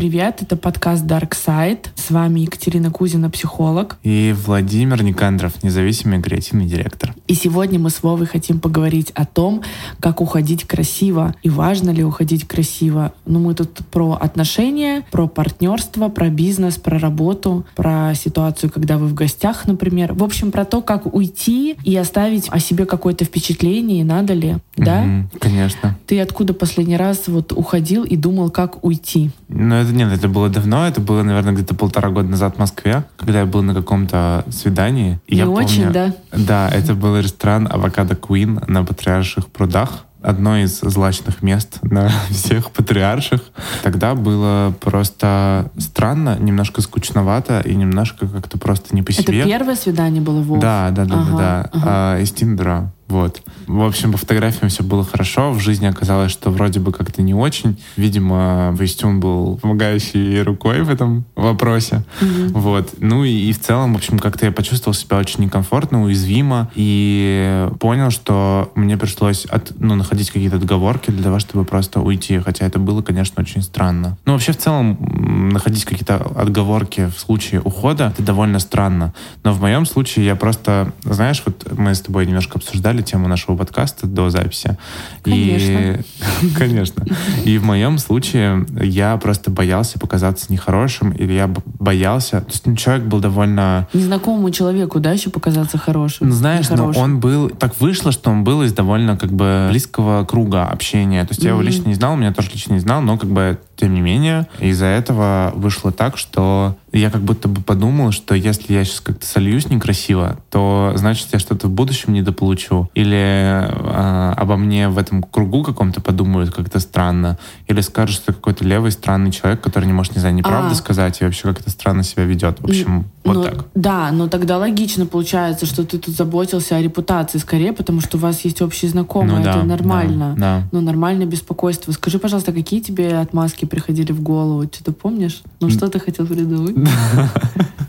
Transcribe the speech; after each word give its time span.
привет! 0.00 0.40
Это 0.40 0.56
подкаст 0.56 1.04
Dark 1.04 1.32
Side. 1.32 1.88
С 1.94 2.10
вами 2.10 2.40
Екатерина 2.40 2.90
Кузина, 2.90 3.28
психолог. 3.28 3.98
И 4.02 4.34
Владимир 4.46 5.02
Никандров, 5.02 5.62
независимый 5.62 6.22
креативный 6.22 6.64
директор. 6.64 7.14
И 7.30 7.34
сегодня 7.34 7.78
мы 7.78 7.90
с 7.90 8.02
Вовой 8.02 8.26
хотим 8.26 8.58
поговорить 8.58 9.12
о 9.14 9.24
том, 9.24 9.62
как 10.00 10.20
уходить 10.20 10.64
красиво 10.64 11.32
и 11.44 11.48
важно 11.48 11.90
ли 11.90 12.02
уходить 12.02 12.44
красиво. 12.44 13.12
Ну, 13.24 13.38
мы 13.38 13.54
тут 13.54 13.86
про 13.92 14.14
отношения, 14.14 15.04
про 15.12 15.28
партнерство, 15.28 16.08
про 16.08 16.28
бизнес, 16.28 16.76
про 16.76 16.98
работу, 16.98 17.64
про 17.76 18.14
ситуацию, 18.16 18.68
когда 18.72 18.98
вы 18.98 19.06
в 19.06 19.14
гостях, 19.14 19.68
например. 19.68 20.12
В 20.12 20.24
общем, 20.24 20.50
про 20.50 20.64
то, 20.64 20.82
как 20.82 21.14
уйти 21.14 21.76
и 21.84 21.96
оставить 21.96 22.48
о 22.50 22.58
себе 22.58 22.84
какое-то 22.84 23.24
впечатление, 23.24 24.04
надо 24.04 24.34
ли, 24.34 24.56
да? 24.76 25.04
конечно. 25.38 25.96
Ты 26.08 26.20
откуда 26.20 26.52
последний 26.52 26.96
раз 26.96 27.28
вот 27.28 27.52
уходил 27.52 28.02
и 28.02 28.16
думал, 28.16 28.50
как 28.50 28.84
уйти? 28.84 29.30
Ну, 29.46 29.76
это 29.76 29.92
нет, 29.92 30.12
это 30.12 30.28
было 30.28 30.48
давно, 30.48 30.88
это 30.88 31.00
было, 31.00 31.22
наверное, 31.22 31.52
где-то 31.52 31.76
полтора 31.76 32.10
года 32.10 32.28
назад 32.28 32.56
в 32.56 32.58
Москве, 32.58 33.04
когда 33.16 33.38
я 33.38 33.46
был 33.46 33.62
на 33.62 33.72
каком-то 33.72 34.44
свидании. 34.50 35.20
Не 35.28 35.38
я 35.38 35.48
очень, 35.48 35.84
помню, 35.84 35.92
да? 35.92 36.14
Да, 36.32 36.68
это 36.68 36.94
был 37.20 37.24
ресторан 37.24 37.68
Авокадо 37.70 38.14
Queen 38.14 38.62
на 38.66 38.84
Патриарших 38.84 39.46
прудах 39.46 40.04
одно 40.22 40.58
из 40.58 40.80
злачных 40.80 41.42
мест 41.42 41.78
на 41.82 42.10
всех 42.30 42.70
патриарших. 42.70 43.40
Тогда 43.82 44.14
было 44.14 44.74
просто 44.80 45.70
странно, 45.78 46.36
немножко 46.38 46.82
скучновато 46.82 47.60
и 47.60 47.74
немножко 47.74 48.28
как-то 48.28 48.58
просто 48.58 48.94
не 48.94 49.02
по 49.02 49.12
себе. 49.12 49.40
Это 49.40 49.48
первое 49.48 49.76
свидание 49.76 50.20
было, 50.20 50.42
Вов? 50.42 50.60
Да, 50.60 50.90
да, 50.90 51.06
да, 51.06 51.14
Ага, 51.14 51.30
да, 51.30 51.36
да. 51.38 51.70
ага. 51.72 51.86
А, 51.86 52.20
из 52.20 52.32
Тиндера. 52.32 52.92
Вот. 53.10 53.42
В 53.66 53.82
общем, 53.82 54.12
по 54.12 54.18
фотографиям 54.18 54.68
все 54.68 54.82
было 54.82 55.04
хорошо. 55.04 55.52
В 55.52 55.60
жизни 55.60 55.86
оказалось, 55.86 56.32
что 56.32 56.50
вроде 56.50 56.80
бы 56.80 56.92
как-то 56.92 57.22
не 57.22 57.34
очень. 57.34 57.80
Видимо, 57.96 58.74
Вестюн 58.78 59.20
был 59.20 59.58
помогающей 59.58 60.42
рукой 60.42 60.82
в 60.82 60.90
этом 60.90 61.24
вопросе. 61.34 62.04
Вот. 62.20 62.94
Ну 62.98 63.24
и, 63.24 63.30
и 63.30 63.52
в 63.52 63.60
целом, 63.60 63.94
в 63.94 63.96
общем, 63.96 64.18
как-то 64.18 64.46
я 64.46 64.52
почувствовал 64.52 64.94
себя 64.94 65.18
очень 65.18 65.44
некомфортно, 65.44 66.02
уязвимо. 66.02 66.70
И 66.74 67.68
понял, 67.78 68.10
что 68.10 68.70
мне 68.74 68.96
пришлось 68.96 69.44
от, 69.44 69.72
ну, 69.78 69.94
находить 69.96 70.30
какие-то 70.30 70.56
отговорки 70.56 71.10
для 71.10 71.24
того, 71.24 71.38
чтобы 71.38 71.64
просто 71.64 72.00
уйти. 72.00 72.38
Хотя 72.38 72.66
это 72.66 72.78
было, 72.78 73.02
конечно, 73.02 73.42
очень 73.42 73.62
странно. 73.62 74.16
Ну, 74.24 74.32
вообще, 74.32 74.52
в 74.52 74.58
целом, 74.58 75.50
находить 75.52 75.84
какие-то 75.84 76.16
отговорки 76.16 77.10
в 77.14 77.18
случае 77.18 77.60
ухода, 77.60 78.12
это 78.14 78.22
довольно 78.22 78.60
странно. 78.60 79.12
Но 79.42 79.52
в 79.52 79.60
моем 79.60 79.84
случае 79.84 80.26
я 80.26 80.36
просто, 80.36 80.92
знаешь, 81.02 81.42
вот 81.44 81.66
мы 81.76 81.94
с 81.94 82.00
тобой 82.00 82.26
немножко 82.26 82.58
обсуждали 82.58 82.99
тему 83.02 83.28
нашего 83.28 83.56
подкаста 83.56 84.06
до 84.06 84.30
записи. 84.30 84.76
И, 85.24 85.96
конечно. 86.56 87.04
И 87.44 87.58
в 87.58 87.64
моем 87.64 87.98
случае 87.98 88.66
я 88.80 89.16
просто 89.16 89.50
боялся 89.50 89.98
показаться 89.98 90.46
нехорошим, 90.52 91.10
или 91.12 91.32
я 91.32 91.48
боялся... 91.78 92.40
То 92.40 92.50
есть 92.50 92.66
ну, 92.66 92.76
человек 92.76 93.04
был 93.04 93.20
довольно... 93.20 93.88
Незнакомому 93.92 94.50
человеку, 94.50 95.00
да, 95.00 95.12
еще 95.12 95.30
показаться 95.30 95.78
хорошим? 95.78 96.28
Ну, 96.28 96.34
знаешь, 96.34 96.68
но 96.70 96.92
он 96.96 97.20
был... 97.20 97.50
Так 97.50 97.80
вышло, 97.80 98.12
что 98.12 98.30
он 98.30 98.44
был 98.44 98.62
из 98.62 98.72
довольно 98.72 99.16
как 99.16 99.32
бы 99.32 99.68
близкого 99.70 100.24
круга 100.24 100.66
общения. 100.66 101.24
То 101.24 101.32
есть 101.32 101.42
я 101.42 101.50
его 101.50 101.62
лично 101.62 101.88
не 101.88 101.94
знал, 101.94 102.16
меня 102.16 102.32
тоже 102.32 102.50
лично 102.52 102.74
не 102.74 102.80
знал, 102.80 103.00
но 103.00 103.18
как 103.18 103.30
бы 103.30 103.58
тем 103.80 103.94
не 103.94 104.00
менее, 104.00 104.46
из-за 104.58 104.86
этого 104.86 105.52
вышло 105.54 105.90
так, 105.90 106.16
что 106.18 106.76
я 106.92 107.10
как 107.10 107.22
будто 107.22 107.48
бы 107.48 107.62
подумал, 107.62 108.10
что 108.10 108.34
если 108.34 108.72
я 108.74 108.84
сейчас 108.84 109.00
как-то 109.00 109.24
сольюсь 109.26 109.68
некрасиво, 109.70 110.38
то 110.50 110.92
значит 110.96 111.28
я 111.32 111.38
что-то 111.38 111.68
в 111.68 111.70
будущем 111.70 112.12
недополучу. 112.12 112.90
Или 112.94 113.16
а, 113.16 114.34
обо 114.36 114.56
мне 114.56 114.88
в 114.88 114.98
этом 114.98 115.22
кругу 115.22 115.62
каком-то 115.62 116.00
подумают 116.00 116.52
как-то 116.52 116.80
странно. 116.80 117.38
Или 117.68 117.80
скажут, 117.80 118.16
что 118.16 118.32
какой-то 118.32 118.64
левый 118.64 118.90
странный 118.90 119.30
человек, 119.30 119.60
который 119.60 119.84
не 119.86 119.92
может, 119.92 120.14
не 120.14 120.20
знаю, 120.20 120.34
неправду 120.34 120.72
А. 120.72 120.74
сказать 120.74 121.20
и 121.20 121.24
вообще 121.24 121.42
как-то 121.44 121.70
странно 121.70 122.02
себя 122.02 122.24
ведет. 122.24 122.60
В 122.60 122.64
общем, 122.64 123.04
вот 123.24 123.34
Ну, 123.36 123.42
так. 123.44 123.66
Да, 123.74 124.10
но 124.12 124.28
тогда 124.28 124.58
логично 124.58 125.06
получается, 125.06 125.66
что 125.66 125.84
ты 125.86 125.98
тут 125.98 126.14
заботился 126.14 126.76
о 126.76 126.82
репутации 126.82 127.38
скорее, 127.38 127.72
потому 127.72 128.00
что 128.00 128.16
у 128.16 128.20
вас 128.20 128.40
есть 128.44 128.60
общие 128.62 128.90
знакомые, 128.90 129.38
Ну 129.38 129.44
да, 129.44 129.56
это 129.56 129.64
нормально. 129.64 130.34
да, 130.36 130.58
да. 130.60 130.68
Ну, 130.72 130.80
нормальное 130.80 131.26
беспокойство. 131.26 131.92
Скажи, 131.92 132.18
пожалуйста, 132.18 132.52
какие 132.52 132.80
тебе 132.80 133.16
отмазки 133.18 133.64
приходили 133.70 134.12
в 134.12 134.22
голову? 134.22 134.64
Что-то 134.64 134.92
помнишь? 134.92 135.42
Ну, 135.60 135.70
что 135.70 135.88
ты 135.88 135.98
хотел 135.98 136.26
придумать? 136.26 136.76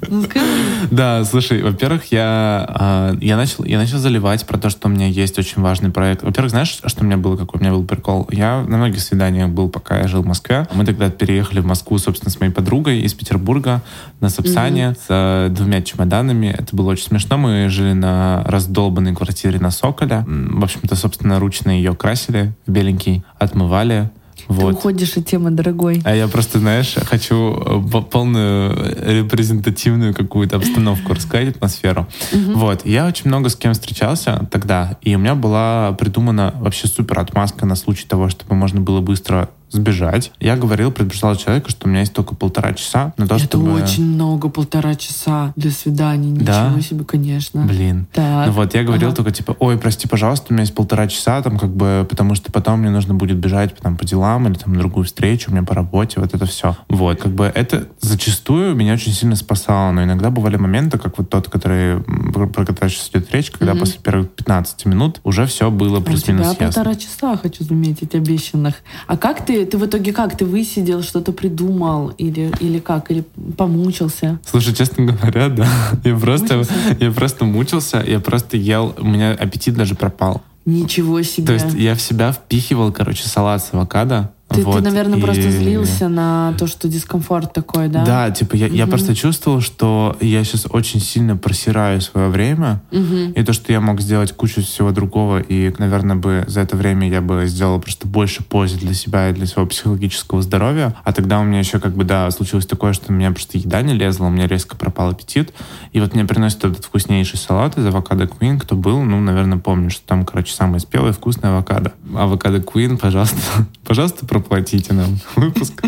Ну, 0.09 0.23
скажи. 0.23 0.45
Да, 0.89 1.23
слушай, 1.23 1.61
во-первых, 1.61 2.11
я, 2.11 2.65
а, 2.67 3.15
я, 3.21 3.37
начал, 3.37 3.63
я 3.63 3.77
начал 3.77 3.97
заливать 3.97 4.45
про 4.45 4.57
то, 4.57 4.69
что 4.69 4.87
у 4.87 4.91
меня 4.91 5.07
есть 5.07 5.37
очень 5.39 5.61
важный 5.61 5.89
проект. 5.89 6.23
Во-первых, 6.23 6.49
знаешь, 6.49 6.81
что 6.83 7.03
у 7.03 7.05
меня 7.05 7.17
было, 7.17 7.37
какой 7.37 7.59
у 7.59 7.63
меня 7.63 7.71
был 7.71 7.85
прикол? 7.85 8.27
Я 8.31 8.61
на 8.67 8.77
многих 8.77 8.99
свиданиях 8.99 9.49
был, 9.49 9.69
пока 9.69 9.99
я 9.99 10.07
жил 10.07 10.23
в 10.23 10.25
Москве. 10.25 10.67
Мы 10.73 10.85
тогда 10.85 11.09
переехали 11.09 11.59
в 11.59 11.65
Москву, 11.65 11.97
собственно, 11.97 12.31
с 12.31 12.39
моей 12.39 12.51
подругой 12.51 13.01
из 13.01 13.13
Петербурга 13.13 13.81
на 14.19 14.29
Сапсане 14.29 14.95
с 14.95 15.05
э, 15.07 15.49
двумя 15.51 15.81
чемоданами. 15.81 16.47
Это 16.47 16.75
было 16.75 16.91
очень 16.91 17.05
смешно. 17.05 17.37
Мы 17.37 17.69
жили 17.69 17.93
на 17.93 18.43
раздолбанной 18.45 19.15
квартире 19.15 19.59
на 19.59 19.71
Соколе. 19.71 20.25
В 20.27 20.63
общем-то, 20.63 20.95
собственно, 20.95 21.39
ручно 21.39 21.69
ее 21.69 21.95
красили 21.95 22.53
беленький, 22.67 23.23
отмывали. 23.39 24.09
Ты 24.47 24.53
Вот. 24.53 24.73
уходишь 24.75 25.17
от 25.17 25.25
темы, 25.25 25.51
дорогой. 25.51 26.01
А 26.05 26.15
я 26.15 26.27
просто, 26.27 26.59
знаешь, 26.59 26.95
хочу 27.05 27.53
э, 27.55 27.89
по- 27.91 28.01
полную 28.01 28.73
репрезентативную 29.05 30.13
какую-то 30.13 30.57
обстановку 30.57 31.13
рассказать, 31.13 31.49
атмосферу. 31.55 32.07
Вот. 32.33 32.85
Я 32.85 33.07
очень 33.07 33.27
много 33.27 33.49
с 33.49 33.55
кем 33.55 33.73
встречался 33.73 34.47
тогда, 34.51 34.97
и 35.01 35.15
у 35.15 35.19
меня 35.19 35.35
была 35.35 35.93
придумана 35.93 36.53
вообще 36.59 36.87
супер 36.87 37.19
отмазка 37.19 37.65
на 37.65 37.75
случай 37.75 38.05
того, 38.07 38.29
чтобы 38.29 38.55
можно 38.55 38.81
было 38.81 39.01
быстро 39.01 39.49
сбежать. 39.71 40.31
Я 40.39 40.55
говорил, 40.57 40.91
предупреждал 40.91 41.35
человека, 41.35 41.69
что 41.69 41.87
у 41.87 41.89
меня 41.89 42.01
есть 42.01 42.13
только 42.13 42.35
полтора 42.35 42.73
часа 42.73 43.13
на 43.17 43.27
то, 43.27 43.35
Это 43.35 43.45
чтобы... 43.45 43.73
очень 43.73 44.05
много, 44.05 44.49
полтора 44.49 44.95
часа 44.95 45.53
для 45.55 45.71
свидания. 45.71 46.33
Да? 46.39 46.67
Ничего 46.69 46.81
себе, 46.81 47.05
конечно. 47.05 47.63
Блин. 47.63 48.07
Так. 48.13 48.47
Ну 48.47 48.53
вот, 48.53 48.73
я 48.75 48.83
говорил 48.83 49.07
Ага. 49.09 49.15
только 49.17 49.31
типа, 49.31 49.55
ой, 49.59 49.77
прости, 49.77 50.07
пожалуйста, 50.07 50.47
у 50.49 50.53
меня 50.53 50.61
есть 50.63 50.75
полтора 50.75 51.07
часа, 51.07 51.41
там, 51.41 51.57
как 51.57 51.69
бы, 51.75 52.05
потому 52.09 52.35
что 52.35 52.51
потом 52.51 52.79
мне 52.81 52.89
нужно 52.89 53.13
будет 53.13 53.37
бежать 53.37 53.75
там, 53.77 53.95
по 53.97 54.05
делам 54.05 54.47
или 54.47 54.55
там 54.55 54.73
на 54.73 54.79
другую 54.79 55.05
встречу, 55.05 55.49
у 55.49 55.53
меня 55.53 55.63
по 55.63 55.73
работе, 55.73 56.19
вот 56.19 56.33
это 56.33 56.45
все. 56.45 56.75
Вот, 56.89 57.21
как 57.21 57.31
бы 57.33 57.45
это 57.45 57.87
зачастую 58.01 58.75
меня 58.75 58.93
очень 58.93 59.13
сильно 59.13 59.35
спасало, 59.35 59.91
но 59.91 60.03
иногда 60.03 60.29
бывали 60.29 60.57
моменты, 60.57 60.97
как 60.97 61.17
вот 61.17 61.29
тот, 61.29 61.49
который, 61.49 62.01
про 62.01 62.65
который 62.65 62.89
сейчас 62.89 63.09
идет 63.09 63.31
речь, 63.33 63.51
когда 63.51 63.71
Мгм. 63.73 63.79
после 63.79 63.99
первых 64.01 64.29
15 64.31 64.85
минут 64.85 65.19
уже 65.23 65.45
все 65.45 65.71
было 65.71 65.97
А 65.97 65.99
у 65.99 66.01
тебя 66.01 66.11
плюс-минус 66.11 66.47
ясно. 66.47 66.65
полтора 66.67 66.95
часа, 66.95 67.37
хочу 67.37 67.63
заметить, 67.63 68.13
обещанных. 68.15 68.75
А 69.07 69.17
как 69.17 69.45
ты, 69.45 69.60
ты 69.65 69.77
в 69.77 69.85
итоге 69.85 70.13
как? 70.13 70.37
Ты 70.37 70.45
высидел, 70.45 71.03
что-то 71.03 71.31
придумал? 71.31 72.09
Или, 72.17 72.51
или 72.59 72.79
как? 72.79 73.11
Или 73.11 73.23
помучился? 73.57 74.39
Слушай, 74.45 74.73
честно 74.73 75.05
говоря, 75.05 75.49
да. 75.49 75.67
Я 76.03 76.15
просто, 76.15 76.57
Мучился? 76.57 76.73
я 76.99 77.11
просто 77.11 77.45
мучился, 77.45 78.03
я 78.05 78.19
просто 78.19 78.57
ел, 78.57 78.95
у 78.97 79.05
меня 79.05 79.31
аппетит 79.31 79.75
даже 79.75 79.95
пропал. 79.95 80.41
Ничего 80.65 81.21
себе. 81.23 81.47
То 81.47 81.53
есть 81.53 81.73
я 81.73 81.95
в 81.95 82.01
себя 82.01 82.31
впихивал, 82.31 82.91
короче, 82.91 83.27
салат 83.27 83.63
с 83.63 83.73
авокадо. 83.73 84.31
Ты, 84.55 84.61
ты, 84.61 84.65
вот, 84.65 84.83
наверное, 84.83 85.17
и- 85.17 85.21
просто 85.21 85.49
злился 85.51 86.09
на 86.09 86.53
то, 86.57 86.67
что 86.67 86.87
дискомфорт 86.87 87.53
такой, 87.53 87.87
да? 87.87 88.05
Да, 88.05 88.31
типа 88.31 88.55
я, 88.55 88.67
я 88.67 88.83
Мгм. 88.83 88.91
просто 88.91 89.15
чувствовал, 89.15 89.61
что 89.61 90.15
я 90.21 90.43
сейчас 90.43 90.67
очень 90.69 90.99
сильно 90.99 91.35
просираю 91.37 92.01
свое 92.01 92.29
время, 92.29 92.81
Мгм. 92.91 93.31
и 93.31 93.43
то, 93.43 93.53
что 93.53 93.71
я 93.71 93.81
мог 93.81 94.01
сделать 94.01 94.31
кучу 94.33 94.61
всего 94.61 94.91
другого, 94.91 95.39
и, 95.39 95.73
наверное, 95.77 96.15
бы 96.15 96.43
за 96.47 96.61
это 96.61 96.75
время 96.75 97.09
я 97.09 97.21
бы 97.21 97.45
сделал 97.47 97.79
просто 97.79 98.07
больше 98.07 98.43
пользы 98.43 98.77
для 98.77 98.93
себя 98.93 99.29
и 99.29 99.33
для 99.33 99.45
своего 99.45 99.67
психологического 99.69 100.41
здоровья. 100.41 100.95
А 101.03 101.13
тогда 101.13 101.39
у 101.39 101.43
меня 101.43 101.59
еще 101.59 101.79
как 101.79 101.95
бы, 101.95 102.03
да, 102.03 102.29
случилось 102.31 102.65
такое, 102.65 102.93
что 102.93 103.11
у 103.11 103.15
меня 103.15 103.31
просто 103.31 103.57
еда 103.57 103.81
не 103.81 103.93
лезла, 103.93 104.25
у 104.25 104.29
меня 104.29 104.47
резко 104.47 104.75
пропал 104.75 105.09
аппетит. 105.09 105.53
И 105.93 105.99
вот 105.99 106.13
мне 106.13 106.25
приносят 106.25 106.63
этот 106.65 106.85
вкуснейший 106.85 107.39
салат 107.39 107.77
из 107.77 107.85
авокадо 107.85 108.25
Queen, 108.25 108.59
кто 108.59 108.75
был, 108.75 109.01
ну, 109.01 109.19
наверное, 109.19 109.57
помнит, 109.57 109.91
что 109.91 110.05
там, 110.07 110.25
короче, 110.25 110.53
самый 110.53 110.79
спелый 110.79 111.11
вкусный 111.13 111.49
авокадо. 111.49 111.93
Авокадо 112.15 112.57
Queen, 112.57 112.97
пожалуйста, 112.97 113.35
пожалуйста, 113.85 114.25
проплатите 114.41 114.93
нам 114.93 115.19
выпуск. 115.35 115.81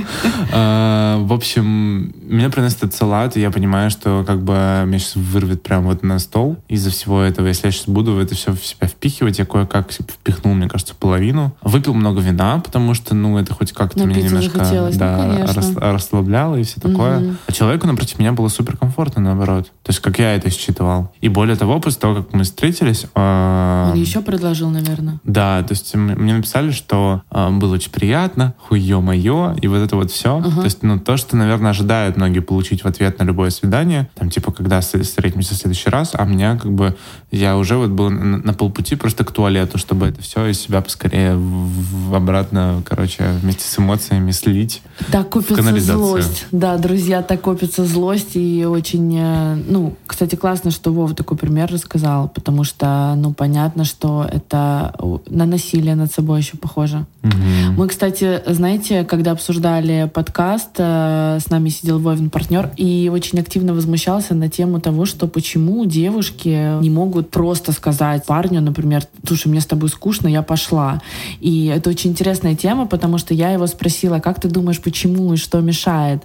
А, 0.51 1.17
В 1.19 1.33
общем, 1.33 2.13
мне 2.27 2.49
приносят 2.49 2.79
этот 2.79 2.93
салат, 2.93 3.35
и 3.35 3.41
я 3.41 3.51
понимаю, 3.51 3.89
что 3.89 4.23
как 4.25 4.43
бы 4.43 4.53
меня 4.85 4.99
сейчас 4.99 5.15
вырвет 5.15 5.63
прямо 5.63 5.87
вот 5.87 6.03
на 6.03 6.19
стол 6.19 6.57
из-за 6.67 6.91
всего 6.91 7.21
этого. 7.21 7.47
Если 7.47 7.67
я 7.67 7.71
сейчас 7.71 7.87
буду 7.87 8.17
это 8.19 8.35
все 8.35 8.53
в 8.53 8.63
себя 8.63 8.87
впихивать, 8.87 9.39
я 9.39 9.45
кое-как 9.45 9.91
впихнул, 9.91 10.53
мне 10.53 10.69
кажется, 10.69 10.95
половину. 10.95 11.55
Выпил 11.61 11.93
много 11.93 12.21
вина, 12.21 12.59
потому 12.59 12.93
что, 12.93 13.15
ну, 13.15 13.37
это 13.37 13.53
хоть 13.53 13.71
как-то 13.71 14.05
меня 14.05 14.23
Напиться 14.23 14.35
немножко 14.35 15.67
ну, 15.75 15.91
расслабляло 15.91 16.55
и 16.55 16.63
все 16.63 16.79
такое. 16.79 17.35
А 17.47 17.51
человеку 17.51 17.87
напротив 17.87 18.19
меня 18.19 18.31
было 18.31 18.47
супер 18.47 18.77
комфортно, 18.77 19.21
наоборот. 19.21 19.71
То 19.83 19.89
есть, 19.89 19.99
как 19.99 20.17
я 20.17 20.33
это 20.35 20.49
считывал. 20.49 21.11
И 21.19 21.27
более 21.27 21.57
того, 21.57 21.79
после 21.81 21.99
того, 21.99 22.15
как 22.15 22.33
мы 22.33 22.43
встретились... 22.43 23.05
Э, 23.15 23.89
Он 23.91 23.99
еще 23.99 24.21
предложил, 24.21 24.69
наверное. 24.69 25.19
Да, 25.25 25.61
то 25.61 25.73
есть 25.73 25.93
мне 25.93 26.33
написали, 26.33 26.71
что 26.71 27.21
э, 27.29 27.49
было 27.49 27.73
очень 27.73 27.91
приятно, 27.91 28.53
хуе 28.57 28.99
мое, 28.99 29.55
и 29.61 29.67
вот 29.67 29.79
это 29.79 29.97
вот 29.97 30.09
все. 30.09 30.37
Uh-huh. 30.37 30.55
То 30.55 30.63
есть, 30.63 30.83
ну, 30.83 30.99
то, 30.99 31.17
что, 31.17 31.35
наверное, 31.35 31.71
ожидают 31.71 32.15
многие 32.15 32.39
получить 32.39 32.83
в 32.83 32.87
ответ 32.87 33.19
на 33.19 33.23
любое 33.23 33.49
свидание, 33.49 34.09
там, 34.15 34.29
типа, 34.29 34.53
когда 34.53 34.79
встретимся 34.79 35.53
в 35.53 35.57
следующий 35.57 35.89
раз, 35.89 36.11
а 36.13 36.23
меня, 36.23 36.57
как 36.57 36.71
бы, 36.71 36.95
я 37.29 37.57
уже 37.57 37.75
вот 37.75 37.89
был 37.89 38.09
на, 38.09 38.37
на 38.37 38.53
полпути 38.53 38.95
просто 38.95 39.25
к 39.25 39.31
туалету, 39.31 39.77
чтобы 39.77 40.07
это 40.07 40.21
все 40.21 40.45
из 40.47 40.61
себя 40.61 40.79
поскорее 40.79 41.35
в, 41.35 42.09
в 42.09 42.15
обратно, 42.15 42.81
короче, 42.85 43.25
вместе 43.41 43.65
с 43.65 43.77
эмоциями 43.77 44.31
слить. 44.31 44.81
Так 45.11 45.29
копится 45.29 45.77
злость. 45.81 46.45
Да, 46.53 46.77
друзья, 46.77 47.21
так 47.21 47.41
копится 47.41 47.85
злость, 47.85 48.35
и 48.35 48.65
очень 48.65 49.17
э, 49.19 49.72
ну, 49.73 49.95
кстати, 50.05 50.35
классно, 50.35 50.69
что 50.69 50.93
Вова 50.93 51.15
такой 51.15 51.35
пример 51.35 51.71
рассказал, 51.71 52.29
потому 52.29 52.63
что, 52.63 53.15
ну, 53.17 53.33
понятно, 53.33 53.85
что 53.85 54.23
это 54.31 54.93
на 55.27 55.45
насилие 55.45 55.95
над 55.95 56.11
собой 56.11 56.41
еще 56.41 56.57
похоже. 56.57 57.05
Mm-hmm. 57.23 57.71
Мы, 57.75 57.87
кстати, 57.87 58.41
знаете, 58.45 59.03
когда 59.03 59.31
обсуждали 59.31 60.11
подкаст, 60.13 60.75
э, 60.77 61.39
с 61.41 61.49
нами 61.49 61.69
сидел 61.69 61.97
Вовин 61.97 62.29
партнер 62.29 62.69
и 62.77 63.09
очень 63.11 63.39
активно 63.39 63.73
возмущался 63.73 64.35
на 64.35 64.47
тему 64.47 64.79
того, 64.79 65.05
что 65.05 65.27
почему 65.27 65.85
девушки 65.85 66.79
не 66.79 66.91
могут 66.91 67.31
просто 67.31 67.71
сказать 67.71 68.25
парню, 68.27 68.61
например, 68.61 69.03
слушай, 69.25 69.47
мне 69.47 69.59
с 69.59 69.65
тобой 69.65 69.89
скучно, 69.89 70.27
я 70.27 70.43
пошла. 70.43 71.01
И 71.39 71.65
это 71.65 71.89
очень 71.89 72.11
интересная 72.11 72.55
тема, 72.55 72.85
потому 72.85 73.17
что 73.17 73.33
я 73.33 73.49
его 73.51 73.65
спросила, 73.65 74.19
как 74.19 74.39
ты 74.39 74.49
думаешь, 74.49 74.81
почему 74.81 75.33
и 75.33 75.37
что 75.37 75.61
мешает? 75.61 76.21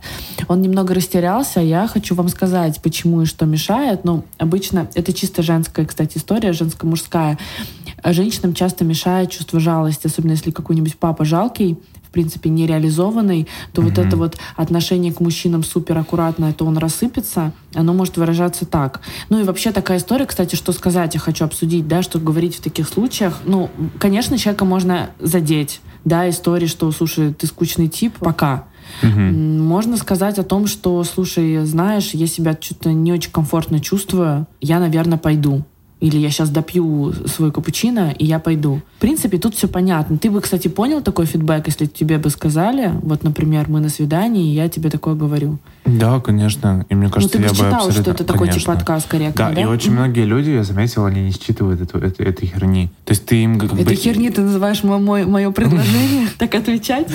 Он 0.48 0.60
немного 0.60 0.92
растерялся, 0.92 1.60
а 1.60 1.62
я 1.62 1.88
хочу 1.88 2.14
вам 2.14 2.28
сказать, 2.28 2.78
почему 2.82 3.22
и 3.22 3.24
что 3.24 3.37
что 3.38 3.46
мешает, 3.46 4.02
но 4.02 4.24
обычно 4.36 4.90
это 4.94 5.12
чисто 5.12 5.44
женская, 5.44 5.86
кстати, 5.86 6.18
история, 6.18 6.52
женско-мужская. 6.52 7.38
Женщинам 8.04 8.52
часто 8.52 8.84
мешает 8.84 9.30
чувство 9.30 9.60
жалости, 9.60 10.08
особенно 10.08 10.32
если 10.32 10.50
какой-нибудь 10.50 10.96
папа 10.96 11.24
жалкий, 11.24 11.78
в 12.02 12.10
принципе, 12.10 12.50
нереализованный, 12.50 13.46
то 13.72 13.80
mm-hmm. 13.80 13.84
вот 13.84 13.98
это 13.98 14.16
вот 14.16 14.38
отношение 14.56 15.12
к 15.12 15.20
мужчинам 15.20 15.62
супер 15.62 15.96
аккуратное, 15.98 16.52
то 16.52 16.66
он 16.66 16.78
рассыпется, 16.78 17.52
оно 17.74 17.94
может 17.94 18.16
выражаться 18.16 18.66
так. 18.66 19.02
Ну 19.28 19.38
и 19.38 19.44
вообще 19.44 19.70
такая 19.70 19.98
история, 19.98 20.26
кстати, 20.26 20.56
что 20.56 20.72
сказать 20.72 21.14
я 21.14 21.20
хочу 21.20 21.44
обсудить, 21.44 21.86
да, 21.86 22.02
что 22.02 22.18
говорить 22.18 22.56
в 22.56 22.60
таких 22.60 22.88
случаях. 22.88 23.38
Ну, 23.44 23.70
конечно, 24.00 24.36
человека 24.36 24.64
можно 24.64 25.10
задеть, 25.20 25.80
да, 26.04 26.28
истории, 26.28 26.66
что, 26.66 26.90
слушай, 26.90 27.32
ты 27.32 27.46
скучный 27.46 27.86
тип, 27.86 28.14
пока. 28.18 28.64
Угу. 29.02 29.20
Можно 29.20 29.96
сказать 29.96 30.38
о 30.38 30.44
том, 30.44 30.66
что, 30.66 31.02
слушай, 31.04 31.64
знаешь, 31.64 32.10
я 32.12 32.26
себя 32.26 32.56
что-то 32.60 32.92
не 32.92 33.12
очень 33.12 33.30
комфортно 33.30 33.80
чувствую, 33.80 34.46
я, 34.60 34.80
наверное, 34.80 35.18
пойду. 35.18 35.64
Или 36.00 36.18
я 36.18 36.30
сейчас 36.30 36.50
допью 36.50 37.12
свой 37.26 37.50
капучино, 37.50 38.14
и 38.16 38.24
я 38.24 38.38
пойду. 38.38 38.80
В 38.98 39.00
принципе, 39.00 39.38
тут 39.38 39.54
все 39.54 39.66
понятно. 39.68 40.18
Ты 40.18 40.30
бы, 40.30 40.40
кстати, 40.40 40.68
понял 40.68 41.00
такой 41.02 41.26
фидбэк, 41.26 41.66
если 41.66 41.86
тебе 41.86 42.18
бы 42.18 42.30
сказали, 42.30 42.92
вот, 43.02 43.24
например, 43.24 43.66
мы 43.68 43.80
на 43.80 43.88
свидании, 43.88 44.50
и 44.50 44.54
я 44.54 44.68
тебе 44.68 44.90
такое 44.90 45.14
говорю. 45.14 45.58
Да, 45.84 46.20
конечно. 46.20 46.84
И 46.88 46.94
мне 46.94 47.08
кажется, 47.08 47.38
ну, 47.38 47.42
ты 47.42 47.48
я 47.48 47.50
бы 47.50 47.56
читал, 47.56 47.86
абсолютно... 47.86 48.02
что 48.02 48.10
это 48.12 48.24
такой 48.24 48.48
конечно. 48.48 48.60
типа 48.60 48.72
отказ 48.74 49.04
корректный, 49.04 49.46
да? 49.46 49.52
Да, 49.54 49.60
и 49.60 49.64
очень 49.64 49.90
mm-hmm. 49.90 49.94
многие 49.94 50.24
люди, 50.24 50.50
я 50.50 50.62
заметил, 50.62 51.04
они 51.04 51.22
не 51.22 51.32
считывают 51.32 51.80
эту, 51.80 51.98
эту, 51.98 52.22
эту 52.22 52.46
херни. 52.46 52.90
То 53.04 53.12
есть 53.12 53.24
ты 53.24 53.42
им 53.42 53.58
как 53.58 53.72
бы... 53.72 53.80
Эту 53.80 53.94
херни 53.94 54.30
ты 54.30 54.42
называешь 54.42 54.82
мое, 54.84 55.26
мое 55.26 55.50
предложение? 55.50 56.28
Так 56.38 56.54
отвечать? 56.54 57.08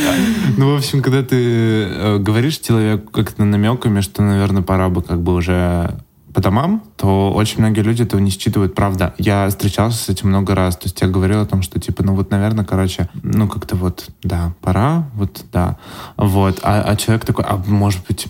Ну, 0.57 0.73
в 0.73 0.77
общем, 0.77 1.01
когда 1.01 1.23
ты 1.23 1.35
э, 1.35 2.17
говоришь 2.19 2.57
человеку 2.57 3.09
как-то 3.11 3.45
намеками, 3.45 4.01
что, 4.01 4.21
наверное, 4.21 4.61
пора 4.61 4.89
бы 4.89 5.01
как 5.01 5.21
бы 5.21 5.33
уже 5.33 5.97
по 6.33 6.41
домам, 6.41 6.83
то 6.97 7.31
очень 7.31 7.59
многие 7.59 7.81
люди 7.81 8.01
этого 8.01 8.19
не 8.19 8.31
считывают. 8.31 8.75
Правда, 8.75 9.13
я 9.17 9.47
встречался 9.49 10.03
с 10.03 10.09
этим 10.09 10.29
много 10.29 10.55
раз. 10.55 10.75
То 10.77 10.85
есть 10.85 10.99
я 11.01 11.07
говорил 11.07 11.41
о 11.41 11.45
том, 11.45 11.61
что 11.61 11.79
типа, 11.79 12.03
ну 12.03 12.15
вот, 12.15 12.31
наверное, 12.31 12.65
короче, 12.65 13.09
ну 13.21 13.47
как-то 13.47 13.75
вот, 13.75 14.09
да, 14.23 14.53
пора, 14.61 15.09
вот, 15.13 15.45
да. 15.51 15.77
Вот. 16.17 16.59
А, 16.63 16.81
а 16.81 16.95
человек 16.95 17.25
такой, 17.25 17.45
а 17.45 17.61
может 17.67 18.05
быть, 18.07 18.27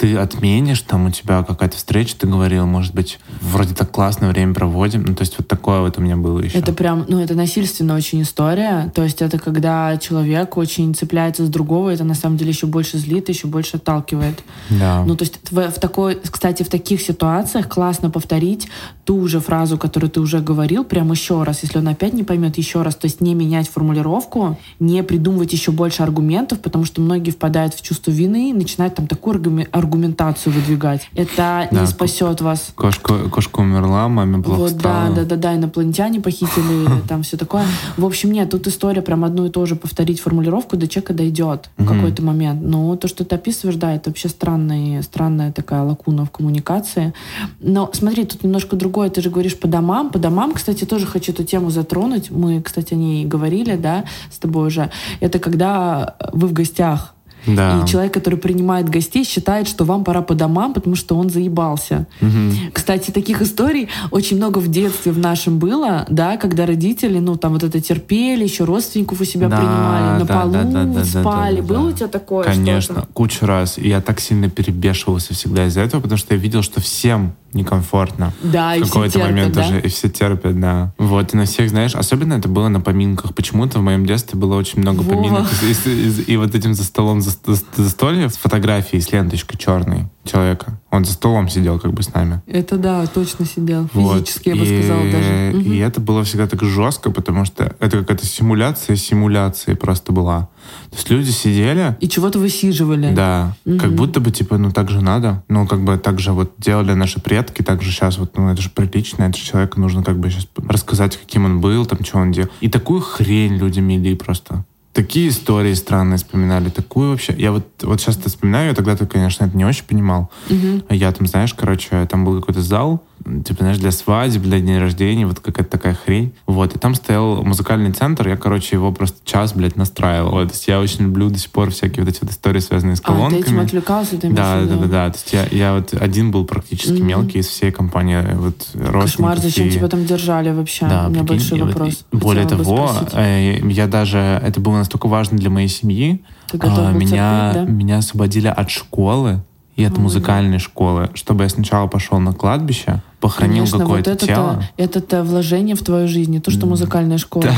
ты 0.00 0.16
отменишь, 0.16 0.80
там 0.80 1.04
у 1.06 1.10
тебя 1.10 1.42
какая-то 1.42 1.76
встреча, 1.76 2.16
ты 2.18 2.26
говорил, 2.26 2.64
может 2.64 2.94
быть, 2.94 3.18
вроде 3.42 3.74
так 3.74 3.90
классно 3.90 4.30
время 4.30 4.54
проводим. 4.54 5.04
Ну, 5.06 5.14
то 5.14 5.20
есть 5.20 5.34
вот 5.36 5.46
такое 5.46 5.80
вот 5.80 5.98
у 5.98 6.00
меня 6.00 6.16
было 6.16 6.40
еще. 6.40 6.56
Это 6.56 6.72
прям, 6.72 7.04
ну, 7.06 7.20
это 7.20 7.34
насильственная 7.34 7.96
очень 7.96 8.22
история. 8.22 8.90
То 8.94 9.02
есть 9.02 9.20
это 9.20 9.38
когда 9.38 9.98
человек 9.98 10.56
очень 10.56 10.94
цепляется 10.94 11.44
с 11.44 11.50
другого, 11.50 11.90
это 11.90 12.04
на 12.04 12.14
самом 12.14 12.38
деле 12.38 12.50
еще 12.50 12.66
больше 12.66 12.96
злит, 12.96 13.28
еще 13.28 13.46
больше 13.46 13.76
отталкивает. 13.76 14.42
Да. 14.70 15.04
Ну, 15.04 15.16
то 15.16 15.24
есть 15.24 15.38
в, 15.50 15.70
в 15.70 15.78
такой, 15.78 16.18
кстати, 16.30 16.62
в 16.62 16.70
таких 16.70 17.02
ситуациях 17.02 17.68
классно 17.68 18.08
повторить 18.08 18.68
ту 19.04 19.28
же 19.28 19.40
фразу, 19.40 19.76
которую 19.76 20.10
ты 20.10 20.20
уже 20.20 20.40
говорил, 20.40 20.82
прям 20.82 21.10
еще 21.10 21.42
раз. 21.42 21.62
Если 21.62 21.76
он 21.76 21.88
опять 21.88 22.14
не 22.14 22.24
поймет, 22.24 22.56
еще 22.56 22.80
раз. 22.80 22.96
То 22.96 23.04
есть 23.04 23.20
не 23.20 23.34
менять 23.34 23.68
формулировку, 23.68 24.56
не 24.78 25.02
придумывать 25.02 25.52
еще 25.52 25.72
больше 25.72 26.02
аргументов, 26.02 26.60
потому 26.60 26.86
что 26.86 27.02
многие 27.02 27.32
впадают 27.32 27.74
в 27.74 27.82
чувство 27.82 28.12
вины 28.12 28.48
и 28.48 28.54
начинают 28.54 28.94
там 28.94 29.06
такой 29.06 29.34
аргумент 29.34 29.68
аргументацию 29.90 30.52
выдвигать. 30.52 31.08
Это 31.14 31.68
да, 31.70 31.80
не 31.80 31.86
спасет 31.86 32.40
вас. 32.40 32.72
Кошка, 32.76 33.28
кошка 33.28 33.60
умерла, 33.60 34.08
маме 34.08 34.42
плохо 34.42 34.60
вот, 34.60 34.70
стало. 34.70 35.08
Да, 35.10 35.16
да, 35.16 35.24
да, 35.24 35.36
да, 35.36 35.56
инопланетяне 35.56 36.20
похитили, 36.20 37.02
там 37.08 37.22
все 37.22 37.36
такое. 37.36 37.64
В 37.96 38.06
общем, 38.06 38.30
нет, 38.30 38.50
тут 38.50 38.66
история 38.68 39.02
прям 39.02 39.24
одну 39.24 39.46
и 39.46 39.50
ту 39.50 39.66
же 39.66 39.74
повторить 39.74 40.20
формулировку 40.20 40.76
до 40.76 40.86
человека 40.86 41.14
дойдет 41.14 41.70
в 41.76 41.86
какой-то 41.86 42.22
момент. 42.22 42.62
Но 42.62 42.94
то, 42.96 43.08
что 43.08 43.24
ты 43.24 43.34
описываешь, 43.34 43.76
да, 43.76 43.94
это 43.94 44.10
вообще 44.10 44.28
странная, 44.28 45.02
странная 45.02 45.52
такая 45.52 45.82
лакуна 45.82 46.24
в 46.24 46.30
коммуникации. 46.30 47.12
Но 47.60 47.90
смотри, 47.92 48.24
тут 48.24 48.44
немножко 48.44 48.76
другое. 48.76 49.10
Ты 49.10 49.22
же 49.22 49.30
говоришь 49.30 49.58
по 49.58 49.66
домам. 49.66 50.10
По 50.10 50.18
домам, 50.18 50.52
кстати, 50.52 50.84
тоже 50.84 51.06
хочу 51.06 51.32
эту 51.32 51.44
тему 51.44 51.70
затронуть. 51.70 52.30
Мы, 52.30 52.62
кстати, 52.62 52.94
о 52.94 52.96
ней 52.96 53.26
говорили, 53.26 53.76
да, 53.76 54.04
с 54.30 54.38
тобой 54.38 54.68
уже. 54.68 54.90
Это 55.20 55.38
когда 55.38 56.14
вы 56.32 56.46
в 56.46 56.52
гостях 56.52 57.14
да. 57.46 57.82
И 57.82 57.88
человек, 57.88 58.14
который 58.14 58.38
принимает 58.38 58.88
гостей, 58.88 59.24
считает, 59.24 59.68
что 59.68 59.84
вам 59.84 60.04
пора 60.04 60.22
по 60.22 60.34
домам, 60.34 60.74
потому 60.74 60.96
что 60.96 61.16
он 61.16 61.30
заебался. 61.30 62.06
Угу. 62.20 62.72
Кстати, 62.72 63.10
таких 63.10 63.42
историй 63.42 63.88
очень 64.10 64.36
много 64.36 64.58
в 64.58 64.68
детстве 64.68 65.12
в 65.12 65.18
нашем 65.18 65.58
было, 65.58 66.06
да, 66.08 66.36
когда 66.36 66.66
родители, 66.66 67.18
ну, 67.18 67.36
там 67.36 67.52
вот 67.52 67.62
это 67.62 67.80
терпели, 67.80 68.44
еще 68.44 68.64
родственников 68.64 69.20
у 69.20 69.24
себя 69.24 69.48
да, 69.48 69.56
принимали, 69.56 70.20
на 70.20 70.24
да, 70.24 70.34
полу 70.34 70.52
да, 70.52 70.62
да, 70.64 70.84
да, 70.84 71.04
спали. 71.04 71.56
Да, 71.56 71.62
да, 71.62 71.68
да, 71.68 71.74
было 71.74 71.88
да. 71.88 71.88
у 71.88 71.92
тебя 71.92 72.08
такое? 72.08 72.44
Конечно, 72.44 73.06
кучу 73.12 73.46
раз. 73.46 73.78
И 73.78 73.88
я 73.88 74.00
так 74.00 74.20
сильно 74.20 74.48
перебешивался 74.50 75.34
всегда 75.34 75.66
из-за 75.66 75.80
этого, 75.80 76.00
потому 76.00 76.18
что 76.18 76.34
я 76.34 76.40
видел, 76.40 76.62
что 76.62 76.80
всем 76.80 77.34
некомфортно. 77.52 78.32
Да, 78.42 78.76
в 78.76 78.80
какой-то 78.80 79.18
момент 79.18 79.54
да? 79.54 79.66
уже, 79.66 79.80
и 79.80 79.88
все 79.88 80.08
терпят, 80.08 80.58
да. 80.58 80.92
Вот, 80.98 81.34
и 81.34 81.36
на 81.36 81.46
всех, 81.46 81.70
знаешь, 81.70 81.94
особенно 81.94 82.34
это 82.34 82.48
было 82.48 82.68
на 82.68 82.80
поминках. 82.80 83.34
Почему-то 83.34 83.78
в 83.78 83.82
моем 83.82 84.06
детстве 84.06 84.38
было 84.38 84.56
очень 84.56 84.80
много 84.80 85.00
Во. 85.00 85.14
поминок. 85.14 85.46
И, 85.62 85.88
и, 85.88 86.32
и, 86.32 86.36
вот 86.36 86.54
этим 86.54 86.74
за 86.74 86.84
столом 86.84 87.20
за, 87.20 87.30
за, 87.46 87.62
застолье 87.76 88.28
с 88.28 88.36
фотографией, 88.36 89.00
с 89.00 89.10
ленточкой 89.12 89.58
черной 89.58 90.08
человека. 90.24 90.78
Он 90.90 91.04
за 91.04 91.12
столом 91.12 91.48
сидел 91.48 91.78
как 91.78 91.92
бы 91.92 92.02
с 92.02 92.12
нами. 92.12 92.42
Это 92.46 92.76
да, 92.76 93.06
точно 93.06 93.46
сидел. 93.46 93.88
Физически, 93.92 94.50
вот. 94.50 94.56
я 94.56 94.62
бы 94.62 94.68
и, 94.68 94.82
сказала 94.82 95.10
даже. 95.10 95.52
И 95.62 95.78
это 95.78 96.00
было 96.00 96.24
всегда 96.24 96.46
так 96.46 96.62
жестко, 96.62 97.10
потому 97.10 97.44
что 97.44 97.74
это 97.80 97.98
какая-то 97.98 98.26
симуляция 98.26 98.96
симуляции 98.96 99.74
просто 99.74 100.12
была. 100.12 100.48
То 100.90 100.96
есть 100.96 101.10
люди 101.10 101.30
сидели... 101.30 101.96
И 102.00 102.08
чего-то 102.08 102.38
высиживали. 102.38 103.12
Да. 103.14 103.56
Угу. 103.64 103.78
Как 103.78 103.94
будто 103.94 104.20
бы, 104.20 104.30
типа, 104.30 104.58
ну 104.58 104.70
так 104.72 104.90
же 104.90 105.00
надо. 105.00 105.42
Ну, 105.48 105.66
как 105.66 105.82
бы 105.82 105.98
так 105.98 106.18
же 106.18 106.32
вот 106.32 106.52
делали 106.58 106.94
наши 106.94 107.20
предки, 107.20 107.62
так 107.62 107.82
же 107.82 107.90
сейчас 107.90 108.18
вот, 108.18 108.36
ну 108.36 108.48
это 108.50 108.60
же 108.60 108.70
прилично, 108.70 109.24
это 109.24 109.38
же 109.38 109.44
человеку 109.44 109.80
нужно 109.80 110.02
как 110.02 110.18
бы 110.18 110.30
сейчас 110.30 110.48
рассказать, 110.68 111.16
каким 111.16 111.44
он 111.44 111.60
был, 111.60 111.86
там, 111.86 112.04
что 112.04 112.18
он 112.18 112.32
делал. 112.32 112.50
И 112.60 112.68
такую 112.68 113.00
хрень 113.00 113.56
люди 113.56 113.80
мели 113.80 114.14
просто 114.14 114.64
такие 114.92 115.28
истории 115.28 115.74
странные 115.74 116.18
вспоминали, 116.18 116.68
такую 116.68 117.10
вообще. 117.10 117.34
Я 117.38 117.52
вот, 117.52 117.66
вот 117.82 118.00
сейчас 118.00 118.16
это 118.18 118.28
вспоминаю, 118.28 118.68
я 118.68 118.74
тогда, 118.74 118.96
конечно, 118.96 119.44
это 119.44 119.56
не 119.56 119.64
очень 119.64 119.84
понимал. 119.84 120.30
Угу. 120.48 120.84
Я 120.90 121.12
там, 121.12 121.26
знаешь, 121.26 121.54
короче, 121.54 122.06
там 122.06 122.24
был 122.24 122.40
какой-то 122.40 122.62
зал, 122.62 123.02
типа, 123.24 123.60
знаешь, 123.60 123.78
для 123.78 123.90
свадеб, 123.90 124.42
для 124.42 124.60
дня 124.60 124.80
рождения, 124.80 125.26
вот 125.26 125.40
какая-то 125.40 125.70
такая 125.70 125.94
хрень. 125.94 126.32
Вот, 126.46 126.74
и 126.74 126.78
там 126.78 126.94
стоял 126.94 127.42
музыкальный 127.42 127.92
центр, 127.92 128.28
я, 128.28 128.36
короче, 128.36 128.76
его 128.76 128.92
просто 128.92 129.18
час, 129.24 129.52
блядь, 129.52 129.76
настраивал. 129.76 130.32
Вот, 130.32 130.48
то 130.48 130.54
есть 130.54 130.68
я 130.68 130.80
очень 130.80 131.04
люблю 131.04 131.30
до 131.30 131.38
сих 131.38 131.50
пор 131.50 131.70
всякие 131.70 132.04
вот 132.04 132.14
эти 132.14 132.22
вот 132.22 132.30
истории, 132.30 132.60
связанные 132.60 132.96
с 132.96 133.00
колонками. 133.00 133.40
А, 133.40 133.44
ты 133.44 133.50
этим 133.50 133.60
отвлекался, 133.60 134.18
ты 134.18 134.30
да, 134.30 134.62
да, 134.62 134.76
да, 134.76 134.86
да, 134.86 135.10
То 135.10 135.16
есть 135.16 135.32
я, 135.32 135.46
я 135.50 135.74
вот 135.74 135.94
один 135.94 136.30
был 136.30 136.44
практически 136.44 136.92
mm-hmm. 136.92 137.02
мелкий 137.02 137.38
из 137.38 137.46
всей 137.46 137.70
компании, 137.70 138.20
вот, 138.34 138.68
Кошмар, 138.92 139.38
зачем 139.38 139.68
и... 139.68 139.70
тебя 139.70 139.88
там 139.88 140.04
держали 140.04 140.50
вообще? 140.50 140.86
Да, 140.86 141.06
У 141.06 141.10
меня 141.10 141.24
прикинь, 141.24 141.50
большой 141.50 141.60
вопрос. 141.60 142.04
Вот, 142.10 142.22
более 142.22 142.46
того, 142.46 142.90
э, 143.12 143.60
я 143.64 143.86
даже, 143.86 144.18
это 144.18 144.60
было 144.60 144.78
настолько 144.78 145.08
важно 145.08 145.38
для 145.38 145.50
моей 145.50 145.68
семьи, 145.68 146.22
а, 146.52 146.92
меня, 146.92 147.52
терпеть, 147.52 147.66
да? 147.66 147.72
меня 147.72 147.98
освободили 147.98 148.48
от 148.48 148.70
школы, 148.70 149.42
и 149.80 149.84
от 149.84 149.96
музыкальной 149.96 150.58
школы, 150.58 151.10
чтобы 151.14 151.44
я 151.44 151.48
сначала 151.48 151.86
пошел 151.86 152.18
на 152.18 152.34
кладбище, 152.34 153.02
похоронил 153.20 153.66
какое-то 153.66 154.10
вот 154.10 154.20
тело. 154.20 154.64
Это-то 154.76 155.22
вложение 155.22 155.76
в 155.76 155.82
твою 155.82 156.08
жизнь, 156.08 156.32
не 156.32 156.40
то, 156.40 156.50
что 156.50 156.66
музыкальная 156.66 157.18
школа. 157.18 157.44
Да. 157.44 157.54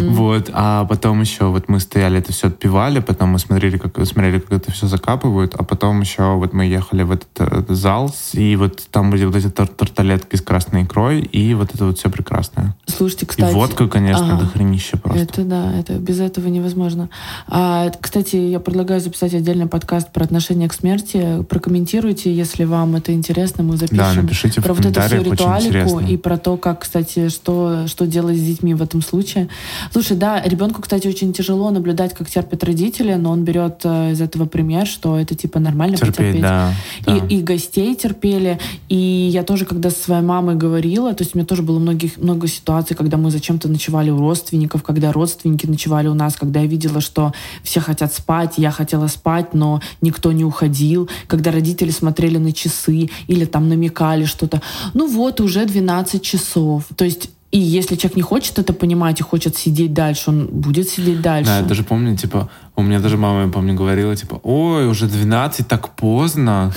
Вот, 0.00 0.50
а 0.52 0.84
потом 0.86 1.20
еще 1.20 1.46
вот 1.46 1.68
мы 1.68 1.80
стояли, 1.80 2.18
это 2.18 2.32
все 2.32 2.48
отпевали, 2.48 3.00
потом 3.00 3.30
мы 3.30 3.38
смотрели, 3.38 3.78
как 3.78 4.04
смотрели, 4.06 4.40
как 4.40 4.52
это 4.52 4.72
все 4.72 4.86
закапывают, 4.86 5.54
а 5.54 5.62
потом 5.62 6.00
еще 6.00 6.34
вот 6.34 6.52
мы 6.52 6.64
ехали 6.64 7.02
в 7.04 7.12
этот, 7.12 7.28
этот 7.40 7.76
зал, 7.76 8.12
и 8.32 8.56
вот 8.56 8.82
там 8.90 9.10
были 9.10 9.24
вот 9.24 9.36
эти 9.36 9.48
тар 9.48 9.68
тарталетки 9.68 10.36
с 10.36 10.42
красной 10.42 10.82
икрой, 10.82 11.20
и 11.20 11.54
вот 11.54 11.74
это 11.74 11.86
вот 11.86 11.98
все 11.98 12.10
прекрасное. 12.10 12.74
Слушайте, 12.86 13.26
кстати... 13.26 13.50
И 13.50 13.54
водка, 13.54 13.88
конечно, 13.88 14.34
ага. 14.34 14.44
дохренище 14.44 14.96
просто. 14.96 15.22
Это 15.22 15.44
да, 15.44 15.72
это 15.72 15.94
без 15.94 16.18
этого 16.20 16.48
невозможно. 16.48 17.08
А, 17.46 17.90
кстати, 18.00 18.36
я 18.36 18.58
предлагаю 18.58 19.00
записать 19.00 19.34
отдельный 19.34 19.66
подкаст 19.66 20.12
про 20.12 20.24
отношение 20.24 20.68
к 20.68 20.72
смерти. 20.72 21.42
Прокомментируйте, 21.48 22.34
если 22.34 22.64
вам 22.64 22.96
это 22.96 23.12
интересно, 23.12 23.62
мы 23.62 23.76
запишем. 23.76 23.98
Да, 23.98 24.12
напишите 24.14 24.60
про 24.60 24.71
вот 24.72 24.86
эту 24.86 25.00
всю 25.00 25.22
ритуалику 25.22 26.00
и 26.00 26.16
про 26.16 26.38
то, 26.38 26.56
как, 26.56 26.80
кстати, 26.80 27.28
что, 27.28 27.86
что 27.86 28.06
делать 28.06 28.36
с 28.36 28.40
детьми 28.40 28.74
в 28.74 28.82
этом 28.82 29.02
случае. 29.02 29.48
Слушай, 29.92 30.16
да, 30.16 30.42
ребенку, 30.42 30.82
кстати, 30.82 31.06
очень 31.06 31.32
тяжело 31.32 31.70
наблюдать, 31.70 32.14
как 32.14 32.28
терпят 32.28 32.64
родители, 32.64 33.14
но 33.14 33.30
он 33.30 33.44
берет 33.44 33.80
э, 33.84 34.12
из 34.12 34.20
этого 34.20 34.46
пример, 34.46 34.86
что 34.86 35.18
это 35.18 35.34
типа 35.34 35.58
нормально 35.58 35.96
Терпеть, 35.96 36.16
потерпеть. 36.16 36.42
Да, 36.42 36.72
и, 37.00 37.04
да. 37.04 37.26
и 37.26 37.42
гостей 37.42 37.94
терпели. 37.94 38.58
И 38.88 38.96
я 38.96 39.42
тоже, 39.42 39.64
когда 39.64 39.90
со 39.90 39.98
своей 39.98 40.22
мамой 40.22 40.56
говорила, 40.56 41.12
то 41.14 41.22
есть 41.22 41.34
у 41.34 41.38
меня 41.38 41.46
тоже 41.46 41.62
было 41.62 41.78
многих, 41.78 42.16
много 42.18 42.48
ситуаций, 42.48 42.96
когда 42.96 43.16
мы 43.16 43.30
зачем-то 43.30 43.68
ночевали 43.68 44.10
у 44.10 44.18
родственников, 44.18 44.82
когда 44.82 45.12
родственники 45.12 45.66
ночевали 45.66 46.08
у 46.08 46.14
нас, 46.14 46.36
когда 46.36 46.60
я 46.60 46.66
видела, 46.66 47.00
что 47.00 47.32
все 47.62 47.80
хотят 47.80 48.14
спать, 48.14 48.54
я 48.56 48.70
хотела 48.70 49.08
спать, 49.08 49.54
но 49.54 49.80
никто 50.00 50.32
не 50.32 50.44
уходил, 50.44 51.08
когда 51.26 51.50
родители 51.50 51.90
смотрели 51.90 52.38
на 52.38 52.52
часы 52.52 53.10
или 53.26 53.44
там 53.44 53.68
намекали 53.68 54.24
что-то. 54.24 54.61
Ну 54.94 55.06
вот, 55.06 55.40
уже 55.40 55.64
12 55.64 56.22
часов. 56.22 56.84
То 56.96 57.04
есть 57.04 57.30
и 57.52 57.58
если 57.58 57.96
человек 57.96 58.16
не 58.16 58.22
хочет 58.22 58.58
это 58.58 58.72
понимать 58.72 59.20
и 59.20 59.22
хочет 59.22 59.58
сидеть 59.58 59.92
дальше, 59.92 60.30
он 60.30 60.46
будет 60.46 60.88
сидеть 60.88 61.20
дальше. 61.20 61.50
Да, 61.50 61.58
я 61.58 61.64
даже 61.64 61.84
помню, 61.84 62.16
типа, 62.16 62.48
у 62.76 62.82
меня 62.82 62.98
даже 62.98 63.18
мама, 63.18 63.42
я 63.42 63.48
помню, 63.48 63.74
говорила, 63.74 64.16
типа, 64.16 64.40
ой, 64.42 64.88
уже 64.88 65.06
12, 65.06 65.68
так 65.68 65.90
поздно. 65.90 66.72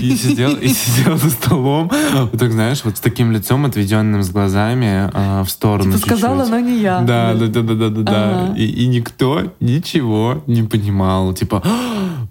И 0.00 0.14
сидел, 0.16 0.54
и 0.54 0.68
сидел 0.68 1.16
за 1.16 1.30
столом, 1.30 1.90
вот 2.12 2.38
так, 2.38 2.52
знаешь, 2.52 2.84
вот 2.84 2.98
с 2.98 3.00
таким 3.00 3.32
лицом, 3.32 3.64
отведенным 3.64 4.22
с 4.22 4.30
глазами 4.30 5.10
э, 5.12 5.42
в 5.42 5.50
сторону 5.50 5.94
Типа 5.94 6.06
сказала, 6.06 6.46
но 6.46 6.60
не 6.60 6.78
я. 6.78 7.00
Да, 7.00 7.34
да, 7.34 7.48
да, 7.48 7.62
да, 7.62 7.74
да, 7.74 7.88
да. 7.88 8.02
да. 8.02 8.54
И, 8.56 8.66
и 8.66 8.86
никто 8.86 9.52
ничего 9.58 10.44
не 10.46 10.62
понимал. 10.62 11.34
Типа, 11.34 11.60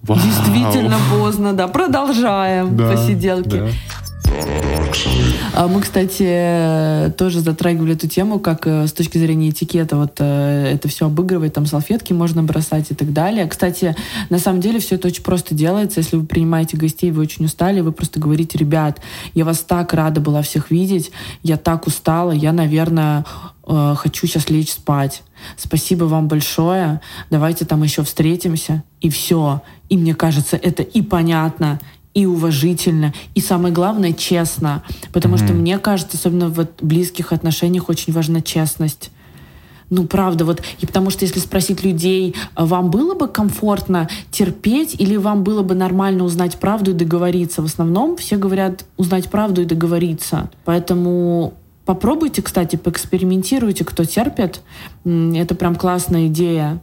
Вау. 0.03 0.17
Действительно 0.17 0.97
поздно, 1.11 1.51
да. 1.51 1.67
Продолжаем 1.67 2.77
да, 2.77 2.91
посиделки. 2.93 3.49
Да. 3.49 3.67
А 5.53 5.67
мы, 5.67 5.81
кстати, 5.81 7.12
тоже 7.17 7.41
затрагивали 7.41 7.93
эту 7.93 8.07
тему, 8.07 8.39
как 8.39 8.65
э, 8.65 8.88
с 8.88 8.93
точки 8.93 9.17
зрения 9.17 9.50
этикета 9.50 9.98
вот 9.98 10.15
э, 10.19 10.71
это 10.74 10.88
все 10.88 11.07
обыгрывать, 11.07 11.53
там 11.53 11.65
салфетки 11.65 12.13
можно 12.13 12.43
бросать 12.43 12.91
и 12.91 12.95
так 12.95 13.12
далее. 13.12 13.45
Кстати, 13.45 13.95
на 14.29 14.39
самом 14.39 14.62
деле 14.62 14.79
все 14.79 14.95
это 14.95 15.09
очень 15.09 15.24
просто 15.24 15.53
делается. 15.53 16.00
Если 16.00 16.15
вы 16.15 16.25
принимаете 16.25 16.77
гостей, 16.77 17.12
вы 17.12 17.24
очень 17.24 17.45
устали, 17.45 17.81
вы 17.81 17.91
просто 17.91 18.21
говорите, 18.21 18.57
ребят, 18.57 19.01
я 19.33 19.43
вас 19.43 19.59
так 19.59 19.93
рада 19.93 20.21
была 20.21 20.41
всех 20.43 20.71
видеть, 20.71 21.12
я 21.43 21.57
так 21.57 21.88
устала, 21.88 22.31
я, 22.31 22.53
наверное, 22.53 23.25
э, 23.67 23.95
хочу 23.98 24.27
сейчас 24.27 24.50
лечь 24.50 24.71
спать. 24.71 25.24
Спасибо 25.57 26.05
вам 26.05 26.27
большое. 26.27 27.01
Давайте 27.29 27.65
там 27.65 27.83
еще 27.83 28.03
встретимся. 28.03 28.83
И 29.01 29.09
все. 29.09 29.62
И 29.89 29.98
мне 29.98 30.13
кажется, 30.13 30.57
это 30.57 30.83
и 30.83 31.01
понятно, 31.01 31.79
и 32.13 32.25
уважительно, 32.25 33.13
и 33.35 33.41
самое 33.41 33.73
главное, 33.73 34.13
честно. 34.13 34.83
Потому 35.13 35.35
mm-hmm. 35.35 35.45
что 35.45 35.53
мне 35.53 35.79
кажется, 35.79 36.17
особенно 36.17 36.49
в 36.49 36.67
близких 36.81 37.31
отношениях 37.31 37.89
очень 37.89 38.13
важна 38.13 38.41
честность. 38.41 39.11
Ну, 39.89 40.05
правда, 40.05 40.45
вот, 40.45 40.61
и 40.79 40.85
потому 40.85 41.09
что 41.09 41.25
если 41.25 41.39
спросить 41.39 41.83
людей, 41.83 42.35
а 42.53 42.65
вам 42.65 42.91
было 42.91 43.15
бы 43.15 43.27
комфортно 43.27 44.07
терпеть 44.29 44.95
или 44.99 45.15
вам 45.15 45.43
было 45.43 45.63
бы 45.63 45.73
нормально 45.73 46.23
узнать 46.23 46.57
правду 46.57 46.91
и 46.91 46.93
договориться? 46.93 47.61
В 47.61 47.65
основном 47.65 48.15
все 48.17 48.37
говорят 48.37 48.85
узнать 48.97 49.29
правду 49.29 49.63
и 49.63 49.65
договориться. 49.65 50.51
Поэтому 50.63 51.53
попробуйте, 51.85 52.43
кстати, 52.43 52.75
поэкспериментируйте, 52.75 53.83
кто 53.83 54.05
терпит. 54.05 54.61
Это 55.05 55.55
прям 55.55 55.75
классная 55.75 56.27
идея 56.27 56.79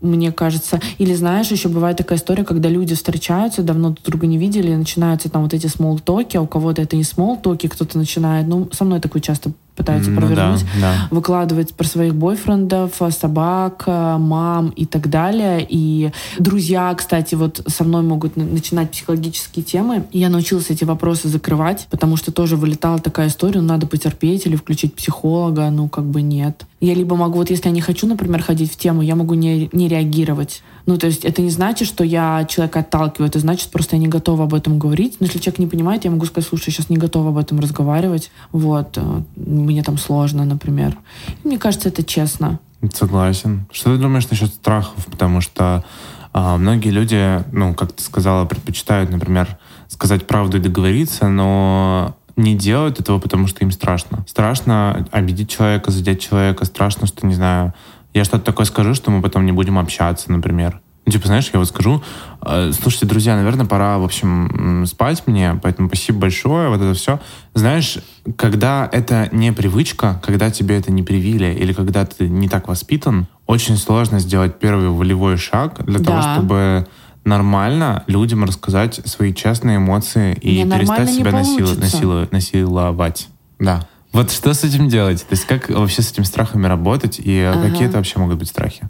мне 0.00 0.32
кажется. 0.32 0.80
Или 0.98 1.14
знаешь, 1.14 1.50
еще 1.50 1.68
бывает 1.68 1.96
такая 1.96 2.18
история, 2.18 2.44
когда 2.44 2.68
люди 2.68 2.94
встречаются, 2.94 3.62
давно 3.62 3.90
друг 3.90 4.04
друга 4.04 4.26
не 4.26 4.38
видели, 4.38 4.70
и 4.70 4.76
начинаются 4.76 5.28
там 5.28 5.42
вот 5.42 5.54
эти 5.54 5.66
смолтоки, 5.66 6.36
а 6.36 6.42
у 6.42 6.46
кого-то 6.46 6.82
это 6.82 6.96
не 6.96 7.04
смолтоки, 7.04 7.66
кто-то 7.68 7.98
начинает, 7.98 8.46
ну, 8.46 8.68
со 8.72 8.84
мной 8.84 9.00
такое 9.00 9.22
часто 9.22 9.52
пытаются 9.76 10.10
ну, 10.10 10.16
провернуть, 10.20 10.64
да, 10.80 10.80
да. 10.80 11.08
выкладывать 11.10 11.74
про 11.74 11.86
своих 11.86 12.14
бойфрендов, 12.14 13.00
собак, 13.10 13.84
мам 13.86 14.70
и 14.70 14.86
так 14.86 15.08
далее. 15.10 15.66
И 15.68 16.10
друзья, 16.38 16.92
кстати, 16.94 17.34
вот 17.34 17.62
со 17.66 17.84
мной 17.84 18.02
могут 18.02 18.36
начинать 18.36 18.90
психологические 18.90 19.64
темы. 19.64 20.04
И 20.12 20.18
я 20.18 20.28
научилась 20.28 20.70
эти 20.70 20.84
вопросы 20.84 21.28
закрывать, 21.28 21.86
потому 21.90 22.16
что 22.16 22.32
тоже 22.32 22.56
вылетала 22.56 22.98
такая 22.98 23.28
история, 23.28 23.60
ну, 23.60 23.68
надо 23.68 23.86
потерпеть 23.86 24.46
или 24.46 24.56
включить 24.56 24.94
психолога, 24.94 25.68
ну, 25.70 25.88
как 25.88 26.04
бы 26.04 26.22
нет. 26.22 26.66
Я 26.80 26.94
либо 26.94 27.16
могу, 27.16 27.38
вот 27.38 27.50
если 27.50 27.68
я 27.68 27.74
не 27.74 27.80
хочу, 27.80 28.06
например, 28.06 28.42
ходить 28.42 28.72
в 28.72 28.76
тему, 28.76 29.02
я 29.02 29.14
могу 29.16 29.34
не, 29.34 29.68
не 29.72 29.88
реагировать. 29.88 30.62
Ну, 30.86 30.96
то 30.98 31.06
есть 31.06 31.24
это 31.24 31.42
не 31.42 31.50
значит, 31.50 31.88
что 31.88 32.04
я 32.04 32.44
человека 32.48 32.80
отталкиваю, 32.80 33.28
это 33.28 33.40
значит, 33.40 33.70
просто 33.70 33.96
я 33.96 34.00
не 34.00 34.08
готова 34.08 34.44
об 34.44 34.54
этом 34.54 34.78
говорить. 34.78 35.16
Но 35.18 35.26
если 35.26 35.38
человек 35.38 35.58
не 35.58 35.66
понимает, 35.66 36.04
я 36.04 36.10
могу 36.10 36.26
сказать, 36.26 36.48
слушай, 36.48 36.68
я 36.68 36.74
сейчас 36.74 36.88
не 36.88 36.96
готова 36.96 37.30
об 37.30 37.38
этом 37.38 37.58
разговаривать. 37.58 38.30
Вот, 38.52 38.96
э, 38.96 39.22
мне 39.34 39.82
там 39.82 39.98
сложно, 39.98 40.44
например. 40.44 40.96
И 41.42 41.48
мне 41.48 41.58
кажется, 41.58 41.88
это 41.88 42.04
честно. 42.04 42.60
Согласен. 42.92 43.66
Что 43.72 43.94
ты 43.94 44.00
думаешь 44.00 44.28
насчет 44.30 44.48
страхов? 44.48 45.06
Потому 45.06 45.40
что 45.40 45.84
а, 46.32 46.56
многие 46.56 46.90
люди, 46.90 47.42
ну, 47.50 47.74
как 47.74 47.92
ты 47.92 48.02
сказала, 48.02 48.44
предпочитают, 48.44 49.10
например, 49.10 49.58
сказать 49.88 50.26
правду 50.26 50.58
и 50.58 50.60
договориться, 50.60 51.28
но 51.28 52.14
не 52.36 52.54
делают 52.54 53.00
этого, 53.00 53.18
потому 53.18 53.46
что 53.46 53.64
им 53.64 53.72
страшно. 53.72 54.24
Страшно 54.28 55.06
обидеть 55.10 55.50
человека, 55.50 55.90
задеть 55.90 56.20
человека, 56.20 56.66
страшно, 56.66 57.06
что, 57.06 57.26
не 57.26 57.34
знаю, 57.34 57.72
я 58.16 58.24
что-то 58.24 58.44
такое 58.44 58.66
скажу, 58.66 58.94
что 58.94 59.10
мы 59.10 59.20
потом 59.22 59.44
не 59.44 59.52
будем 59.52 59.78
общаться, 59.78 60.32
например. 60.32 60.80
Ну, 61.04 61.12
типа, 61.12 61.28
знаешь, 61.28 61.48
я 61.52 61.60
вот 61.60 61.68
скажу, 61.68 62.02
э, 62.44 62.72
слушайте, 62.72 63.06
друзья, 63.06 63.36
наверное, 63.36 63.66
пора, 63.66 63.98
в 63.98 64.04
общем, 64.04 64.84
спать 64.86 65.22
мне, 65.26 65.58
поэтому 65.62 65.86
спасибо 65.88 66.20
большое, 66.20 66.68
вот 66.68 66.80
это 66.80 66.94
все. 66.94 67.20
Знаешь, 67.54 67.98
когда 68.36 68.88
это 68.90 69.28
не 69.30 69.52
привычка, 69.52 70.20
когда 70.24 70.50
тебе 70.50 70.76
это 70.76 70.90
не 70.90 71.04
привили, 71.04 71.54
или 71.54 71.72
когда 71.72 72.04
ты 72.04 72.28
не 72.28 72.48
так 72.48 72.66
воспитан, 72.66 73.28
очень 73.46 73.76
сложно 73.76 74.18
сделать 74.18 74.58
первый 74.58 74.88
волевой 74.88 75.36
шаг 75.36 75.84
для 75.84 76.00
да. 76.00 76.04
того, 76.04 76.22
чтобы 76.22 76.86
нормально 77.24 78.02
людям 78.06 78.42
рассказать 78.44 79.00
свои 79.04 79.32
честные 79.32 79.76
эмоции 79.76 80.34
и 80.34 80.64
Мне 80.64 80.76
перестать 80.78 81.10
себя 81.10 81.30
насиловать, 81.30 82.32
насиловать. 82.32 83.28
Да. 83.60 83.86
Вот 84.16 84.30
что 84.30 84.54
с 84.54 84.64
этим 84.64 84.88
делать? 84.88 85.20
То 85.26 85.34
есть 85.34 85.44
как 85.44 85.68
вообще 85.68 86.00
с 86.00 86.10
этими 86.10 86.24
страхами 86.24 86.66
работать 86.66 87.18
и 87.18 87.38
ага. 87.38 87.68
какие 87.68 87.86
это 87.86 87.98
вообще 87.98 88.18
могут 88.18 88.38
быть 88.38 88.48
страхи? 88.48 88.88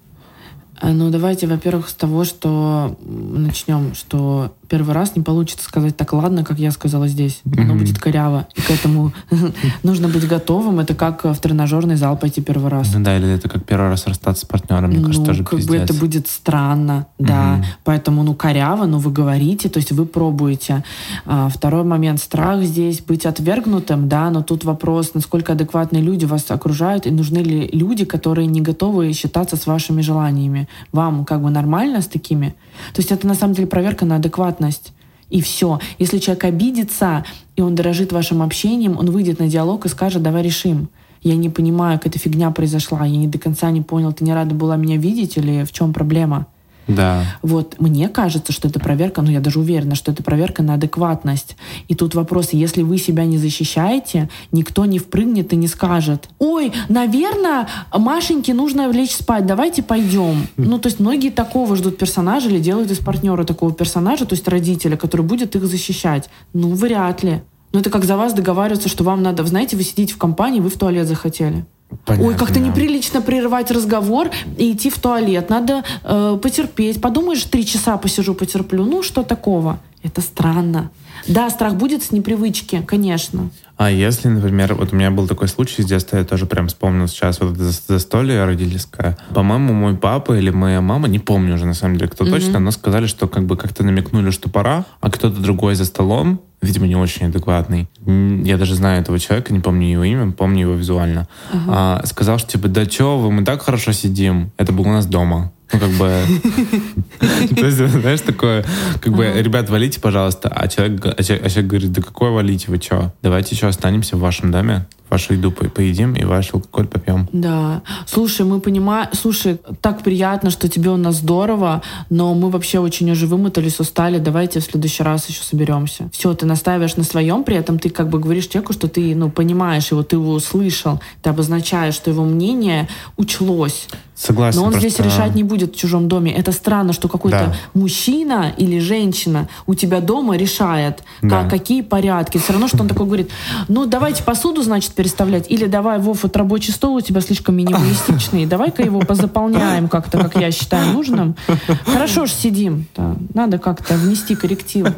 А, 0.80 0.92
ну, 0.92 1.10
давайте, 1.10 1.48
во-первых, 1.48 1.88
с 1.88 1.94
того, 1.94 2.22
что 2.22 2.96
начнем, 3.00 3.96
что 3.96 4.54
первый 4.68 4.94
раз 4.94 5.16
не 5.16 5.22
получится 5.22 5.64
сказать 5.64 5.96
так 5.96 6.12
ладно, 6.12 6.44
как 6.44 6.58
я 6.58 6.70
сказала 6.70 7.08
здесь. 7.08 7.40
Оно 7.44 7.74
mm-hmm. 7.74 7.78
будет 7.78 7.98
коряво. 7.98 8.46
И 8.54 8.60
к 8.60 8.70
этому 8.70 9.12
нужно 9.82 10.08
быть 10.08 10.26
готовым. 10.26 10.80
Это 10.80 10.94
как 10.94 11.24
в 11.24 11.36
тренажерный 11.36 11.96
зал 11.96 12.16
пойти 12.16 12.40
первый 12.40 12.70
раз. 12.70 12.92
Ну 12.94 13.02
да, 13.02 13.16
или 13.16 13.28
это 13.28 13.48
как 13.48 13.64
первый 13.64 13.88
раз 13.90 14.06
расстаться 14.06 14.44
с 14.44 14.48
партнером, 14.48 14.90
мне 14.90 14.98
ну, 14.98 15.06
кажется, 15.06 15.26
тоже 15.26 15.44
как 15.44 15.58
пиздец. 15.58 15.68
бы 15.68 15.76
это 15.76 15.94
будет 15.94 16.28
странно, 16.28 17.06
да. 17.18 17.56
Mm-hmm. 17.56 17.64
Поэтому, 17.84 18.22
ну, 18.22 18.34
коряво, 18.34 18.86
но 18.86 18.98
вы 18.98 19.10
говорите, 19.10 19.68
то 19.68 19.78
есть 19.78 19.92
вы 19.92 20.06
пробуете. 20.06 20.84
А, 21.24 21.48
второй 21.48 21.84
момент, 21.84 22.20
страх 22.20 22.62
здесь 22.62 23.00
быть 23.00 23.26
отвергнутым, 23.26 24.08
да, 24.08 24.30
но 24.30 24.42
тут 24.42 24.64
вопрос, 24.64 25.14
насколько 25.14 25.52
адекватные 25.52 26.02
люди 26.02 26.24
вас 26.24 26.50
окружают, 26.50 27.06
и 27.06 27.10
нужны 27.10 27.38
ли 27.38 27.68
люди, 27.72 28.04
которые 28.04 28.46
не 28.46 28.60
готовы 28.60 29.12
считаться 29.12 29.56
с 29.56 29.66
вашими 29.66 30.02
желаниями. 30.02 30.68
Вам 30.92 31.24
как 31.24 31.42
бы 31.42 31.50
нормально 31.50 32.00
с 32.00 32.06
такими? 32.06 32.54
То 32.92 33.00
есть 33.00 33.12
это 33.12 33.26
на 33.26 33.34
самом 33.34 33.54
деле 33.54 33.66
проверка 33.66 34.04
на 34.04 34.16
адекватность. 34.16 34.92
И 35.28 35.40
все. 35.40 35.80
Если 35.98 36.18
человек 36.18 36.44
обидится, 36.44 37.24
и 37.56 37.62
он 37.62 37.74
дорожит 37.74 38.12
вашим 38.12 38.42
общением, 38.42 38.96
он 38.98 39.10
выйдет 39.10 39.38
на 39.40 39.48
диалог 39.48 39.84
и 39.86 39.88
скажет, 39.88 40.22
давай 40.22 40.42
решим. 40.42 40.88
Я 41.22 41.34
не 41.34 41.48
понимаю, 41.48 41.98
как 41.98 42.08
эта 42.08 42.18
фигня 42.18 42.50
произошла, 42.50 43.04
я 43.04 43.16
не 43.16 43.26
до 43.26 43.38
конца 43.38 43.70
не 43.70 43.82
понял, 43.82 44.12
ты 44.12 44.22
не 44.24 44.32
рада 44.32 44.54
была 44.54 44.76
меня 44.76 44.96
видеть 44.96 45.36
или 45.36 45.64
в 45.64 45.72
чем 45.72 45.92
проблема? 45.92 46.46
Да. 46.88 47.24
Вот 47.42 47.76
мне 47.80 48.08
кажется, 48.08 48.52
что 48.52 48.68
это 48.68 48.78
проверка, 48.80 49.22
ну 49.22 49.30
я 49.30 49.40
даже 49.40 49.58
уверена, 49.58 49.94
что 49.94 50.12
это 50.12 50.22
проверка 50.22 50.62
на 50.62 50.74
адекватность. 50.74 51.56
И 51.88 51.94
тут 51.94 52.14
вопрос, 52.14 52.50
если 52.52 52.82
вы 52.82 52.98
себя 52.98 53.24
не 53.24 53.38
защищаете, 53.38 54.28
никто 54.52 54.84
не 54.84 54.98
впрыгнет 54.98 55.52
и 55.52 55.56
не 55.56 55.68
скажет, 55.68 56.28
ой, 56.38 56.72
наверное, 56.88 57.68
Машеньке 57.92 58.54
нужно 58.54 58.90
лечь 58.90 59.14
спать, 59.14 59.46
давайте 59.46 59.82
пойдем. 59.82 60.46
Ну 60.56 60.78
то 60.78 60.88
есть 60.88 61.00
многие 61.00 61.30
такого 61.30 61.76
ждут 61.76 61.98
персонажа 61.98 62.48
или 62.48 62.60
делают 62.60 62.90
из 62.90 62.98
партнера 62.98 63.44
такого 63.44 63.72
персонажа, 63.72 64.26
то 64.26 64.34
есть 64.34 64.46
родителя, 64.48 64.96
который 64.96 65.22
будет 65.22 65.56
их 65.56 65.64
защищать. 65.66 66.30
Ну 66.52 66.74
вряд 66.74 67.22
ли. 67.22 67.42
Ну, 67.72 67.80
это 67.80 67.90
как 67.90 68.04
за 68.04 68.16
вас 68.16 68.32
договариваться, 68.32 68.88
что 68.88 69.04
вам 69.04 69.22
надо, 69.22 69.44
знаете, 69.44 69.76
вы 69.76 69.82
сидите 69.82 70.14
в 70.14 70.18
компании, 70.18 70.60
вы 70.60 70.70
в 70.70 70.78
туалет 70.78 71.06
захотели. 71.06 71.66
Понятно, 72.04 72.28
Ой, 72.28 72.36
как-то 72.36 72.60
неприлично 72.60 73.20
прерывать 73.20 73.70
разговор 73.70 74.30
и 74.58 74.72
идти 74.72 74.90
в 74.90 74.98
туалет. 74.98 75.50
Надо 75.50 75.84
э, 76.02 76.38
потерпеть. 76.42 77.00
Подумаешь, 77.00 77.44
три 77.44 77.64
часа 77.64 77.96
посижу, 77.96 78.34
потерплю. 78.34 78.84
Ну, 78.84 79.02
что 79.02 79.22
такого? 79.22 79.78
Это 80.02 80.20
странно. 80.20 80.90
Да, 81.26 81.50
страх 81.50 81.74
будет 81.74 82.02
с 82.02 82.12
непривычки, 82.12 82.82
конечно. 82.86 83.50
А 83.76 83.90
если, 83.90 84.28
например, 84.28 84.74
вот 84.74 84.92
у 84.92 84.96
меня 84.96 85.10
был 85.10 85.28
такой 85.28 85.48
случай 85.48 85.82
с 85.82 85.86
детства, 85.86 86.16
я 86.16 86.24
тоже 86.24 86.46
прям 86.46 86.68
вспомнил 86.68 87.08
сейчас 87.08 87.40
вот 87.40 87.54
это 87.54 87.64
за- 87.64 87.80
застолье 87.88 88.44
родительское. 88.44 89.18
По-моему, 89.34 89.74
мой 89.74 89.96
папа 89.96 90.32
или 90.38 90.48
моя 90.50 90.80
мама, 90.80 91.08
не 91.08 91.18
помню 91.18 91.54
уже 91.54 91.66
на 91.66 91.74
самом 91.74 91.96
деле, 91.96 92.08
кто 92.10 92.24
точно, 92.24 92.58
но 92.58 92.70
сказали, 92.70 93.06
что 93.06 93.28
как 93.28 93.44
бы 93.44 93.56
как-то 93.56 93.84
намекнули, 93.84 94.30
что 94.30 94.48
пора, 94.48 94.86
а 95.00 95.10
кто-то 95.10 95.40
другой 95.40 95.74
за 95.74 95.84
столом, 95.84 96.40
видимо, 96.62 96.86
не 96.86 96.96
очень 96.96 97.26
адекватный, 97.26 97.86
я 98.06 98.56
даже 98.56 98.74
знаю 98.74 99.02
этого 99.02 99.18
человека, 99.18 99.52
не 99.52 99.60
помню 99.60 99.88
его 99.88 100.04
имя, 100.04 100.32
помню 100.32 100.62
его 100.62 100.72
визуально, 100.74 101.28
а, 101.68 102.00
сказал, 102.06 102.38
что 102.38 102.52
типа, 102.52 102.68
да 102.68 102.86
чё 102.86 103.18
вы, 103.18 103.30
мы 103.30 103.44
так 103.44 103.60
хорошо 103.62 103.92
сидим, 103.92 104.52
это 104.56 104.72
было 104.72 104.86
у 104.86 104.92
нас 104.92 105.04
дома. 105.06 105.52
Ну, 105.72 105.80
как 105.80 105.90
бы... 105.90 106.22
То 107.18 107.66
есть, 107.66 107.76
знаешь, 107.76 108.20
такое, 108.20 108.64
как 109.00 109.14
бы, 109.14 109.32
ребят, 109.36 109.70
валите, 109.70 110.00
пожалуйста. 110.00 110.48
А 110.48 110.68
человек, 110.68 111.04
а 111.06 111.22
человек, 111.22 111.46
а 111.46 111.50
человек 111.50 111.70
говорит, 111.70 111.92
да 111.92 112.02
какое 112.02 112.30
валите, 112.30 112.66
вы 112.68 112.78
чё? 112.78 113.12
Давайте 113.22 113.54
еще 113.54 113.68
останемся 113.68 114.16
в 114.16 114.20
вашем 114.20 114.50
доме, 114.50 114.86
вашу 115.10 115.34
еду 115.34 115.50
по- 115.52 115.68
поедим 115.68 116.14
и 116.14 116.24
ваш 116.24 116.52
алкоголь 116.54 116.86
попьем. 116.86 117.28
Да. 117.32 117.82
Слушай, 118.06 118.44
мы 118.46 118.60
понимаем... 118.60 119.08
Слушай, 119.12 119.58
так 119.80 120.02
приятно, 120.02 120.50
что 120.50 120.68
тебе 120.68 120.90
у 120.90 120.96
нас 120.96 121.16
здорово, 121.16 121.82
но 122.10 122.34
мы 122.34 122.50
вообще 122.50 122.78
очень 122.80 123.10
уже 123.10 123.26
вымотались, 123.26 123.78
устали. 123.80 124.18
Давайте 124.18 124.60
в 124.60 124.64
следующий 124.64 125.02
раз 125.02 125.28
еще 125.28 125.42
соберемся. 125.42 126.08
Все, 126.12 126.34
ты 126.34 126.46
настаиваешь 126.46 126.96
на 126.96 127.04
своем, 127.04 127.44
при 127.44 127.56
этом 127.56 127.78
ты 127.78 127.88
как 127.90 128.08
бы 128.08 128.18
говоришь 128.18 128.46
человеку, 128.46 128.72
что 128.72 128.88
ты, 128.88 129.14
ну, 129.14 129.30
понимаешь 129.30 129.90
его, 129.92 130.02
ты 130.02 130.16
его 130.16 130.32
услышал, 130.32 131.00
ты 131.22 131.30
обозначаешь, 131.30 131.94
что 131.94 132.10
его 132.10 132.24
мнение 132.24 132.88
учлось. 133.16 133.88
Согласен. 134.14 134.60
Но 134.60 134.64
он 134.66 134.72
просто- 134.72 134.88
здесь 134.88 134.98
решать 135.06 135.34
не 135.34 135.42
будет 135.42 135.74
в 135.74 135.78
чужом 135.78 136.08
доме. 136.08 136.32
Это 136.32 136.50
странно, 136.50 136.94
что 136.94 137.06
какой-то 137.08 137.48
Да. 137.52 137.54
мужчина 137.74 138.50
или 138.56 138.78
женщина 138.78 139.48
у 139.66 139.74
тебя 139.74 140.00
дома 140.00 140.36
решает, 140.36 141.02
Да. 141.20 141.42
как, 141.42 141.50
какие 141.50 141.82
порядки. 141.82 142.38
Все 142.38 142.52
равно, 142.52 142.66
что 142.68 142.78
он 142.80 142.88
такой 142.88 143.04
говорит, 143.06 143.30
ну 143.68 143.84
давайте 143.84 144.22
посуду, 144.22 144.62
значит, 144.62 144.92
переставлять. 144.96 145.50
Или 145.50 145.66
давай, 145.66 145.98
Вов, 145.98 146.22
вот 146.22 146.36
рабочий 146.36 146.72
стол 146.72 146.96
у 146.96 147.00
тебя 147.00 147.20
слишком 147.20 147.54
минималистичный. 147.54 148.46
Давай-ка 148.56 148.82
его 148.82 149.00
позаполняем 149.00 149.88
как-то, 149.88 150.18
как 150.18 150.36
я 150.36 150.50
считаю 150.50 150.92
нужным. 150.92 151.36
Хорошо 151.84 152.26
ж 152.26 152.30
сидим. 152.30 152.86
Да, 152.96 153.14
Надо 153.34 153.58
как-то 153.58 153.94
внести 153.94 154.34
коррективы. 154.34 154.94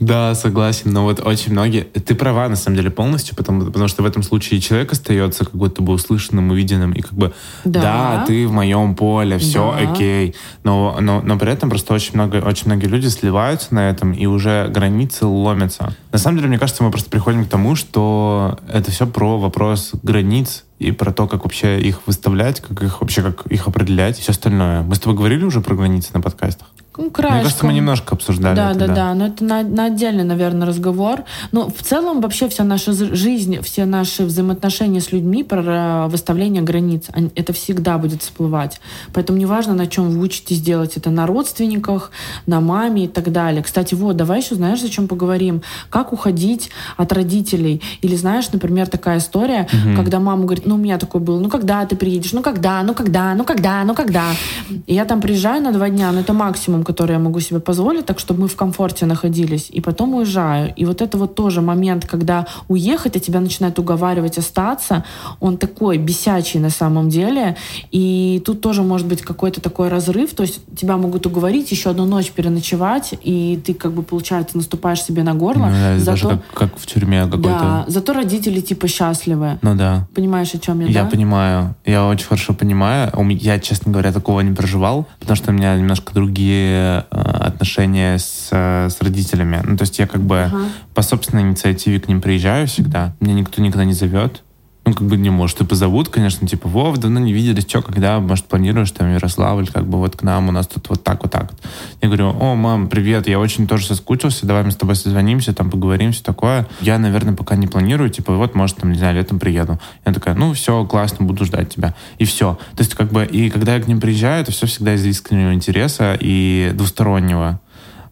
Да, 0.00 0.34
согласен, 0.34 0.92
но 0.92 1.04
вот 1.04 1.20
очень 1.24 1.52
многие... 1.52 1.82
Ты 1.82 2.14
права, 2.14 2.48
на 2.48 2.56
самом 2.56 2.76
деле, 2.76 2.90
полностью, 2.90 3.36
потому, 3.36 3.64
потому 3.66 3.88
что 3.88 4.02
в 4.02 4.06
этом 4.06 4.22
случае 4.22 4.60
человек 4.60 4.92
остается 4.92 5.44
как 5.44 5.54
будто 5.54 5.82
бы 5.82 5.92
услышанным, 5.92 6.50
увиденным, 6.50 6.92
и 6.92 7.00
как 7.00 7.12
бы, 7.12 7.32
Да. 7.64 7.80
да, 7.80 8.24
ты 8.26 8.46
в 8.46 8.52
моем 8.52 8.94
поле, 8.94 9.38
все 9.38 9.74
Да. 9.78 9.92
окей. 9.92 10.34
Но, 10.62 10.96
но, 11.00 11.20
но 11.22 11.38
при 11.38 11.52
этом 11.52 11.70
просто 11.70 11.94
очень, 11.94 12.14
много, 12.14 12.36
очень 12.36 12.66
многие 12.66 12.86
люди 12.86 13.06
сливаются 13.06 13.74
на 13.74 13.88
этом, 13.88 14.12
и 14.12 14.26
уже 14.26 14.68
границы 14.68 15.26
ломятся. 15.26 15.94
На 16.12 16.18
самом 16.18 16.38
деле, 16.38 16.48
мне 16.48 16.58
кажется, 16.58 16.82
мы 16.82 16.90
просто 16.90 17.10
приходим 17.10 17.44
к 17.44 17.48
тому, 17.48 17.76
что 17.76 18.58
это 18.72 18.90
все 18.90 19.06
про 19.06 19.38
вопрос 19.38 19.92
границ, 20.02 20.64
и 20.78 20.92
про 20.92 21.12
то, 21.12 21.26
как 21.26 21.44
вообще 21.44 21.80
их 21.80 22.06
выставлять, 22.06 22.60
как 22.60 22.82
их 22.82 23.00
вообще 23.00 23.22
как 23.22 23.46
их 23.46 23.68
определять 23.68 24.18
и 24.18 24.22
все 24.22 24.32
остальное. 24.32 24.82
Мы 24.82 24.94
с 24.94 25.00
тобой 25.00 25.16
говорили 25.16 25.44
уже 25.44 25.60
про 25.60 25.74
границы 25.74 26.10
на 26.14 26.20
подкастах? 26.20 26.68
Ну, 26.96 27.04
Мне 27.04 27.10
кажется, 27.10 27.32
мы 27.32 27.40
краешком. 27.40 27.74
немножко 27.74 28.14
обсуждали 28.14 28.54
Да, 28.54 28.70
это, 28.70 28.86
да, 28.86 28.94
да, 28.94 29.14
но 29.14 29.26
это 29.26 29.42
на, 29.42 29.62
на 29.62 29.86
отдельный, 29.86 30.22
наверное, 30.22 30.66
разговор. 30.66 31.24
Но 31.50 31.68
в 31.68 31.82
целом 31.82 32.20
вообще 32.20 32.48
вся 32.48 32.62
наша 32.62 32.92
жизнь, 32.92 33.60
все 33.62 33.84
наши 33.84 34.24
взаимоотношения 34.24 35.00
с 35.00 35.10
людьми 35.10 35.42
про 35.42 36.06
выставление 36.06 36.62
границ, 36.62 37.06
это 37.34 37.52
всегда 37.52 37.98
будет 37.98 38.22
всплывать. 38.22 38.80
Поэтому 39.12 39.40
неважно, 39.40 39.74
на 39.74 39.88
чем 39.88 40.10
вы 40.10 40.20
учитесь 40.20 40.60
делать 40.60 40.96
это, 40.96 41.10
на 41.10 41.26
родственниках, 41.26 42.12
на 42.46 42.60
маме 42.60 43.06
и 43.06 43.08
так 43.08 43.32
далее. 43.32 43.64
Кстати, 43.64 43.94
вот, 43.94 44.16
давай 44.16 44.40
еще, 44.40 44.54
знаешь, 44.54 44.82
о 44.84 44.88
чем 44.88 45.08
поговорим? 45.08 45.62
Как 45.90 46.12
уходить 46.12 46.70
от 46.96 47.12
родителей? 47.12 47.82
Или 48.02 48.14
знаешь, 48.14 48.52
например, 48.52 48.86
такая 48.86 49.18
история, 49.18 49.66
когда 49.96 50.20
мама 50.20 50.44
говорит, 50.44 50.63
ну, 50.64 50.74
у 50.74 50.78
меня 50.78 50.98
такое 50.98 51.22
было, 51.22 51.40
ну, 51.40 51.48
когда 51.48 51.84
ты 51.86 51.96
приедешь? 51.96 52.32
Ну, 52.32 52.42
когда? 52.42 52.82
Ну, 52.82 52.94
когда? 52.94 53.34
Ну, 53.34 53.44
когда? 53.44 53.84
Ну, 53.84 53.94
когда? 53.94 54.24
И 54.86 54.94
я 54.94 55.04
там 55.04 55.20
приезжаю 55.20 55.62
на 55.62 55.72
два 55.72 55.88
дня, 55.88 56.12
но 56.12 56.20
это 56.20 56.32
максимум, 56.32 56.84
который 56.84 57.12
я 57.12 57.18
могу 57.18 57.40
себе 57.40 57.60
позволить, 57.60 58.06
так 58.06 58.18
чтобы 58.18 58.42
мы 58.42 58.48
в 58.48 58.56
комфорте 58.56 59.06
находились. 59.06 59.68
И 59.70 59.80
потом 59.80 60.14
уезжаю. 60.14 60.72
И 60.76 60.84
вот 60.84 61.02
это 61.02 61.18
вот 61.18 61.34
тоже 61.34 61.60
момент, 61.60 62.06
когда 62.06 62.46
уехать, 62.68 63.16
а 63.16 63.20
тебя 63.20 63.40
начинают 63.40 63.78
уговаривать 63.78 64.38
остаться, 64.38 65.04
он 65.40 65.56
такой 65.56 65.98
бесячий 65.98 66.60
на 66.60 66.70
самом 66.70 67.08
деле. 67.08 67.56
И 67.90 68.42
тут 68.44 68.60
тоже 68.60 68.82
может 68.82 69.06
быть 69.06 69.22
какой-то 69.22 69.60
такой 69.60 69.88
разрыв, 69.88 70.34
то 70.34 70.42
есть 70.42 70.60
тебя 70.76 70.96
могут 70.96 71.26
уговорить 71.26 71.70
еще 71.70 71.90
одну 71.90 72.04
ночь 72.06 72.30
переночевать, 72.30 73.14
и 73.22 73.60
ты 73.64 73.74
как 73.74 73.92
бы, 73.92 74.02
получается, 74.02 74.56
наступаешь 74.56 75.02
себе 75.02 75.22
на 75.22 75.34
горло. 75.34 75.66
Ну 75.66 75.70
да, 75.70 75.98
зато, 75.98 76.04
даже 76.04 76.28
как, 76.28 76.54
как 76.54 76.78
в 76.78 76.86
тюрьме 76.86 77.24
какой-то. 77.24 77.48
да, 77.48 77.84
зато 77.88 78.12
родители 78.12 78.60
типа 78.60 78.88
счастливы. 78.88 79.58
Ну 79.62 79.74
да. 79.74 80.06
Понимаешь, 80.14 80.53
о 80.54 80.58
чем 80.58 80.80
я, 80.80 80.86
Я 80.86 81.04
да? 81.04 81.10
понимаю. 81.10 81.74
Я 81.84 82.06
очень 82.06 82.26
хорошо 82.26 82.54
понимаю. 82.54 83.10
Я, 83.30 83.58
честно 83.58 83.92
говоря, 83.92 84.12
такого 84.12 84.40
не 84.40 84.54
проживал, 84.54 85.06
потому 85.20 85.36
что 85.36 85.50
у 85.50 85.54
меня 85.54 85.76
немножко 85.76 86.12
другие 86.14 87.04
э, 87.10 87.20
отношения 87.20 88.18
с, 88.18 88.48
э, 88.50 88.88
с 88.90 89.00
родителями. 89.02 89.60
Ну, 89.64 89.76
то 89.76 89.82
есть 89.82 89.98
я 89.98 90.06
как 90.06 90.22
бы 90.22 90.42
Ага. 90.42 90.58
по 90.94 91.02
собственной 91.02 91.42
инициативе 91.42 92.00
к 92.00 92.08
ним 92.08 92.20
приезжаю 92.20 92.66
всегда. 92.66 93.14
Меня 93.20 93.34
никто 93.34 93.60
никогда 93.62 93.84
не 93.84 93.94
зовет. 93.94 94.42
Ну, 94.86 94.92
как 94.92 95.06
бы 95.06 95.16
не 95.16 95.30
может, 95.30 95.60
и 95.62 95.64
позовут, 95.64 96.10
конечно, 96.10 96.46
типа, 96.46 96.68
Вов, 96.68 96.98
давно 96.98 97.18
не 97.18 97.32
виделись, 97.32 97.66
что, 97.66 97.80
когда, 97.80 98.20
может, 98.20 98.44
планируешь, 98.44 98.90
там, 98.90 99.14
Ярославль, 99.14 99.66
как 99.68 99.86
бы 99.86 99.96
вот 99.96 100.14
к 100.14 100.22
нам, 100.22 100.50
у 100.50 100.52
нас 100.52 100.66
тут 100.66 100.90
вот 100.90 101.02
так, 101.02 101.22
вот 101.22 101.32
так. 101.32 101.52
Я 102.02 102.08
говорю, 102.08 102.36
о, 102.38 102.54
мам, 102.54 102.88
привет, 102.88 103.26
я 103.26 103.38
очень 103.38 103.66
тоже 103.66 103.86
соскучился, 103.86 104.46
давай 104.46 104.62
мы 104.62 104.72
с 104.72 104.76
тобой 104.76 104.94
созвонимся, 104.96 105.54
там, 105.54 105.70
поговорим, 105.70 106.12
все 106.12 106.22
такое. 106.22 106.66
Я, 106.82 106.98
наверное, 106.98 107.34
пока 107.34 107.56
не 107.56 107.66
планирую, 107.66 108.10
типа, 108.10 108.34
вот, 108.34 108.54
может, 108.54 108.76
там, 108.76 108.92
не 108.92 108.98
знаю, 108.98 109.16
летом 109.16 109.38
приеду. 109.38 109.80
Я 110.04 110.12
такая, 110.12 110.34
ну, 110.34 110.52
все, 110.52 110.84
классно, 110.84 111.24
буду 111.24 111.46
ждать 111.46 111.70
тебя. 111.70 111.94
И 112.18 112.26
все. 112.26 112.58
То 112.76 112.82
есть, 112.82 112.94
как 112.94 113.10
бы, 113.10 113.24
и 113.24 113.48
когда 113.48 113.76
я 113.76 113.80
к 113.80 113.88
ним 113.88 114.02
приезжаю, 114.02 114.42
это 114.42 114.52
все 114.52 114.66
всегда 114.66 114.94
из 114.94 115.04
искреннего 115.06 115.54
интереса 115.54 116.14
и 116.20 116.72
двустороннего. 116.74 117.58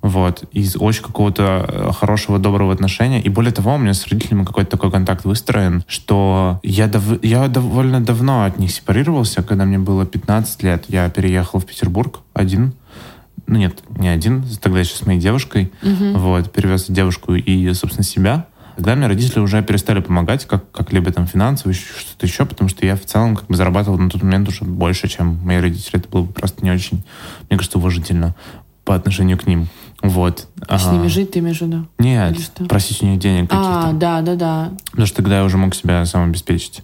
Вот, 0.02 0.44
из 0.50 0.76
очень 0.76 1.04
какого-то 1.04 1.64
э, 1.68 1.90
хорошего, 1.92 2.40
доброго 2.40 2.72
отношения. 2.72 3.22
И 3.22 3.28
более 3.28 3.52
того, 3.52 3.74
у 3.74 3.78
меня 3.78 3.94
с 3.94 4.04
родителями 4.08 4.44
какой-то 4.44 4.72
такой 4.72 4.90
контакт 4.90 5.24
выстроен, 5.24 5.84
что 5.86 6.58
я, 6.64 6.86
дов- 6.88 7.24
я 7.24 7.46
довольно 7.46 8.00
давно 8.00 8.44
от 8.44 8.58
них 8.58 8.72
сепарировался, 8.72 9.42
когда 9.44 9.64
мне 9.64 9.78
было 9.78 10.04
15 10.04 10.62
лет. 10.64 10.84
Я 10.88 11.08
переехал 11.08 11.60
в 11.60 11.66
Петербург 11.66 12.18
один. 12.34 12.72
Ну 13.46 13.58
нет, 13.58 13.78
не 13.96 14.08
один, 14.08 14.44
тогда 14.60 14.80
еще 14.80 14.96
с 14.96 15.06
моей 15.06 15.20
девушкой. 15.20 15.72
Вот, 16.18 16.50
перевез 16.52 16.86
девушку 16.88 17.34
и, 17.34 17.72
собственно, 17.72 18.04
себя. 18.04 18.46
Тогда 18.74 18.96
мне 18.96 19.06
родители 19.06 19.38
уже 19.38 19.62
перестали 19.62 20.00
помогать, 20.00 20.46
как, 20.46 20.68
как-либо 20.72 21.12
там 21.12 21.26
финансово, 21.26 21.74
что-то 21.74 22.26
еще, 22.26 22.44
потому 22.46 22.68
что 22.70 22.84
я 22.86 22.96
в 22.96 23.04
целом 23.04 23.36
как 23.36 23.46
бы 23.46 23.54
зарабатывал 23.54 23.98
на 23.98 24.10
тот 24.10 24.22
момент 24.22 24.48
уже 24.48 24.64
больше, 24.64 25.08
чем 25.08 25.38
мои 25.44 25.58
родители. 25.58 25.98
Это 26.00 26.08
было 26.08 26.22
бы 26.22 26.32
просто 26.32 26.64
не 26.64 26.70
очень, 26.72 27.04
мне 27.48 27.58
кажется, 27.58 27.78
уважительно 27.78 28.34
по 28.84 28.94
отношению 28.94 29.38
к 29.38 29.46
ним. 29.46 29.68
Вот. 30.02 30.48
С 30.68 30.86
Ага. 30.86 30.92
ними 30.96 31.06
жить 31.06 31.30
ты 31.30 31.38
имеешь 31.38 31.58
в 31.58 31.62
виду? 31.62 31.86
Нет, 31.98 32.36
просить 32.68 33.02
у 33.02 33.06
них 33.06 33.18
денег 33.20 33.48
каких-то. 33.50 33.88
А, 33.88 33.92
да, 33.92 34.20
да, 34.20 34.34
да. 34.34 34.72
Потому 34.90 35.06
что 35.06 35.16
тогда 35.16 35.38
я 35.38 35.44
уже 35.44 35.56
мог 35.58 35.74
себя 35.74 36.04
сам 36.06 36.24
обеспечить. 36.28 36.82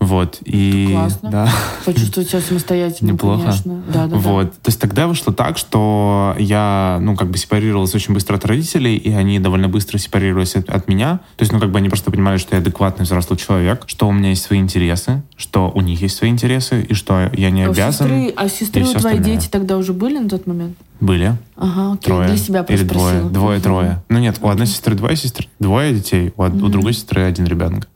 Вот. 0.00 0.38
И, 0.44 0.88
Классно. 0.92 1.30
Да. 1.30 1.48
Почувствовать 1.84 2.28
себя 2.28 2.40
самостоятельно, 2.40 3.12
Неплохо. 3.12 3.42
конечно. 3.42 3.82
Да, 3.92 4.06
да, 4.08 4.16
вот. 4.16 4.52
То 4.54 4.68
есть 4.68 4.80
тогда 4.80 5.06
вышло 5.06 5.32
так, 5.32 5.58
что 5.58 6.34
я, 6.38 6.98
ну, 7.00 7.14
как 7.16 7.30
бы 7.30 7.38
сепарировался 7.38 7.96
очень 7.96 8.12
быстро 8.14 8.34
от 8.36 8.44
родителей, 8.44 8.96
и 8.96 9.12
они 9.12 9.38
довольно 9.38 9.68
быстро 9.68 9.98
сепарировались 9.98 10.56
от, 10.56 10.68
от 10.68 10.88
меня. 10.88 11.20
То 11.36 11.42
есть, 11.42 11.52
ну, 11.52 11.60
как 11.60 11.70
бы 11.70 11.78
они 11.78 11.88
просто 11.88 12.10
понимали, 12.10 12.38
что 12.38 12.56
я 12.56 12.60
адекватный 12.60 13.04
взрослый 13.04 13.38
человек, 13.38 13.84
что 13.86 14.08
у 14.08 14.12
меня 14.12 14.30
есть 14.30 14.42
свои 14.42 14.58
интересы, 14.58 15.22
что 15.36 15.70
у 15.72 15.80
них 15.80 16.02
есть 16.02 16.16
свои 16.16 16.30
интересы, 16.30 16.82
и 16.82 16.94
что 16.94 17.30
я 17.34 17.50
не 17.50 17.62
да. 17.62 17.68
А 17.68 17.72
обязан. 17.72 18.08
сестры, 18.08 18.32
а 18.36 18.48
сестры 18.48 18.82
у 18.82 18.86
твои 18.86 18.96
остальное. 18.96 19.24
дети 19.24 19.48
тогда 19.48 19.76
уже 19.76 19.92
были 19.92 20.18
на 20.18 20.28
тот 20.28 20.46
момент? 20.48 20.76
Были. 21.00 21.36
Ага, 21.56 21.92
окей. 21.94 22.06
Трое. 22.06 22.28
Для 22.28 22.36
себя 22.36 22.66
Или 22.68 22.82
двое. 22.82 23.08
спросила. 23.10 23.30
Двое, 23.30 23.56
Мгм. 23.58 23.62
трое. 23.62 24.02
Ну 24.08 24.18
нет, 24.18 24.38
у 24.40 24.48
одной 24.48 24.66
сестры 24.66 24.94
двое 24.94 25.16
сестр, 25.16 25.46
двое 25.60 25.94
детей, 25.94 26.32
у, 26.36 26.42
од- 26.42 26.54
у 26.60 26.68
другой 26.68 26.92
сестры 26.92 27.22
один 27.22 27.44
ребенок. 27.46 27.88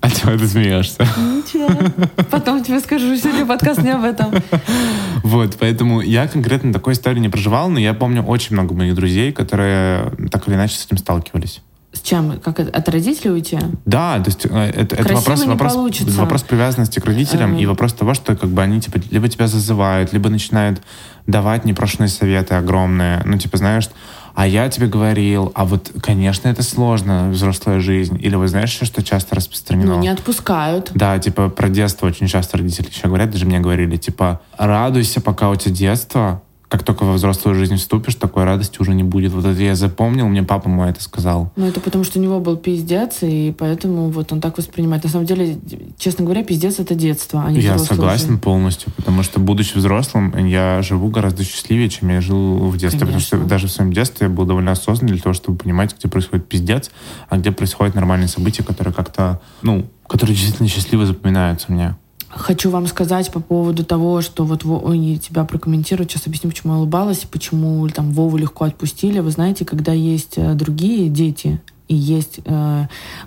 А 0.00 0.10
чего 0.10 0.36
ты 0.36 0.46
смеешься? 0.46 1.02
Ничего. 1.02 1.68
Потом 2.30 2.64
тебе 2.64 2.80
скажу, 2.80 3.14
сегодня 3.16 3.44
подкаст 3.44 3.82
не 3.82 3.90
об 3.90 4.04
этом. 4.04 4.32
Вот, 5.22 5.56
поэтому 5.60 6.00
я 6.00 6.26
конкретно 6.26 6.72
такой 6.72 6.94
истории 6.94 7.20
не 7.20 7.28
проживал, 7.28 7.68
но 7.68 7.78
я 7.78 7.92
помню 7.92 8.22
очень 8.22 8.54
много 8.54 8.74
моих 8.74 8.94
друзей, 8.94 9.32
которые 9.32 10.12
так 10.30 10.48
или 10.48 10.54
иначе 10.54 10.76
с 10.76 10.86
этим 10.86 10.96
сталкивались. 10.96 11.60
С 11.92 12.00
чем? 12.00 12.38
Как 12.40 12.60
от 12.60 12.88
родителей 12.88 13.32
уйти? 13.32 13.58
Да, 13.84 14.20
то 14.20 14.28
есть 14.28 14.46
э, 14.46 14.70
это, 14.70 14.94
это 14.94 15.12
вопрос, 15.12 15.44
вопрос, 15.44 15.74
получится. 15.74 16.16
вопрос 16.18 16.42
привязанности 16.42 17.00
к 17.00 17.04
родителям 17.04 17.58
и 17.58 17.66
вопрос 17.66 17.94
того, 17.94 18.14
что 18.14 18.36
как 18.36 18.50
бы 18.50 18.62
они 18.62 18.80
типа 18.80 19.00
либо 19.10 19.28
тебя 19.28 19.48
зазывают, 19.48 20.12
либо 20.12 20.30
начинают 20.30 20.80
давать 21.26 21.64
непрошенные 21.64 22.08
советы 22.08 22.54
огромные. 22.54 23.22
Ну, 23.24 23.38
типа, 23.38 23.56
знаешь, 23.56 23.88
а 24.34 24.46
я 24.46 24.68
тебе 24.68 24.86
говорил, 24.86 25.52
а 25.54 25.64
вот, 25.64 25.90
конечно, 26.02 26.48
это 26.48 26.62
сложно, 26.62 27.30
взрослая 27.30 27.80
жизнь. 27.80 28.18
Или 28.20 28.36
вы 28.36 28.48
знаете, 28.48 28.84
что 28.84 29.02
часто 29.02 29.36
распространено? 29.36 29.96
Ну, 29.96 30.00
не 30.00 30.08
отпускают. 30.08 30.90
Да, 30.94 31.18
типа 31.18 31.48
про 31.48 31.68
детство 31.68 32.06
очень 32.06 32.26
часто 32.26 32.58
родители 32.58 32.88
еще 32.88 33.08
говорят, 33.08 33.30
даже 33.30 33.46
мне 33.46 33.60
говорили, 33.60 33.96
типа, 33.96 34.40
радуйся, 34.56 35.20
пока 35.20 35.50
у 35.50 35.56
тебя 35.56 35.74
детство, 35.74 36.42
как 36.70 36.84
только 36.84 37.02
во 37.02 37.14
взрослую 37.14 37.56
жизнь 37.56 37.74
вступишь, 37.74 38.14
такой 38.14 38.44
радости 38.44 38.76
уже 38.80 38.94
не 38.94 39.02
будет. 39.02 39.32
Вот 39.32 39.44
это 39.44 39.60
я 39.60 39.74
запомнил, 39.74 40.28
мне 40.28 40.44
папа 40.44 40.68
мой 40.68 40.90
это 40.90 41.02
сказал. 41.02 41.50
Ну, 41.56 41.66
это 41.66 41.80
потому, 41.80 42.04
что 42.04 42.20
у 42.20 42.22
него 42.22 42.38
был 42.38 42.56
пиздец, 42.56 43.18
и 43.22 43.52
поэтому 43.58 44.08
вот 44.10 44.30
он 44.30 44.40
так 44.40 44.56
воспринимает. 44.56 45.02
На 45.02 45.10
самом 45.10 45.26
деле, 45.26 45.58
честно 45.98 46.24
говоря, 46.24 46.44
пиздец— 46.44 46.78
это 46.78 46.94
детство, 46.94 47.42
а 47.44 47.50
не 47.50 47.58
Я 47.58 47.76
согласен 47.76 48.28
жизнь. 48.28 48.40
полностью, 48.40 48.92
потому 48.94 49.24
что, 49.24 49.40
будучи 49.40 49.76
взрослым, 49.76 50.32
я 50.46 50.80
живу 50.82 51.08
гораздо 51.08 51.42
счастливее, 51.42 51.88
чем 51.88 52.08
я 52.10 52.20
жил 52.20 52.58
в 52.58 52.76
детстве. 52.76 53.00
Конечно. 53.00 53.06
Потому 53.06 53.20
что 53.20 53.48
даже 53.48 53.66
в 53.66 53.72
своем 53.72 53.92
детстве 53.92 54.28
я 54.28 54.32
был 54.32 54.44
довольно 54.44 54.70
осознанный 54.70 55.14
для 55.14 55.22
того, 55.22 55.32
чтобы 55.32 55.58
понимать, 55.58 55.96
где 55.98 56.06
происходит 56.06 56.46
пиздец, 56.46 56.92
а 57.28 57.36
где 57.36 57.50
происходят 57.50 57.96
нормальные 57.96 58.28
события, 58.28 58.62
которые 58.62 58.94
как-то, 58.94 59.40
ну, 59.62 59.90
которые 60.06 60.36
действительно 60.36 60.68
счастливо 60.68 61.04
запоминаются 61.04 61.72
мне. 61.72 61.96
Хочу 62.30 62.70
вам 62.70 62.86
сказать 62.86 63.30
по 63.32 63.40
поводу 63.40 63.84
того, 63.84 64.20
что 64.20 64.44
вот 64.44 64.64
они 64.86 65.18
тебя 65.18 65.44
прокомментируют. 65.44 66.10
Сейчас 66.10 66.26
объясню, 66.26 66.50
почему 66.50 66.74
я 66.74 66.78
улыбалась, 66.78 67.26
почему 67.30 67.88
там 67.88 68.12
Вову 68.12 68.36
легко 68.36 68.64
отпустили. 68.64 69.18
Вы 69.18 69.30
знаете, 69.30 69.64
когда 69.64 69.92
есть 69.92 70.34
э, 70.36 70.54
другие 70.54 71.08
дети, 71.08 71.60
и 71.90 71.94
есть 71.96 72.38
э, 72.44 72.86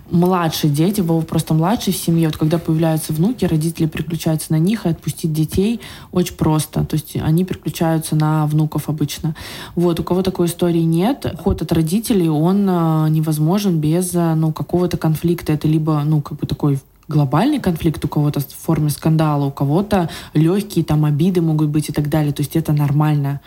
младшие 0.10 0.72
дети, 0.72 1.02
Вова 1.02 1.22
просто 1.22 1.54
младший 1.54 1.92
в 1.92 1.98
семье. 1.98 2.30
Вот 2.30 2.38
когда 2.38 2.58
появляются 2.58 3.12
внуки, 3.12 3.44
родители 3.44 3.88
переключаются 3.88 4.54
на 4.54 4.58
них, 4.58 4.86
и 4.86 4.90
отпустить 4.90 5.34
детей 5.34 5.82
очень 6.14 6.36
просто. 6.36 6.86
То 6.86 6.94
есть 6.94 7.18
они 7.18 7.44
переключаются 7.44 8.16
на 8.16 8.46
внуков 8.46 8.88
обычно. 8.88 9.36
Вот, 9.76 10.00
у 10.00 10.04
кого 10.04 10.22
такой 10.22 10.48
истории 10.48 10.80
нет, 10.80 11.26
ход 11.44 11.62
от 11.62 11.74
родителей, 11.74 12.30
он 12.30 12.66
э, 12.70 13.10
невозможен 13.10 13.82
без 13.82 14.16
э, 14.16 14.34
ну, 14.34 14.54
какого-то 14.54 14.96
конфликта. 14.96 15.52
Это 15.52 15.68
либо, 15.68 16.02
ну, 16.06 16.22
как 16.22 16.40
бы 16.40 16.48
такой 16.48 16.80
глобальный 17.08 17.60
конфликт 17.60 18.04
у 18.06 18.08
кого-то 18.08 18.40
в 18.40 18.48
форме 18.48 18.90
скандала, 18.90 19.46
у 19.46 19.52
кого-то 19.52 20.10
легкие 20.34 20.86
там 20.86 21.06
обиды 21.06 21.42
могут 21.42 21.70
быть 21.70 21.90
и 21.90 21.94
так 21.94 22.10
далее. 22.10 22.34
То 22.34 22.42
есть 22.42 22.56
это 22.56 22.74
нормально. 22.74 23.42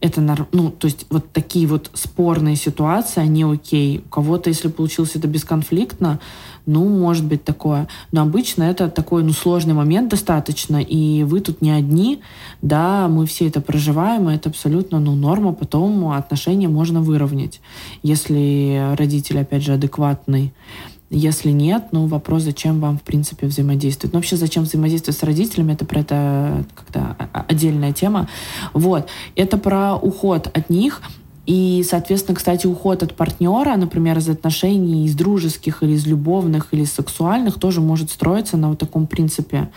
Это, 0.00 0.20
ну, 0.52 0.70
то 0.70 0.86
есть 0.86 1.06
вот 1.08 1.32
такие 1.32 1.66
вот 1.66 1.90
спорные 1.94 2.56
ситуации, 2.56 3.22
они 3.22 3.42
окей. 3.44 4.02
У 4.04 4.08
кого-то, 4.10 4.50
если 4.50 4.68
получилось 4.68 5.12
это 5.14 5.26
бесконфликтно, 5.28 6.20
ну, 6.66 6.86
может 6.88 7.24
быть 7.24 7.42
такое. 7.42 7.88
Но 8.12 8.20
обычно 8.20 8.64
это 8.64 8.90
такой, 8.90 9.22
ну, 9.22 9.32
сложный 9.32 9.72
момент 9.72 10.10
достаточно, 10.10 10.76
и 10.76 11.22
вы 11.22 11.40
тут 11.40 11.62
не 11.62 11.70
одни, 11.70 12.20
да, 12.60 13.08
мы 13.08 13.24
все 13.24 13.48
это 13.48 13.62
проживаем, 13.62 14.28
и 14.28 14.34
это 14.34 14.50
абсолютно, 14.50 15.00
ну, 15.00 15.14
норма, 15.14 15.54
потом 15.54 16.10
отношения 16.10 16.68
можно 16.68 17.00
выровнять, 17.00 17.62
если 18.02 18.94
родитель, 18.98 19.38
опять 19.38 19.62
же, 19.62 19.72
адекватный. 19.72 20.52
Если 21.10 21.50
нет, 21.50 21.88
ну 21.92 22.06
вопрос, 22.06 22.42
зачем 22.42 22.80
вам, 22.80 22.98
в 22.98 23.02
принципе, 23.02 23.46
взаимодействовать. 23.46 24.12
Ну, 24.12 24.18
вообще, 24.18 24.36
зачем 24.36 24.64
взаимодействовать 24.64 25.18
с 25.18 25.22
родителями, 25.22 25.74
это 25.74 25.84
про 25.84 26.00
это 26.00 26.64
как-то 26.74 27.16
отдельная 27.48 27.92
тема. 27.92 28.28
Вот. 28.72 29.08
Это 29.36 29.58
про 29.58 29.96
уход 29.96 30.50
от 30.52 30.70
них. 30.70 31.02
И, 31.46 31.84
соответственно, 31.88 32.36
кстати, 32.36 32.66
уход 32.66 33.02
от 33.02 33.14
партнера, 33.14 33.76
например, 33.76 34.18
из 34.18 34.28
отношений, 34.28 35.04
из 35.04 35.14
дружеских 35.14 35.82
или 35.82 35.92
из 35.92 36.06
любовных 36.06 36.68
или 36.72 36.82
из 36.82 36.92
сексуальных, 36.92 37.58
тоже 37.58 37.80
может 37.80 38.10
строиться 38.10 38.56
на 38.56 38.70
вот 38.70 38.78
таком 38.78 39.06
принципе. 39.06 39.68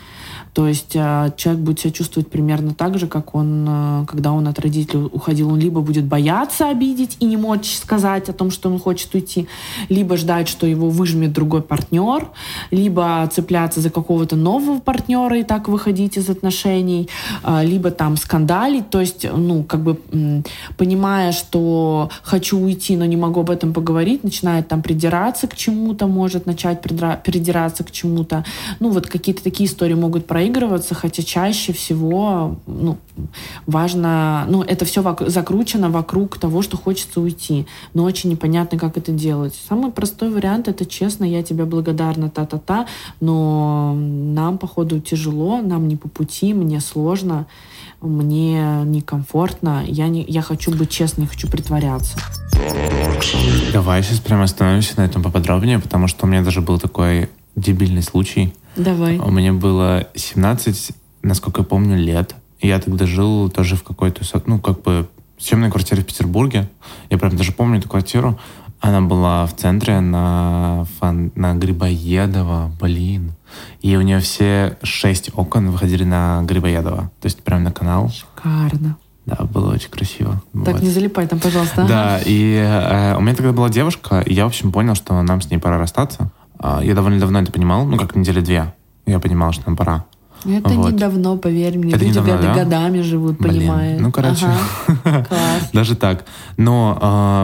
То 0.54 0.68
есть 0.68 0.96
э, 0.96 1.32
человек 1.36 1.62
будет 1.62 1.80
себя 1.80 1.92
чувствовать 1.92 2.30
примерно 2.30 2.74
так 2.74 2.98
же, 2.98 3.08
как 3.08 3.36
он, 3.36 3.66
э, 3.70 4.06
когда 4.08 4.32
он 4.32 4.48
от 4.48 4.58
родителей 4.60 5.10
уходил, 5.12 5.50
он 5.50 5.60
либо 5.60 5.82
будет 5.82 6.06
бояться 6.06 6.70
обидеть 6.70 7.18
и 7.20 7.26
не 7.26 7.38
мочь 7.38 7.76
сказать 7.76 8.30
о 8.30 8.34
том, 8.34 8.50
что 8.50 8.70
он 8.70 8.80
хочет 8.80 9.14
уйти, 9.14 9.48
либо 9.90 10.18
ждать, 10.18 10.48
что 10.48 10.66
его 10.66 10.90
выжмет 10.90 11.34
другой 11.34 11.62
партнер, 11.62 12.30
либо 12.72 13.30
цепляться 13.32 13.82
за 13.82 13.90
какого-то 13.90 14.36
нового 14.36 14.80
партнера 14.80 15.38
и 15.38 15.44
так 15.44 15.68
выходить 15.68 16.18
из 16.18 16.30
отношений, 16.30 17.10
э, 17.44 17.64
либо 17.64 17.92
там 17.92 18.18
скандалить, 18.18 18.90
то 18.90 19.00
есть, 19.00 19.28
ну, 19.32 19.64
как 19.64 19.82
бы 19.82 20.00
понимая, 20.78 21.34
что 21.34 21.57
хочу 22.24 22.60
уйти, 22.60 22.96
но 22.98 23.06
не 23.06 23.18
могу 23.18 23.42
об 23.42 23.50
этом 23.50 23.74
поговорить, 23.74 24.24
начинает 24.24 24.68
там 24.68 24.82
придираться 24.82 25.48
к 25.48 25.56
чему-то, 25.56 26.08
может 26.08 26.46
начать 26.46 26.82
придираться 26.82 27.84
к 27.84 27.92
чему-то. 27.92 28.44
Ну, 28.80 28.90
вот 28.90 29.08
какие-то 29.08 29.44
такие 29.44 29.70
истории 29.70 29.94
могут 29.94 30.28
проигрываться, 30.28 30.96
хотя 30.96 31.24
чаще 31.24 31.74
всего 31.74 32.58
ну, 32.66 32.98
важно, 33.66 34.46
ну, 34.50 34.62
это 34.62 34.86
все 34.86 35.02
вок- 35.02 35.30
закручено 35.30 35.90
вокруг 35.90 36.38
того, 36.38 36.62
что 36.62 36.78
хочется 36.78 37.22
уйти, 37.22 37.66
но 37.94 38.04
очень 38.04 38.30
непонятно, 38.30 38.78
как 38.78 38.98
это 38.98 39.12
делать. 39.12 39.56
Самый 39.68 39.92
простой 39.92 40.30
вариант— 40.30 40.68
это 40.70 40.86
честно, 40.86 41.24
я 41.26 41.44
тебе 41.44 41.66
благодарна, 41.66 42.30
та-та-та, 42.30 42.86
но 43.22 43.94
нам, 43.96 44.58
походу, 44.58 45.00
тяжело, 45.00 45.62
нам 45.62 45.88
не 45.88 45.96
по 45.96 46.10
пути, 46.10 46.54
мне 46.54 46.80
сложно, 46.80 47.46
мне 48.02 48.84
некомфортно, 48.86 49.84
я, 49.88 50.08
не, 50.08 50.24
я 50.24 50.42
хочу 50.42 50.72
быть 50.72 50.90
честной, 50.90 51.28
хочу 51.28 51.48
притворяться. 51.48 52.18
Давай 53.74 54.04
сейчас 54.04 54.20
прямо 54.20 54.44
остановимся 54.44 54.94
на 54.98 55.06
этом 55.06 55.24
поподробнее, 55.24 55.80
потому 55.80 56.08
что 56.08 56.26
у 56.26 56.30
меня 56.30 56.44
даже 56.44 56.62
был 56.62 56.80
такой 56.80 57.30
дебильный 57.56 58.04
случай— 58.04 58.54
Давай. 58.78 59.18
У 59.18 59.32
меня 59.32 59.54
было 59.54 60.08
17, 60.14 60.92
насколько 61.24 61.62
я 61.62 61.66
помню, 61.66 61.98
лет. 61.98 62.36
Я 62.62 62.80
тогда 62.80 63.06
жил 63.06 63.50
тоже 63.50 63.76
в 63.76 63.84
какой-то, 63.84 64.24
ну, 64.46 64.60
как 64.60 64.82
бы, 64.84 65.08
съемной 65.40 65.72
квартире 65.72 66.04
в 66.04 66.06
Петербурге. 66.06 66.70
Я 67.10 67.18
прям 67.18 67.36
даже 67.36 67.52
помню 67.52 67.80
эту 67.80 67.90
квартиру. 67.90 68.40
Она 68.80 69.02
была 69.02 69.46
в 69.46 69.56
центре 69.56 70.00
на, 70.00 70.86
фан, 71.00 71.32
на 71.36 71.56
Грибоедова, 71.56 72.72
блин. 72.80 73.34
И 73.82 73.96
у 73.96 74.02
нее 74.02 74.20
все 74.20 74.78
шесть 74.84 75.32
окон 75.34 75.72
выходили 75.72 76.04
на 76.04 76.44
Грибоедова. 76.44 77.12
То 77.20 77.26
есть 77.26 77.44
прям 77.44 77.64
на 77.64 77.72
канал. 77.72 78.10
Шикарно. 78.10 78.98
Да, 79.26 79.44
было 79.44 79.74
очень 79.74 79.90
красиво. 79.90 80.42
Так, 80.64 80.76
вот. 80.76 80.82
не 80.82 80.90
залипай 80.90 81.28
там, 81.28 81.40
пожалуйста. 81.40 81.86
Да, 81.86 82.20
и 82.24 82.54
э, 82.54 83.18
у 83.18 83.22
меня 83.22 83.36
тогда 83.36 83.52
была 83.52 83.70
девушка, 83.70 84.22
и 84.22 84.34
я, 84.34 84.46
в 84.46 84.48
общем, 84.48 84.72
понял, 84.72 84.96
что 84.96 85.22
нам 85.22 85.42
с 85.42 85.50
ней 85.50 85.58
пора 85.58 85.78
расстаться. 85.78 86.32
А, 86.60 86.82
я 86.82 86.96
довольно 86.96 87.20
давно 87.20 87.42
это 87.42 87.52
понимал, 87.52 87.86
ну, 87.86 87.98
как 87.98 88.16
недели 88.16 88.40
две. 88.40 88.74
Я 89.06 89.20
понимал, 89.20 89.52
что 89.52 89.64
нам 89.68 89.76
пора. 89.76 90.06
Это 90.48 90.70
вот. 90.70 90.94
недавно, 90.94 91.38
поверь 91.38 91.78
мне. 91.78 91.94
Это 91.94 92.06
Люди 92.06 92.20
недавно, 92.20 92.42
да? 92.42 92.54
годами 92.56 93.02
живут, 93.02 93.38
Блин. 93.38 93.56
понимаешь. 93.56 94.02
Ну, 94.02 94.12
короче, 94.12 94.48
ага. 95.04 95.28
даже 95.74 95.96
так. 95.96 96.26
Но 96.56 96.98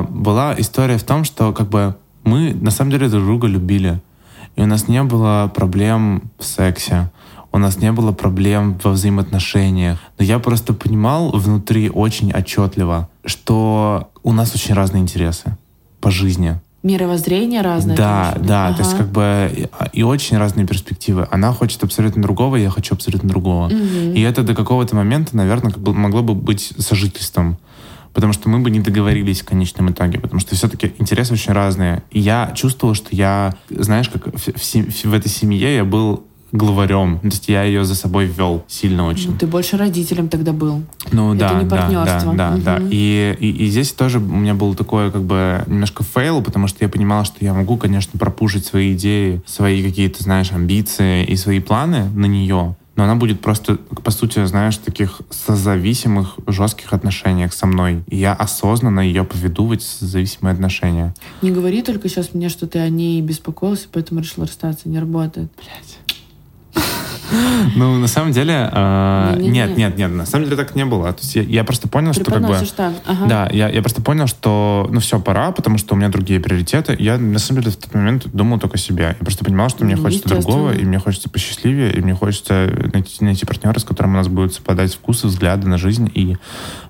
э, 0.10 0.14
была 0.14 0.56
история 0.58 0.98
в 0.98 1.04
том, 1.04 1.24
что 1.24 1.52
как 1.52 1.70
бы 1.70 1.96
мы 2.24 2.54
на 2.54 2.72
самом 2.72 2.92
деле 2.92 3.10
друг 3.10 3.24
друга 3.24 3.48
любили. 3.48 4.02
И 4.56 4.62
у 4.62 4.66
нас 4.66 4.88
не 4.88 5.04
было 5.04 5.52
проблем 5.54 6.24
в 6.40 6.46
сексе. 6.46 7.12
У 7.52 7.58
нас 7.58 7.78
не 7.78 7.92
было 7.92 8.12
проблем 8.12 8.80
во 8.84 8.92
взаимоотношениях. 8.92 10.00
Но 10.18 10.26
я 10.26 10.40
просто 10.40 10.74
понимал 10.74 11.32
внутри 11.32 11.90
очень 11.90 12.32
отчетливо, 12.32 13.10
что 13.26 14.10
у 14.24 14.32
нас 14.32 14.56
очень 14.56 14.74
разные 14.74 15.02
интересы 15.02 15.58
по 16.00 16.10
жизни 16.10 16.60
мировоззрение 16.84 17.62
разное. 17.62 17.96
Да, 17.96 18.38
да, 18.40 18.68
ага. 18.68 18.78
то 18.78 18.84
есть 18.84 18.98
как 18.98 19.08
бы 19.08 19.70
и 19.94 20.04
очень 20.04 20.38
разные 20.38 20.68
перспективы. 20.68 21.28
Она 21.32 21.54
хочет 21.54 21.84
абсолютно 21.84 22.22
другого, 22.22 22.58
я 22.58 22.70
хочу 22.70 22.94
абсолютно 22.94 23.30
другого. 23.30 23.68
Угу. 23.68 24.14
И 24.14 24.22
это 24.22 24.44
до 24.44 24.54
какого-то 24.54 24.96
момента, 24.96 25.36
наверное, 25.36 25.72
как 25.72 25.82
бы 25.82 25.94
могло 25.94 26.22
бы 26.22 26.36
быть 26.36 26.74
сожительством. 26.78 27.58
Потому 28.14 28.32
что 28.32 28.48
мы 28.48 28.60
бы 28.60 28.70
не 28.70 28.80
договорились 28.80 29.42
в 29.42 29.46
конечном 29.46 29.90
итоге, 29.90 30.20
потому 30.20 30.40
что 30.40 30.56
все-таки 30.56 30.94
интересы 31.00 31.34
очень 31.34 31.52
разные. 31.52 32.04
И 32.12 32.20
я 32.20 32.52
чувствовал, 32.54 32.94
что 32.94 33.08
я, 33.10 33.56
знаешь, 33.70 34.08
как 34.08 34.28
в, 34.28 34.38
в, 34.38 35.06
в 35.06 35.14
этой 35.14 35.30
семье 35.30 35.76
я 35.76 35.84
был 35.84 36.24
главарем. 36.54 37.20
То 37.20 37.28
есть 37.28 37.50
я 37.50 37.64
ее 37.64 37.84
за 37.84 37.96
собой 37.96 38.26
вел 38.26 38.64
сильно 38.68 39.06
очень. 39.06 39.32
Ну, 39.32 39.38
ты 39.38 39.48
больше 39.48 39.76
родителем 39.76 40.30
тогда 40.30 40.54
был. 40.54 40.84
Ну 41.12 41.34
Это 41.34 41.50
да, 41.50 41.62
не 41.62 41.70
партнерство. 41.70 42.34
да, 42.34 42.50
да, 42.52 42.56
угу. 42.56 42.64
да. 42.64 42.80
И, 42.90 43.36
и, 43.40 43.50
и 43.50 43.68
здесь 43.68 43.92
тоже 43.92 44.20
у 44.20 44.22
меня 44.22 44.54
был 44.54 44.76
такое 44.76 45.12
как 45.12 45.24
бы 45.24 45.64
немножко 45.68 46.04
fail, 46.04 46.42
потому 46.42 46.68
что 46.68 46.84
я 46.84 46.90
понимал, 46.90 47.26
что 47.26 47.44
я 47.44 47.54
могу, 47.54 47.78
конечно, 47.78 48.18
про 48.18 48.32
push 48.32 48.51
ить 48.51 48.66
свои 48.66 48.94
идеи, 48.94 49.42
свои 49.46 49.84
какие-то, 49.84 50.24
знаешь, 50.24 50.52
амбиции 50.52 51.26
и 51.26 51.36
свои 51.36 51.60
планы 51.60 52.10
на 52.16 52.26
нее, 52.26 52.76
но 52.96 53.06
она 53.06 53.16
будет 53.16 53.42
просто, 53.42 53.78
по 53.78 54.12
сути, 54.12 54.46
знаешь, 54.46 54.78
в 54.78 54.82
таких 54.82 55.22
созависимых, 55.32 56.38
жестких 56.46 56.94
отношениях 56.94 57.54
со 57.54 57.66
мной. 57.66 58.04
И 58.08 58.18
я 58.18 58.34
осознанно 58.34 59.00
ее 59.00 59.24
поведу 59.24 59.66
в 59.66 59.72
эти 59.72 59.86
зависимые 60.00 60.54
отношения. 60.54 61.16
Не 61.42 61.50
говори 61.52 61.82
только 61.82 62.08
сейчас 62.08 62.34
мне, 62.34 62.50
что 62.50 62.68
ты 62.68 62.80
о 62.80 62.90
ней 62.90 63.20
беспокоился, 63.22 63.88
поэтому 63.92 64.22
решил 64.22 64.44
расстаться. 64.44 64.90
Не 64.90 65.00
работает. 65.00 65.52
Блять. 65.58 65.98
Ну, 67.76 67.98
на 67.98 68.08
самом 68.08 68.32
деле, 68.32 68.70
э, 68.72 69.36
нет, 69.40 69.76
нет, 69.78 69.98
нет, 69.98 70.12
на 70.12 70.26
самом 70.26 70.46
деле 70.46 70.58
так 70.58 70.76
не 70.76 70.86
было. 70.86 71.12
То 71.14 71.22
есть 71.22 71.36
я, 71.36 71.42
я 71.44 71.64
просто 71.64 71.88
понял, 71.88 72.14
что 72.14 72.26
как 72.26 72.42
бы... 72.42 72.56
ага. 73.06 73.26
Да, 73.28 73.50
я, 73.52 73.70
я 73.70 73.82
просто 73.82 74.02
понял, 74.02 74.28
что, 74.28 74.88
ну, 74.92 75.00
все, 75.00 75.20
пора, 75.20 75.52
потому 75.52 75.78
что 75.78 75.96
у 75.96 75.98
меня 75.98 76.10
другие 76.10 76.40
приоритеты. 76.40 76.96
Я, 77.00 77.18
на 77.18 77.40
самом 77.40 77.62
деле, 77.62 77.74
в 77.74 77.78
тот 77.78 77.94
момент 77.94 78.28
думал 78.34 78.60
только 78.60 78.76
о 78.76 78.78
себе. 78.78 79.16
Я 79.20 79.26
просто 79.26 79.44
понимал, 79.44 79.70
что 79.70 79.86
мне 79.86 79.96
Ну, 79.96 80.04
хочется 80.04 80.30
другого, 80.30 80.74
и 80.74 80.84
мне 80.84 81.00
хочется 81.00 81.30
посчастливее, 81.30 81.94
и 81.94 82.02
мне 82.02 82.14
хочется 82.14 82.70
найти, 82.94 83.24
найти 83.24 83.46
партнера, 83.46 83.80
с 83.80 83.84
которым 83.84 84.14
у 84.14 84.18
нас 84.18 84.28
будут 84.28 84.54
совпадать 84.54 84.94
вкусы, 84.94 85.28
взгляды 85.28 85.68
на 85.68 85.78
жизнь 85.78 86.12
и 86.14 86.38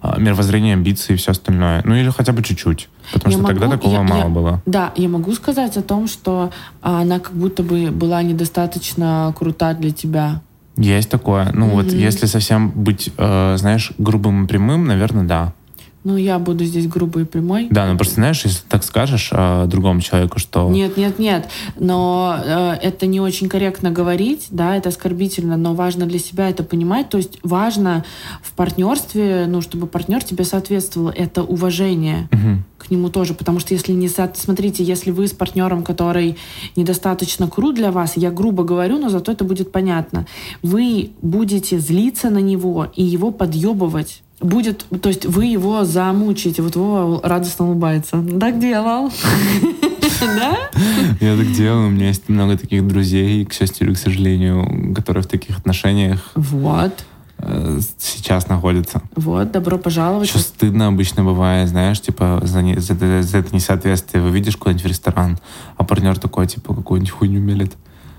э, 0.01 0.13
мировоззрение, 0.17 0.73
амбиции 0.73 1.13
и 1.13 1.17
все 1.17 1.31
остальное. 1.31 1.81
Ну, 1.85 1.95
или 1.95 2.09
хотя 2.09 2.33
бы 2.33 2.43
чуть-чуть. 2.43 2.89
Потому 3.11 3.31
Я 3.33 3.37
что 3.39 3.47
тогда 3.47 3.65
могу- 3.67 3.77
такого 3.77 3.93
я- 3.93 4.03
мало 4.03 4.19
я- 4.23 4.29
было. 4.29 4.61
Да, 4.65 4.91
я 4.95 5.09
могу 5.09 5.33
сказать 5.33 5.75
о 5.77 5.81
том, 5.81 6.07
что 6.07 6.51
она 6.81 7.19
как 7.19 7.33
будто 7.33 7.63
бы 7.63 7.91
была 7.91 8.21
недостаточно 8.23 9.33
крута 9.37 9.73
для 9.73 9.91
тебя. 9.91 10.41
Есть 10.77 11.09
такое. 11.09 11.51
Ну, 11.53 11.69
вот 11.69 11.87
Мгм. 11.87 11.97
если 11.97 12.25
совсем 12.25 12.69
быть, 12.71 13.11
э, 13.17 13.55
знаешь, 13.57 13.91
грубым 13.97 14.45
и 14.45 14.47
прямым, 14.47 14.85
наверное, 14.85 15.23
да. 15.23 15.53
Ну, 16.03 16.17
я 16.17 16.37
буду 16.37 16.65
здесь 16.65 16.87
грубой 16.87 17.23
и 17.23 17.25
прямой. 17.25 17.67
Да, 17.69 17.85
ну 17.89 17.95
просто 17.97 18.15
знаешь, 18.15 18.43
если 18.43 18.59
так 18.67 18.83
скажешь 18.83 19.29
э, 19.31 19.65
другому 19.67 20.01
человеку, 20.01 20.37
что... 20.37 20.69
Нет, 20.69 20.97
нет, 20.97 21.17
нет. 21.17 21.47
Но 21.79 22.37
э, 22.43 22.73
это 22.81 23.05
не 23.05 23.21
очень 23.21 23.47
корректно 23.47 23.89
говорить, 23.89 24.47
да, 24.51 24.75
это 24.75 24.89
оскорбительно, 24.89 25.55
но 25.55 25.73
важно 25.73 26.05
для 26.05 26.19
себя 26.19 26.49
это 26.49 26.63
понимать. 26.63 27.09
То 27.09 27.17
есть 27.17 27.39
важно 27.41 28.03
в 28.41 28.51
партнерстве, 28.51 29.45
ну, 29.47 29.61
чтобы 29.61 29.87
партнер 29.87 30.21
тебе 30.23 30.43
соответствовал. 30.43 31.09
Это 31.09 31.41
уважение 31.43 32.27
Мгм. 32.31 32.65
к 32.77 32.91
нему 32.91 33.07
тоже. 33.09 33.33
Потому 33.33 33.59
что 33.59 33.73
если 33.73 33.93
не... 33.93 34.09
со- 34.09 34.31
Смотрите, 34.35 34.83
если 34.83 35.11
вы 35.11 35.27
с 35.27 35.31
партнером, 35.31 35.83
который 35.83 36.37
недостаточно 36.75 37.47
крут 37.47 37.75
для 37.75 37.91
вас, 37.93 38.17
я 38.17 38.29
грубо 38.29 38.63
говорю, 38.65 38.99
но 38.99 39.07
зато 39.09 39.31
это 39.31 39.45
будет 39.45 39.71
понятно, 39.71 40.25
вы 40.61 41.11
будете 41.21 41.79
злиться 41.79 42.29
на 42.29 42.39
него 42.39 42.87
и 42.93 43.03
его 43.03 43.31
подъебывать. 43.31 44.21
Будет, 44.43 44.85
то 45.01 45.09
есть 45.09 45.25
вы 45.25 45.45
его 45.45 45.85
замучаете. 45.85 46.61
Вот 46.61 46.75
Вова 46.75 47.19
радостно 47.23 47.65
улыбается. 47.65 48.23
Так 48.39 48.59
делал. 48.59 49.11
Да? 50.21 50.57
Я 51.19 51.35
так 51.35 51.51
делаю, 51.51 51.87
у 51.87 51.89
меня 51.89 52.07
есть 52.07 52.29
много 52.29 52.57
таких 52.57 52.87
друзей, 52.87 53.45
к 53.45 53.53
счастью 53.53 53.87
или 53.87 53.93
к 53.93 53.97
сожалению, 53.97 54.93
которые 54.95 55.21
в 55.23 55.27
таких 55.27 55.57
отношениях 55.57 56.31
Вот. 56.35 57.03
э, 57.39 57.79
сейчас 57.97 58.47
находятся. 58.47 59.01
Вот, 59.17 59.51
добро 59.51 59.77
пожаловать. 59.77 60.29
Еще 60.29 60.39
стыдно 60.39 60.87
обычно 60.87 61.23
бывает, 61.25 61.67
знаешь, 61.69 61.99
типа 61.99 62.39
за, 62.43 62.61
не- 62.61 62.79
за 62.79 62.93
это 62.93 63.21
за 63.21 63.37
это 63.39 63.53
несоответствие. 63.53 64.23
Вы 64.23 64.31
видишь 64.31 64.55
куда-нибудь 64.55 64.83
в 64.85 64.87
ресторан, 64.87 65.37
а 65.77 65.83
партнер 65.83 66.17
такой, 66.17 66.47
типа, 66.47 66.73
какую-нибудь 66.73 67.11
хуйню 67.11 67.41
мелет. 67.41 67.73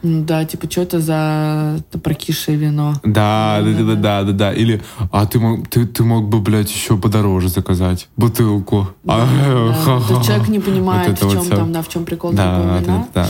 Да, 0.04 0.44
типа, 0.44 0.70
что 0.70 0.82
это 0.82 1.00
за 1.00 1.82
прокисшее 2.02 2.58
вино? 2.58 2.92
Да, 3.02 3.62
да, 3.64 3.72
да, 3.72 3.84
да, 3.84 3.94
да, 3.94 4.22
да, 4.24 4.32
да. 4.32 4.52
Или, 4.52 4.82
а 5.10 5.24
ты 5.24 5.40
мог, 5.40 5.66
ты, 5.68 5.86
ты 5.86 6.04
мог 6.04 6.28
бы, 6.28 6.40
блядь, 6.40 6.70
еще 6.70 6.98
подороже 6.98 7.48
заказать 7.48 8.08
бутылку. 8.18 8.88
А, 9.06 9.26
Да, 9.26 9.72
ха-ха. 9.74 10.14
то 10.20 10.22
человек 10.22 10.48
не 10.48 10.60
понимает, 10.60 11.08
Вот 11.08 11.18
в 11.20 11.22
вот 11.22 11.32
чем 11.32 11.42
всё. 11.42 11.56
там, 11.56 11.72
да, 11.72 11.80
в 11.82 11.88
чем 11.88 12.04
прикол 12.04 12.32
Да, 12.32 12.58
да, 12.58 12.78
вина. 12.80 13.08
да. 13.14 13.26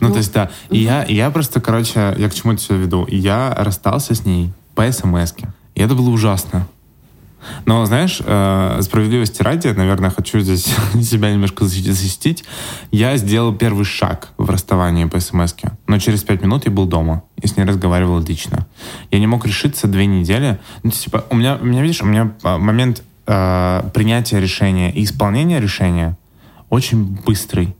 Ну, 0.00 0.08
Ну, 0.08 0.12
то 0.14 0.18
есть, 0.18 0.32
да. 0.32 0.50
И 0.70 0.78
я, 0.78 1.04
я 1.04 1.30
просто, 1.30 1.60
короче, 1.60 2.14
я 2.18 2.28
к 2.28 2.34
чему 2.34 2.54
это 2.54 2.60
все 2.62 2.76
веду? 2.76 3.06
Я 3.08 3.54
расстался 3.56 4.14
с 4.16 4.24
ней 4.26 4.52
по 4.74 4.90
смс 4.90 5.32
-ке. 5.32 5.48
И 5.76 5.80
это 5.80 5.94
было 5.94 6.10
ужасно. 6.10 6.66
Но, 7.64 7.84
знаешь, 7.86 8.20
э, 8.24 8.80
справедливости 8.82 9.42
ради, 9.42 9.68
наверное, 9.68 10.10
хочу 10.10 10.40
здесь 10.40 10.64
себя 11.02 11.32
немножко 11.32 11.64
защи- 11.64 11.90
защитить. 11.90 12.44
Я 12.90 13.16
сделал 13.16 13.54
первый 13.54 13.84
шаг 13.84 14.28
в 14.38 14.50
расставании 14.50 15.04
по 15.04 15.20
смс. 15.20 15.54
Но 15.86 15.98
через 15.98 16.22
пять 16.22 16.42
минут 16.42 16.64
я 16.64 16.70
был 16.70 16.86
дома 16.86 17.22
и 17.40 17.46
с 17.46 17.56
ней 17.56 17.64
разговаривал 17.64 18.20
лично. 18.20 18.66
Я 19.10 19.18
не 19.18 19.26
мог 19.26 19.46
решиться 19.46 19.86
две 19.86 20.06
недели. 20.06 20.58
Ну, 20.82 20.90
типа, 20.90 21.24
у 21.30 21.36
меня, 21.36 21.58
у 21.60 21.64
меня, 21.64 21.82
видишь, 21.82 22.02
у 22.02 22.06
меня 22.06 22.32
а, 22.42 22.58
момент 22.58 23.02
э, 23.26 23.82
принятия 23.94 24.40
решения 24.40 24.92
и 24.92 25.04
исполнения 25.04 25.60
решения 25.60 26.16
очень 26.70 27.18
быстрый. 27.24 27.76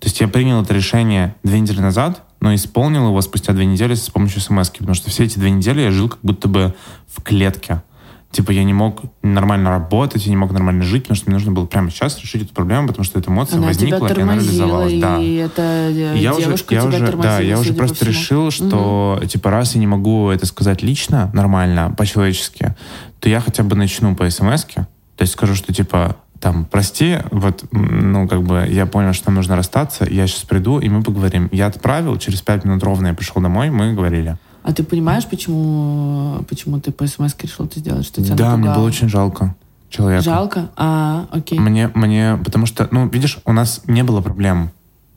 То 0.00 0.06
есть 0.06 0.20
я 0.20 0.28
принял 0.28 0.62
это 0.62 0.72
решение 0.72 1.34
две 1.42 1.60
недели 1.60 1.80
назад, 1.80 2.22
но 2.40 2.54
исполнил 2.54 3.08
его 3.08 3.20
спустя 3.20 3.52
две 3.52 3.66
недели 3.66 3.94
с 3.94 4.08
помощью 4.08 4.40
смс 4.40 4.70
потому 4.70 4.94
что 4.94 5.10
все 5.10 5.24
эти 5.24 5.38
две 5.38 5.50
недели 5.50 5.82
я 5.82 5.90
жил 5.90 6.08
как 6.08 6.20
будто 6.22 6.48
бы 6.48 6.74
в 7.06 7.22
клетке. 7.22 7.82
Типа 8.30 8.52
я 8.52 8.62
не 8.62 8.72
мог 8.72 9.02
нормально 9.22 9.70
работать, 9.70 10.24
я 10.24 10.30
не 10.30 10.36
мог 10.36 10.52
нормально 10.52 10.84
жить, 10.84 11.02
потому 11.02 11.16
что 11.16 11.28
мне 11.28 11.34
нужно 11.34 11.50
было 11.50 11.66
прямо 11.66 11.90
сейчас 11.90 12.20
решить 12.20 12.42
эту 12.42 12.54
проблему, 12.54 12.86
потому 12.86 13.04
что 13.04 13.18
эта 13.18 13.28
эмоция 13.30 13.58
Она 13.58 13.72
тебя 13.74 13.98
возникла, 13.98 14.06
и 14.06 14.22
она 14.22 14.34
реализовалась. 14.34 15.00
Да. 15.00 15.18
и 15.18 15.34
эта 15.34 15.62
э, 15.62 16.16
И 16.16 16.20
я 16.20 16.34
уже, 16.34 16.50
я 16.50 16.56
тебя 16.56 16.84
уже, 16.84 17.12
да, 17.16 17.40
я 17.40 17.58
уже 17.58 17.74
просто 17.74 18.04
решил, 18.04 18.50
что 18.52 19.20
типа 19.26 19.50
раз 19.50 19.74
я 19.74 19.80
не 19.80 19.88
могу 19.88 20.30
это 20.30 20.46
сказать 20.46 20.82
лично, 20.82 21.30
нормально, 21.34 21.92
по-человечески, 21.96 22.76
то 23.18 23.28
я 23.28 23.40
хотя 23.40 23.64
бы 23.64 23.74
начну 23.74 24.14
по 24.14 24.30
смс. 24.30 24.64
То 24.64 25.22
есть 25.22 25.32
скажу, 25.32 25.54
что 25.54 25.74
типа 25.74 26.16
там, 26.40 26.64
прости, 26.64 27.18
вот, 27.30 27.64
ну, 27.70 28.26
как 28.26 28.42
бы, 28.42 28.66
я 28.68 28.86
понял, 28.86 29.12
что 29.12 29.30
нужно 29.30 29.56
расстаться, 29.56 30.06
я 30.10 30.26
сейчас 30.26 30.44
приду, 30.44 30.78
и 30.78 30.88
мы 30.88 31.02
поговорим. 31.02 31.48
Я 31.52 31.66
отправил, 31.66 32.16
через 32.16 32.40
пять 32.40 32.64
минут 32.64 32.82
ровно 32.82 33.08
я 33.08 33.14
пришел 33.14 33.42
домой, 33.42 33.68
мы 33.68 33.92
говорили. 33.92 34.38
А 34.62 34.72
ты 34.72 34.82
понимаешь, 34.82 35.26
почему, 35.26 36.44
почему 36.48 36.80
ты 36.80 36.92
по 36.92 37.06
смс 37.06 37.34
решил 37.42 37.64
это 37.64 37.78
сделать? 37.78 38.06
Что 38.06 38.22
тебя 38.22 38.34
да, 38.34 38.56
мне 38.56 38.66
напугало? 38.66 38.76
было 38.76 38.86
очень 38.86 39.08
жалко 39.08 39.54
человека. 39.90 40.22
Жалко? 40.22 40.70
А, 40.76 41.26
окей. 41.30 41.58
Мне, 41.58 41.90
мне, 41.94 42.38
потому 42.42 42.66
что, 42.66 42.88
ну, 42.90 43.08
видишь, 43.08 43.38
у 43.44 43.52
нас 43.52 43.82
не 43.86 44.04
было 44.04 44.20
проблем, 44.20 44.70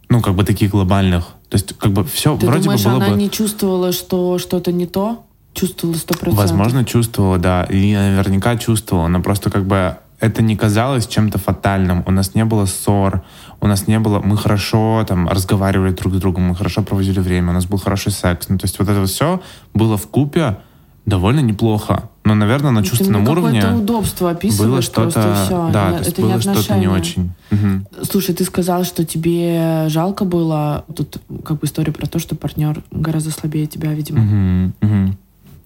ну, 0.09 0.21
как 0.21 0.35
бы 0.35 0.43
таких 0.43 0.71
глобальных. 0.71 1.27
То 1.49 1.55
есть, 1.55 1.77
как 1.77 1.91
бы 1.91 2.03
все 2.03 2.35
Ты 2.37 2.47
вроде 2.47 2.63
думаешь, 2.63 2.83
бы 2.83 2.89
было 2.89 3.05
она 3.05 3.09
бы... 3.13 3.17
не 3.17 3.29
чувствовала, 3.29 3.91
что 3.91 4.39
что-то 4.39 4.71
не 4.71 4.87
то? 4.87 5.23
Чувствовала 5.53 5.95
сто 5.95 6.15
процентов? 6.15 6.37
Возможно, 6.37 6.83
чувствовала, 6.83 7.37
да. 7.37 7.63
И 7.65 7.93
наверняка 7.93 8.57
чувствовала. 8.57 9.07
Но 9.07 9.21
просто 9.21 9.51
как 9.51 9.65
бы 9.65 9.97
это 10.19 10.41
не 10.41 10.55
казалось 10.55 11.05
чем-то 11.05 11.37
фатальным. 11.37 12.03
У 12.07 12.11
нас 12.11 12.33
не 12.33 12.43
было 12.43 12.65
ссор, 12.65 13.23
у 13.63 13.67
нас 13.67 13.87
не 13.87 13.97
было... 13.97 14.19
Мы 14.19 14.37
хорошо 14.37 15.05
там 15.07 15.29
разговаривали 15.29 15.93
друг 15.93 16.13
с 16.15 16.17
другом, 16.17 16.43
мы 16.43 16.55
хорошо 16.55 16.83
проводили 16.83 17.21
время, 17.21 17.51
у 17.51 17.53
нас 17.53 17.65
был 17.65 17.77
хороший 17.77 18.11
секс. 18.11 18.49
Ну, 18.49 18.57
то 18.57 18.65
есть 18.65 18.77
вот 18.77 18.89
это 18.89 19.05
все 19.05 19.41
было 19.73 19.95
в 19.95 20.05
купе 20.07 20.57
довольно 21.05 21.39
неплохо. 21.39 22.09
Но, 22.25 22.35
наверное, 22.35 22.71
на 22.71 22.83
чувственном 22.83 23.23
ты 23.23 23.31
уровне 23.31 23.65
удобство 23.73 24.31
описываешь 24.31 24.69
было 24.69 24.81
что-то... 24.81 25.69
Да, 25.71 25.91
Не- 25.91 25.93
то 25.93 25.99
есть 25.99 26.11
это 26.11 26.21
было 26.21 26.41
что-то 26.41 26.77
не 26.77 26.87
очень. 26.87 27.31
Мгм. 27.51 27.87
Слушай, 28.03 28.35
ты 28.35 28.43
сказал, 28.43 28.83
что 28.83 29.05
тебе 29.05 29.85
жалко 29.87 30.25
было. 30.25 30.83
Тут 30.93 31.21
как 31.45 31.59
бы 31.59 31.65
история 31.65 31.93
про 31.93 32.05
то, 32.05 32.19
что 32.19 32.35
партнер 32.35 32.83
гораздо 32.91 33.31
слабее 33.31 33.65
тебя, 33.67 33.93
видимо. 33.93 34.19
Мгм. 34.19 34.73
Мгм. 34.81 35.17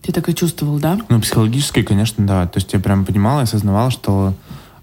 Ты 0.04 0.12
так 0.12 0.30
и 0.30 0.36
чувствовал, 0.36 0.78
да? 0.78 1.00
Ну, 1.10 1.20
психологически, 1.20 1.82
конечно, 1.82 2.28
да. 2.28 2.46
То 2.46 2.58
есть 2.58 2.72
я 2.74 2.80
прям 2.80 3.06
понимал 3.06 3.40
и 3.40 3.44
осознавал, 3.44 3.90
что 3.90 4.36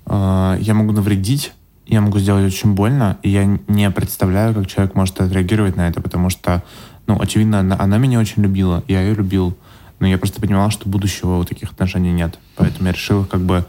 э, 0.06 0.58
я 0.60 0.74
могу 0.74 0.90
навредить, 0.92 1.52
я 1.86 2.00
могу 2.00 2.18
сделать 2.18 2.46
очень 2.46 2.74
больно, 2.74 3.18
и 3.22 3.30
я 3.30 3.44
не 3.68 3.90
представляю, 3.90 4.54
как 4.54 4.66
человек 4.66 4.94
может 4.94 5.20
отреагировать 5.20 5.76
на 5.76 5.88
это, 5.88 6.00
потому 6.00 6.30
что, 6.30 6.62
ну, 7.06 7.20
очевидно, 7.20 7.60
она, 7.60 7.76
она 7.78 7.98
меня 7.98 8.18
очень 8.18 8.42
любила, 8.42 8.82
я 8.88 9.02
ее 9.02 9.14
любил, 9.14 9.56
но 10.00 10.06
я 10.06 10.18
просто 10.18 10.40
понимал, 10.40 10.70
что 10.70 10.88
будущего 10.88 11.36
у 11.36 11.44
таких 11.44 11.72
отношений 11.72 12.12
нет. 12.12 12.38
Поэтому 12.56 12.88
я 12.88 12.92
решил 12.92 13.24
как 13.24 13.40
бы 13.40 13.66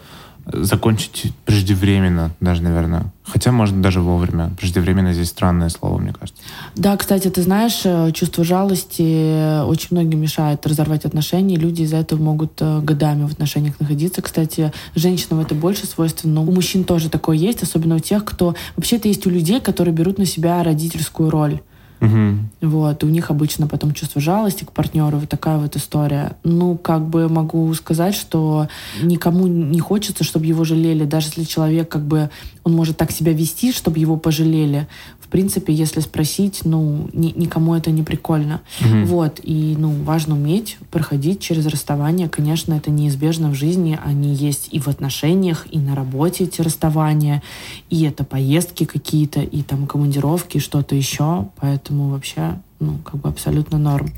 закончить 0.52 1.34
преждевременно, 1.46 2.32
даже, 2.40 2.62
наверное. 2.62 3.12
Хотя, 3.24 3.52
может, 3.52 3.82
даже 3.82 4.02
вовремя. 4.02 4.52
Преждевременно 4.60 5.14
здесь 5.14 5.30
странное 5.30 5.70
слово, 5.70 5.98
мне 5.98 6.14
кажется. 6.14 6.42
Да, 6.76 6.96
кстати, 6.96 7.30
ты 7.30 7.42
знаешь, 7.42 7.82
э, 7.84 8.12
чувство 8.12 8.44
жалости 8.44 9.02
э, 9.02 9.64
очень 9.64 9.88
многим 9.92 10.22
мешает 10.22 10.66
разорвать 10.68 11.06
отношения. 11.06 11.56
Люди 11.56 11.82
из-за 11.82 11.98
этого 11.98 12.22
могут 12.22 12.62
э, 12.62 12.82
годами 12.82 13.24
в 13.24 13.32
отношениях 13.32 13.80
находиться. 13.80 14.22
Кстати, 14.22 14.72
женщинам 14.94 15.40
это 15.40 15.56
больше 15.56 15.88
свойственно, 15.88 16.36
но 16.36 16.44
у 16.44 16.52
мужчин 16.52 16.84
тоже 16.84 17.10
такое 17.10 17.38
есть, 17.38 17.64
особенно 17.64 17.96
у 17.96 18.00
тех, 18.00 18.24
кто... 18.24 18.56
Вообще-то 18.76 19.08
есть 19.08 19.26
у 19.26 19.32
людей, 19.32 19.60
которые 19.60 19.94
берут 19.94 20.20
на 20.20 20.26
себя 20.26 20.62
родительскую 20.64 21.32
роль. 21.32 21.62
Мгм. 22.00 22.50
Вот, 22.62 23.04
и 23.04 23.06
у 23.06 23.10
них 23.10 23.32
обычно 23.32 23.68
потом 23.68 23.94
чувство 23.94 24.22
жалости 24.22 24.64
к 24.64 24.72
партнеру, 24.72 25.18
вот 25.18 25.30
такая 25.30 25.58
вот 25.58 25.76
история. 25.76 26.36
Ну, 26.44 26.78
как 26.78 27.08
бы 27.08 27.30
могу 27.30 27.74
сказать, 27.74 28.16
что 28.16 28.68
никому 29.02 29.48
не 29.48 29.80
хочется, 29.80 30.24
чтобы 30.24 30.46
его 30.46 30.64
жалели, 30.64 31.06
даже 31.06 31.28
если 31.28 31.44
человек 31.44 31.90
как 31.90 32.06
бы, 32.06 32.30
он 32.66 32.74
может 32.74 32.98
так 32.98 33.12
себя 33.12 33.32
вести, 33.32 33.72
чтобы 33.72 34.00
его 34.00 34.18
пожалели. 34.18 34.88
В 35.22 35.28
принципе, 35.28 35.72
если 35.72 36.00
спросить, 36.00 36.62
ну, 36.66 37.08
ни- 37.14 37.32
никому 37.36 37.76
это 37.76 37.92
не 37.92 38.02
прикольно. 38.02 38.62
Мгм. 38.82 39.06
Вот, 39.06 39.40
и, 39.44 39.76
ну, 39.78 39.92
важно 40.04 40.34
уметь 40.34 40.78
проходить 40.90 41.40
через 41.40 41.68
расставание. 41.68 42.28
Конечно, 42.28 42.74
это 42.74 42.90
неизбежно 42.90 43.50
в 43.52 43.54
жизни. 43.54 44.00
Они 44.04 44.34
есть 44.34 44.70
и 44.72 44.80
в 44.80 44.88
отношениях, 44.88 45.68
и 45.70 45.78
на 45.78 45.96
работе 45.96 46.46
эти 46.46 46.62
расставания, 46.62 47.44
и 47.92 48.04
это 48.04 48.24
поездки 48.24 48.86
какие-то, 48.86 49.42
и 49.42 49.62
там 49.62 49.86
командировки, 49.86 50.58
что-то 50.58 50.96
еще. 50.96 51.48
Поэтому 51.62 52.10
вообще, 52.10 52.60
ну, 52.80 52.98
как 53.06 53.22
бы 53.22 53.30
абсолютно 53.30 53.78
норм. 53.78 54.10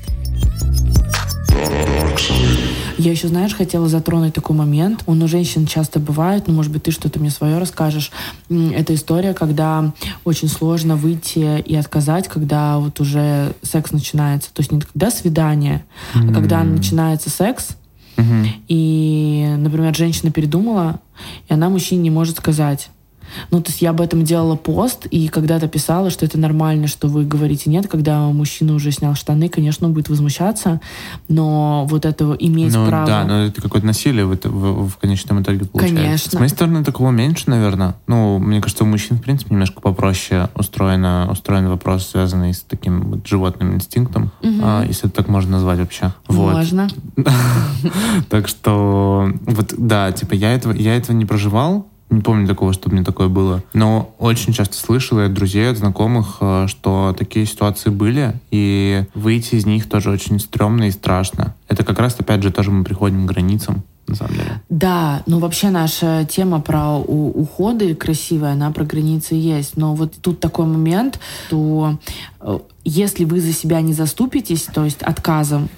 Я 2.98 3.12
еще, 3.12 3.28
знаешь, 3.28 3.54
хотела 3.54 3.88
затронуть 3.88 4.34
такой 4.34 4.56
момент. 4.56 5.04
Он 5.06 5.22
у 5.22 5.28
женщин 5.28 5.66
часто 5.66 6.00
бывает, 6.00 6.48
ну, 6.48 6.54
может 6.54 6.72
быть, 6.72 6.82
ты 6.82 6.90
что-то 6.90 7.20
мне 7.20 7.30
свое 7.30 7.58
расскажешь. 7.58 8.10
Это 8.50 8.94
история, 8.94 9.34
когда 9.34 9.92
очень 10.24 10.48
сложно 10.48 10.96
выйти 10.96 11.60
и 11.60 11.76
отказать, 11.76 12.26
когда 12.28 12.78
вот 12.78 12.98
уже 13.00 13.52
секс 13.62 13.92
начинается. 13.92 14.52
То 14.52 14.60
есть 14.60 14.72
не 14.72 14.80
когда 14.80 15.10
свидание, 15.10 15.84
mm-hmm. 16.14 16.30
а 16.30 16.34
когда 16.34 16.64
начинается 16.64 17.30
секс, 17.30 17.68
mm-hmm. 18.16 18.46
и, 18.66 19.54
например, 19.58 19.94
женщина 19.94 20.32
передумала, 20.32 20.98
и 21.48 21.54
она 21.54 21.68
мужчине 21.68 22.02
не 22.02 22.10
может 22.10 22.38
сказать, 22.38 22.90
ну, 23.50 23.60
то 23.60 23.70
есть 23.70 23.82
я 23.82 23.90
об 23.90 24.00
этом 24.00 24.24
делала 24.24 24.56
пост, 24.56 25.06
и 25.06 25.28
когда-то 25.28 25.68
писала, 25.68 26.10
что 26.10 26.24
это 26.24 26.38
нормально, 26.38 26.86
что 26.86 27.08
вы 27.08 27.24
говорите 27.24 27.70
нет, 27.70 27.88
когда 27.88 28.20
мужчина 28.28 28.74
уже 28.74 28.92
снял 28.92 29.14
штаны, 29.14 29.48
конечно, 29.48 29.86
он 29.86 29.94
будет 29.94 30.08
возмущаться, 30.08 30.80
но 31.28 31.86
вот 31.88 32.04
этого 32.04 32.34
иметь 32.34 32.74
ну, 32.74 32.86
право... 32.86 33.06
Да, 33.06 33.24
но 33.24 33.44
это 33.44 33.60
какое-то 33.60 33.86
насилие 33.86 34.24
в, 34.24 34.38
в, 34.44 34.88
в 34.88 34.96
конечном 34.96 35.42
итоге 35.42 35.64
получается. 35.64 36.02
Конечно. 36.02 36.30
С 36.30 36.34
моей 36.34 36.50
стороны, 36.50 36.84
такого 36.84 37.10
меньше, 37.10 37.44
наверное. 37.46 37.96
Ну, 38.06 38.38
мне 38.38 38.60
кажется, 38.60 38.84
у 38.84 38.86
мужчин, 38.86 39.18
в 39.18 39.22
принципе, 39.22 39.52
немножко 39.52 39.80
попроще 39.80 40.48
устроено, 40.54 41.28
устроен 41.30 41.68
вопрос, 41.68 42.08
связанный 42.08 42.54
с 42.54 42.60
таким 42.60 43.10
вот 43.10 43.26
животным 43.26 43.74
инстинктом, 43.74 44.30
угу. 44.42 44.54
а, 44.62 44.84
если 44.86 45.06
это 45.06 45.16
так 45.16 45.28
можно 45.28 45.52
назвать 45.52 45.78
вообще. 45.78 46.12
Вот. 46.26 46.54
Можно. 46.54 46.88
Так 48.28 48.48
что, 48.48 49.30
вот, 49.46 49.74
да, 49.76 50.12
типа, 50.12 50.34
я 50.34 50.52
этого, 50.52 50.72
я 50.72 50.96
этого 50.96 51.16
не 51.16 51.24
проживал, 51.24 51.86
не 52.10 52.20
помню 52.20 52.46
такого, 52.46 52.72
чтобы 52.72 52.96
мне 52.96 53.04
такое 53.04 53.28
было. 53.28 53.62
Но 53.72 54.14
очень 54.18 54.52
часто 54.52 54.76
слышал 54.76 55.18
от 55.18 55.34
друзей, 55.34 55.70
от 55.70 55.76
знакомых, 55.76 56.38
э, 56.40 56.66
что 56.68 57.14
такие 57.16 57.46
ситуации 57.46 57.90
были, 57.90 58.34
и 58.50 59.04
выйти 59.14 59.56
из 59.56 59.66
них 59.66 59.88
тоже 59.88 60.10
очень 60.10 60.38
стрёмно 60.38 60.84
и 60.84 60.90
страшно. 60.90 61.54
Это 61.68 61.84
как 61.84 61.98
раз, 61.98 62.16
опять 62.18 62.42
же, 62.42 62.50
тоже 62.50 62.70
мы 62.70 62.84
приходим 62.84 63.26
к 63.26 63.28
границам 63.28 63.82
на 64.06 64.14
самом 64.14 64.34
деле. 64.34 64.62
Да, 64.68 65.22
ну 65.26 65.38
вообще 65.38 65.70
наша 65.70 66.26
тема 66.28 66.60
про 66.60 66.96
уходы 66.96 67.94
красивая, 67.94 68.52
она 68.52 68.70
про 68.70 68.84
границы 68.84 69.34
есть. 69.34 69.76
Но 69.76 69.94
вот 69.94 70.14
тут 70.20 70.40
такой 70.40 70.66
момент, 70.66 71.20
что 71.46 71.98
э, 72.40 72.58
если 72.84 73.24
вы 73.24 73.40
за 73.40 73.52
себя 73.52 73.80
не 73.82 73.92
заступитесь, 73.92 74.62
то 74.62 74.84
есть 74.84 75.02
отказом, 75.02 75.68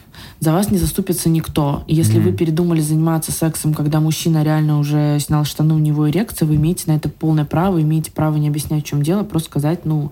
за 0.40 0.52
вас 0.52 0.70
не 0.70 0.78
заступится 0.78 1.28
никто. 1.28 1.84
И 1.86 1.94
если 1.94 2.18
mm-hmm. 2.18 2.24
вы 2.24 2.32
передумали 2.32 2.80
заниматься 2.80 3.30
сексом, 3.30 3.74
когда 3.74 4.00
мужчина 4.00 4.42
реально 4.42 4.78
уже 4.78 5.18
снял 5.20 5.44
штаны, 5.44 5.74
у 5.74 5.78
него 5.78 6.08
эрекция, 6.08 6.48
вы 6.48 6.56
имеете 6.56 6.84
на 6.86 6.96
это 6.96 7.10
полное 7.10 7.44
право, 7.44 7.80
имеете 7.80 8.10
право 8.10 8.36
не 8.36 8.48
объяснять, 8.48 8.84
в 8.84 8.86
чем 8.86 9.02
дело, 9.02 9.22
просто 9.22 9.50
сказать, 9.50 9.84
ну, 9.84 10.10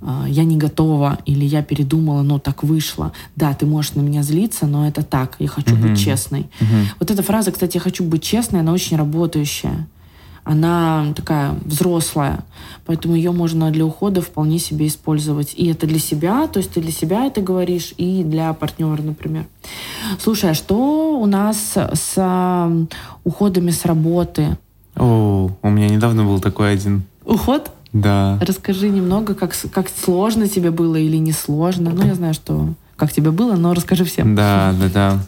а, 0.00 0.24
я 0.26 0.44
не 0.44 0.56
готова, 0.56 1.18
или 1.26 1.44
я 1.44 1.62
передумала, 1.62 2.22
но 2.22 2.38
так 2.38 2.62
вышло. 2.62 3.12
Да, 3.36 3.52
ты 3.52 3.66
можешь 3.66 3.94
на 3.94 4.00
меня 4.00 4.22
злиться, 4.22 4.66
но 4.66 4.88
это 4.88 5.02
так, 5.02 5.36
я 5.38 5.48
хочу 5.48 5.76
mm-hmm. 5.76 5.88
быть 5.90 6.00
честной. 6.00 6.48
Mm-hmm. 6.58 6.86
Вот 6.98 7.10
эта 7.10 7.22
фраза, 7.22 7.52
кстати, 7.52 7.76
я 7.76 7.80
хочу 7.80 8.02
быть 8.02 8.22
честной, 8.22 8.60
она 8.60 8.72
очень 8.72 8.96
работающая 8.96 9.86
она 10.46 11.12
такая 11.16 11.56
взрослая, 11.64 12.44
поэтому 12.86 13.16
ее 13.16 13.32
можно 13.32 13.72
для 13.72 13.84
ухода 13.84 14.22
вполне 14.22 14.60
себе 14.60 14.86
использовать. 14.86 15.54
И 15.56 15.66
это 15.66 15.88
для 15.88 15.98
себя, 15.98 16.46
то 16.46 16.60
есть 16.60 16.70
ты 16.70 16.80
для 16.80 16.92
себя 16.92 17.26
это 17.26 17.40
говоришь, 17.40 17.92
и 17.96 18.22
для 18.22 18.52
партнера, 18.52 19.02
например. 19.02 19.46
Слушай, 20.20 20.52
а 20.52 20.54
что 20.54 21.18
у 21.18 21.26
нас 21.26 21.74
с 21.76 22.88
уходами 23.24 23.70
с 23.72 23.84
работы? 23.84 24.56
О, 24.94 25.50
у 25.60 25.68
меня 25.68 25.88
недавно 25.88 26.24
был 26.24 26.40
такой 26.40 26.72
один. 26.72 27.02
Уход? 27.24 27.72
Да. 27.92 28.38
Расскажи 28.40 28.88
немного, 28.88 29.34
как, 29.34 29.52
как 29.72 29.88
сложно 29.88 30.48
тебе 30.48 30.70
было 30.70 30.94
или 30.94 31.16
не 31.16 31.32
сложно. 31.32 31.90
Ну, 31.90 32.06
я 32.06 32.14
знаю, 32.14 32.34
что 32.34 32.68
как 32.94 33.12
тебе 33.12 33.30
было, 33.30 33.56
но 33.56 33.74
расскажи 33.74 34.04
всем. 34.04 34.36
Да, 34.36 34.72
да, 34.80 34.88
да. 34.88 35.18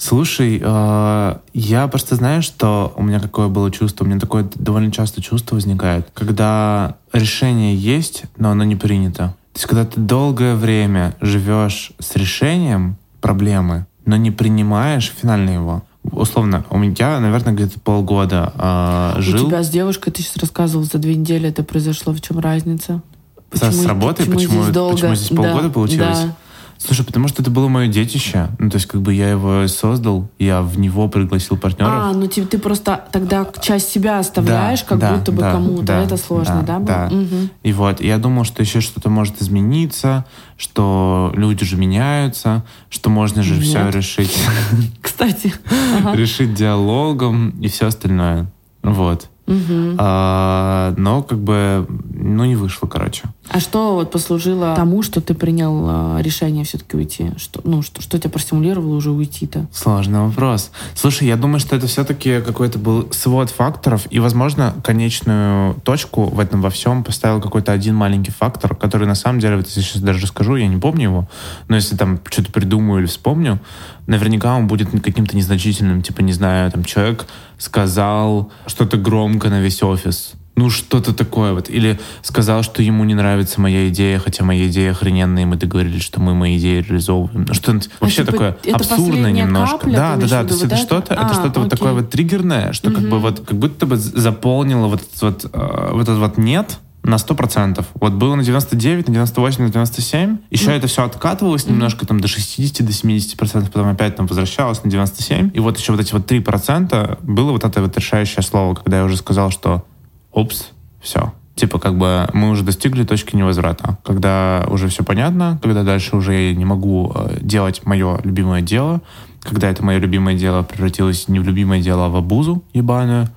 Слушай, 0.00 0.58
э, 0.62 1.36
я 1.52 1.88
просто 1.88 2.14
знаю, 2.16 2.40
что 2.40 2.90
у 2.96 3.02
меня 3.02 3.20
какое 3.20 3.48
было 3.48 3.70
чувство, 3.70 4.04
у 4.04 4.08
меня 4.08 4.18
такое 4.18 4.48
довольно 4.54 4.90
часто 4.90 5.20
чувство 5.20 5.56
возникает, 5.56 6.08
когда 6.14 6.96
решение 7.12 7.76
есть, 7.76 8.24
но 8.38 8.50
оно 8.50 8.64
не 8.64 8.76
принято. 8.76 9.36
То 9.52 9.56
есть, 9.56 9.66
когда 9.66 9.84
ты 9.84 10.00
долгое 10.00 10.54
время 10.54 11.14
живешь 11.20 11.92
с 11.98 12.16
решением 12.16 12.96
проблемы, 13.20 13.84
но 14.06 14.16
не 14.16 14.30
принимаешь 14.30 15.12
финально 15.20 15.50
его. 15.50 15.82
Условно, 16.02 16.64
у 16.70 16.78
меня, 16.78 17.20
наверное, 17.20 17.52
где-то 17.52 17.78
полгода 17.78 18.54
э, 18.56 19.20
жил. 19.20 19.44
У 19.44 19.48
тебя 19.48 19.62
с 19.62 19.68
девушкой, 19.68 20.12
ты 20.12 20.22
сейчас 20.22 20.38
рассказывал, 20.38 20.84
за 20.84 20.96
две 20.96 21.14
недели 21.14 21.50
это 21.50 21.62
произошло. 21.62 22.14
В 22.14 22.22
чем 22.22 22.38
разница? 22.38 23.02
Почему, 23.50 23.72
с 23.72 23.84
работой? 23.84 24.24
Почему, 24.24 24.34
почему, 24.36 24.62
здесь, 24.62 24.74
долго? 24.74 24.94
почему 24.94 25.14
здесь 25.14 25.28
полгода 25.28 25.64
да, 25.64 25.68
получилось? 25.68 26.20
Да. 26.20 26.36
Слушай, 26.82 27.04
потому 27.04 27.28
что 27.28 27.42
это 27.42 27.50
было 27.50 27.68
мое 27.68 27.88
детище. 27.88 28.48
Ну, 28.58 28.70
то 28.70 28.76
есть, 28.76 28.86
как 28.86 29.02
бы 29.02 29.12
я 29.12 29.28
его 29.28 29.68
создал, 29.68 30.30
я 30.38 30.62
в 30.62 30.78
него 30.78 31.08
пригласил 31.08 31.58
партнеров. 31.58 31.92
А, 31.94 32.12
ну 32.14 32.26
ты, 32.26 32.46
ты 32.46 32.58
просто 32.58 33.04
тогда 33.12 33.46
часть 33.60 33.90
себя 33.90 34.18
оставляешь, 34.18 34.80
да, 34.80 34.86
как 34.86 34.98
да, 34.98 35.14
будто 35.14 35.32
бы 35.32 35.40
да, 35.40 35.52
кому-то. 35.52 35.82
Да, 35.82 36.02
это 36.02 36.16
сложно, 36.16 36.62
да? 36.66 36.78
Да. 36.78 37.08
да. 37.10 37.14
Угу. 37.14 37.48
И 37.64 37.72
вот, 37.74 38.00
я 38.00 38.16
думал, 38.16 38.44
что 38.44 38.62
еще 38.62 38.80
что-то 38.80 39.10
может 39.10 39.42
измениться, 39.42 40.24
что 40.56 41.32
люди 41.36 41.66
же 41.66 41.76
меняются, 41.76 42.64
что 42.88 43.10
можно 43.10 43.42
же 43.42 43.56
Нет. 43.56 43.64
все 43.64 43.90
решить. 43.90 44.42
Кстати. 45.02 45.52
Решить 46.14 46.54
диалогом 46.54 47.50
и 47.60 47.68
все 47.68 47.88
остальное. 47.88 48.50
Вот. 48.82 49.28
Угу. 49.50 49.96
А, 49.98 50.94
но 50.96 51.22
как 51.22 51.38
бы, 51.38 51.84
ну, 52.14 52.44
не 52.44 52.54
вышло, 52.54 52.86
короче. 52.86 53.24
А 53.48 53.58
что 53.58 53.94
вот 53.94 54.12
послужило 54.12 54.76
тому, 54.76 55.02
что 55.02 55.20
ты 55.20 55.34
принял 55.34 55.86
а, 55.88 56.18
решение 56.20 56.64
все-таки 56.64 56.96
уйти? 56.96 57.32
Что, 57.36 57.60
ну, 57.64 57.82
что, 57.82 58.00
что 58.00 58.16
тебя 58.16 58.30
простимулировало 58.30 58.94
уже 58.94 59.10
уйти-то? 59.10 59.66
Сложный 59.72 60.20
вопрос. 60.20 60.70
Слушай, 60.94 61.26
я 61.26 61.36
думаю, 61.36 61.58
что 61.58 61.74
это 61.74 61.88
все-таки 61.88 62.40
какой-то 62.40 62.78
был 62.78 63.08
свод 63.10 63.50
факторов, 63.50 64.06
и, 64.10 64.20
возможно, 64.20 64.72
конечную 64.84 65.74
точку 65.82 66.26
в 66.26 66.38
этом 66.38 66.62
во 66.62 66.70
всем 66.70 67.02
поставил 67.02 67.40
какой-то 67.40 67.72
один 67.72 67.96
маленький 67.96 68.30
фактор, 68.30 68.76
который 68.76 69.08
на 69.08 69.16
самом 69.16 69.40
деле, 69.40 69.56
вот 69.56 69.66
если 69.66 69.80
сейчас 69.80 70.00
даже 70.00 70.28
скажу, 70.28 70.54
я 70.54 70.68
не 70.68 70.76
помню 70.76 71.02
его, 71.02 71.28
но 71.66 71.74
если 71.74 71.96
там 71.96 72.20
что-то 72.30 72.52
придумаю 72.52 73.00
или 73.00 73.06
вспомню, 73.06 73.58
наверняка 74.06 74.56
он 74.56 74.68
будет 74.68 74.90
каким-то 74.90 75.36
незначительным, 75.36 76.02
типа, 76.02 76.20
не 76.20 76.32
знаю, 76.32 76.70
там 76.70 76.84
человек 76.84 77.26
сказал 77.58 78.50
что-то 78.66 78.96
громко 78.96 79.39
на 79.48 79.60
весь 79.60 79.82
офис, 79.82 80.34
ну, 80.60 80.68
что-то 80.68 81.14
такое 81.14 81.54
вот. 81.54 81.70
Или 81.70 81.98
сказал, 82.22 82.62
что 82.62 82.82
ему 82.82 83.04
не 83.04 83.14
нравится 83.14 83.60
моя 83.62 83.88
идея, 83.88 84.18
хотя 84.18 84.44
моя 84.44 84.66
идея 84.66 84.90
охрененная, 84.90 85.44
и 85.44 85.46
мы 85.46 85.56
договорились, 85.56 86.02
что 86.02 86.20
мы 86.20 86.34
мои 86.34 86.58
идеи 86.58 86.82
реализовываем. 86.82 87.46
Ну, 87.48 87.54
что-то 87.54 87.88
а 87.98 88.04
вообще 88.04 88.24
типа, 88.24 88.32
такое 88.32 88.58
абсурдное 88.74 89.32
немножко. 89.32 89.78
Капля, 89.78 89.96
да, 89.96 90.16
да, 90.16 90.28
да. 90.28 90.44
То 90.44 90.50
есть 90.50 90.64
это 90.64 90.76
что-то, 90.76 91.14
а, 91.14 91.24
это 91.24 91.34
что-то 91.34 91.60
вот 91.60 91.70
такое 91.70 91.92
вот 91.92 92.10
триггерное, 92.10 92.74
что 92.74 92.90
угу. 92.90 92.96
как 93.00 93.08
бы 93.08 93.18
вот, 93.20 93.40
как 93.40 93.58
будто 93.58 93.86
бы 93.86 93.96
заполнило 93.96 94.88
вот, 94.88 95.02
вот, 95.22 95.46
э, 95.50 95.88
вот 95.92 96.02
этот 96.02 96.18
вот 96.18 96.36
нет, 96.36 96.78
на 97.02 97.14
100%. 97.14 97.84
Вот 97.94 98.12
было 98.12 98.34
на 98.34 98.44
99, 98.44 99.08
на 99.08 99.14
98, 99.14 99.64
на 99.64 99.70
97. 99.70 100.38
Еще 100.50 100.70
mm. 100.70 100.76
это 100.76 100.86
все 100.86 101.04
откатывалось 101.04 101.64
mm. 101.64 101.70
немножко 101.70 102.06
там 102.06 102.20
до 102.20 102.28
60, 102.28 102.84
до 102.84 102.92
70%, 102.92 103.66
потом 103.66 103.88
опять 103.88 104.16
там 104.16 104.26
возвращалось 104.26 104.82
на 104.84 104.90
97. 104.90 105.50
И 105.54 105.60
вот 105.60 105.78
еще 105.78 105.92
вот 105.92 106.00
эти 106.00 106.12
вот 106.12 106.30
3% 106.30 107.18
было 107.22 107.52
вот 107.52 107.64
это 107.64 107.80
вот 107.80 107.96
решающее 107.96 108.42
слово, 108.42 108.74
когда 108.74 108.98
я 108.98 109.04
уже 109.04 109.16
сказал, 109.16 109.50
что 109.50 109.84
«Упс, 110.32 110.70
все». 111.00 111.32
Типа 111.54 111.78
как 111.78 111.98
бы 111.98 112.26
мы 112.32 112.50
уже 112.50 112.62
достигли 112.62 113.04
точки 113.04 113.36
невозврата. 113.36 113.98
Когда 114.02 114.64
уже 114.68 114.88
все 114.88 115.04
понятно, 115.04 115.58
когда 115.62 115.82
дальше 115.82 116.16
уже 116.16 116.32
я 116.32 116.54
не 116.54 116.64
могу 116.64 117.12
э, 117.14 117.36
делать 117.42 117.82
мое 117.84 118.18
любимое 118.24 118.62
дело, 118.62 119.02
когда 119.40 119.70
это 119.70 119.84
мое 119.84 119.98
любимое 119.98 120.34
дело 120.34 120.62
превратилось 120.62 121.28
не 121.28 121.40
в 121.40 121.44
любимое 121.44 121.80
дело, 121.80 122.06
а 122.06 122.08
в 122.08 122.16
обузу 122.16 122.62
ебаную, 122.72 123.28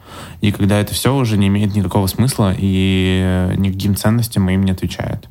и 0.41 0.51
когда 0.51 0.79
это 0.79 0.93
все 0.93 1.15
уже 1.15 1.37
не 1.37 1.47
имеет 1.47 1.75
никакого 1.75 2.07
смысла 2.07 2.53
и 2.57 3.21
э, 3.23 3.55
никаким 3.57 3.95
ценностям 3.95 4.43
моим 4.43 4.63
не 4.63 4.71
отвечает. 4.71 5.27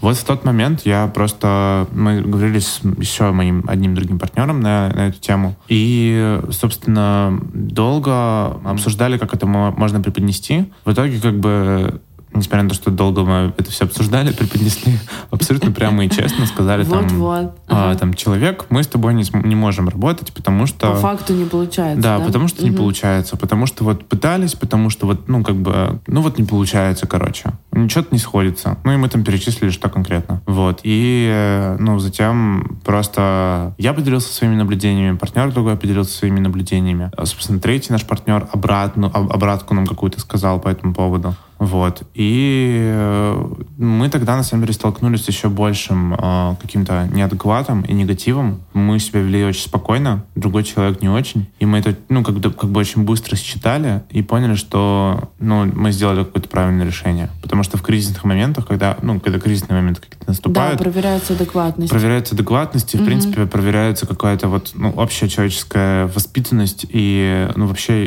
Вот 0.00 0.16
в 0.16 0.24
тот 0.24 0.44
момент 0.44 0.82
я 0.84 1.06
просто... 1.08 1.86
Мы 1.92 2.22
говорили 2.22 2.58
с 2.58 2.80
еще 2.98 3.30
моим 3.32 3.64
одним 3.68 3.94
другим 3.94 4.18
партнером 4.18 4.60
на, 4.60 4.88
на 4.88 5.08
эту 5.08 5.20
тему. 5.20 5.56
И, 5.68 6.40
собственно, 6.50 7.38
долго 7.52 8.46
обсуждали, 8.64 9.18
как 9.18 9.34
это 9.34 9.46
можно 9.46 10.00
преподнести. 10.00 10.72
В 10.84 10.92
итоге, 10.92 11.20
как 11.20 11.38
бы, 11.38 12.00
несмотря 12.32 12.62
на 12.62 12.68
то, 12.68 12.74
что 12.74 12.90
долго 12.90 13.24
мы 13.24 13.54
это 13.56 13.70
все 13.70 13.84
обсуждали, 13.84 14.32
преподнесли 14.32 14.98
абсолютно 15.30 15.72
прямо 15.72 16.04
и 16.04 16.10
честно, 16.10 16.46
сказали 16.46 16.84
там, 16.84 17.08
вот. 17.08 17.54
а, 17.68 17.94
там, 17.96 18.14
человек, 18.14 18.66
мы 18.70 18.82
с 18.82 18.86
тобой 18.86 19.14
не, 19.14 19.24
не 19.46 19.54
можем 19.54 19.88
работать, 19.88 20.32
потому 20.32 20.66
что... 20.66 20.92
По 20.92 20.96
факту 20.96 21.34
не 21.34 21.44
получается, 21.44 22.02
да? 22.02 22.18
Да, 22.18 22.24
потому 22.24 22.48
что 22.48 22.62
угу. 22.62 22.70
не 22.70 22.76
получается, 22.76 23.36
потому 23.36 23.66
что 23.66 23.84
вот 23.84 24.06
пытались, 24.06 24.54
потому 24.54 24.90
что 24.90 25.06
вот, 25.06 25.28
ну, 25.28 25.42
как 25.42 25.56
бы, 25.56 26.00
ну, 26.06 26.22
вот 26.22 26.38
не 26.38 26.44
получается, 26.44 27.06
короче. 27.06 27.52
Ничего-то 27.72 28.08
не 28.12 28.18
сходится. 28.18 28.78
Ну, 28.84 28.92
и 28.92 28.96
мы 28.96 29.08
там 29.08 29.24
перечислили, 29.24 29.70
что 29.70 29.88
конкретно. 29.88 30.42
Вот. 30.46 30.80
И, 30.82 31.28
э, 31.32 31.76
ну, 31.78 31.98
затем 31.98 32.80
просто 32.84 33.74
я 33.78 33.92
поделился 33.92 34.32
своими 34.32 34.56
наблюдениями, 34.56 35.16
партнер 35.16 35.52
другой 35.52 35.76
поделился 35.76 36.16
своими 36.16 36.40
наблюдениями. 36.40 37.10
А, 37.16 37.26
собственно, 37.26 37.60
третий 37.60 37.92
наш 37.92 38.04
партнер 38.04 38.46
обратно, 38.52 39.08
обратку 39.08 39.74
нам 39.74 39.86
какую-то 39.86 40.20
сказал 40.20 40.60
по 40.60 40.68
этому 40.68 40.94
поводу. 40.94 41.34
Вот. 41.60 42.04
И 42.14 42.80
э, 42.90 43.44
мы 43.76 44.08
тогда, 44.08 44.34
на 44.34 44.42
самом 44.42 44.62
деле, 44.62 44.72
столкнулись 44.72 45.24
с 45.24 45.28
еще 45.28 45.50
большим 45.50 46.14
э, 46.14 46.56
каким-то 46.58 47.06
неадекватом 47.12 47.82
и 47.82 47.92
негативом. 47.92 48.62
Мы 48.72 48.98
себя 48.98 49.20
вели 49.20 49.44
очень 49.44 49.64
спокойно, 49.64 50.24
другой 50.34 50.64
человек 50.64 51.02
не 51.02 51.10
очень. 51.10 51.48
И 51.58 51.66
мы 51.66 51.78
это, 51.78 51.94
ну, 52.08 52.24
как, 52.24 52.40
как 52.56 52.70
бы 52.70 52.80
очень 52.80 53.04
быстро 53.04 53.36
считали 53.36 54.02
и 54.08 54.22
поняли, 54.22 54.54
что, 54.54 55.30
ну, 55.38 55.66
мы 55.66 55.92
сделали 55.92 56.24
какое-то 56.24 56.48
правильное 56.48 56.86
решение. 56.86 57.28
Потому 57.42 57.62
что 57.62 57.76
в 57.76 57.82
кризисных 57.82 58.24
моментах, 58.24 58.66
когда, 58.66 58.96
ну, 59.02 59.20
когда 59.20 59.38
кризисные 59.38 59.78
моменты 59.78 60.00
какие-то 60.00 60.28
наступают... 60.28 60.78
Да, 60.78 60.84
проверяется 60.84 61.34
адекватность. 61.34 61.90
Проверяется 61.90 62.34
адекватность, 62.34 62.94
и, 62.94 62.96
в 62.96 63.00
угу. 63.00 63.06
принципе, 63.06 63.44
проверяется 63.44 64.06
какая-то 64.06 64.48
вот, 64.48 64.70
ну, 64.72 64.92
общая 64.92 65.28
человеческая 65.28 66.06
воспитанность 66.06 66.86
и, 66.88 67.50
ну, 67.54 67.66
вообще 67.66 68.06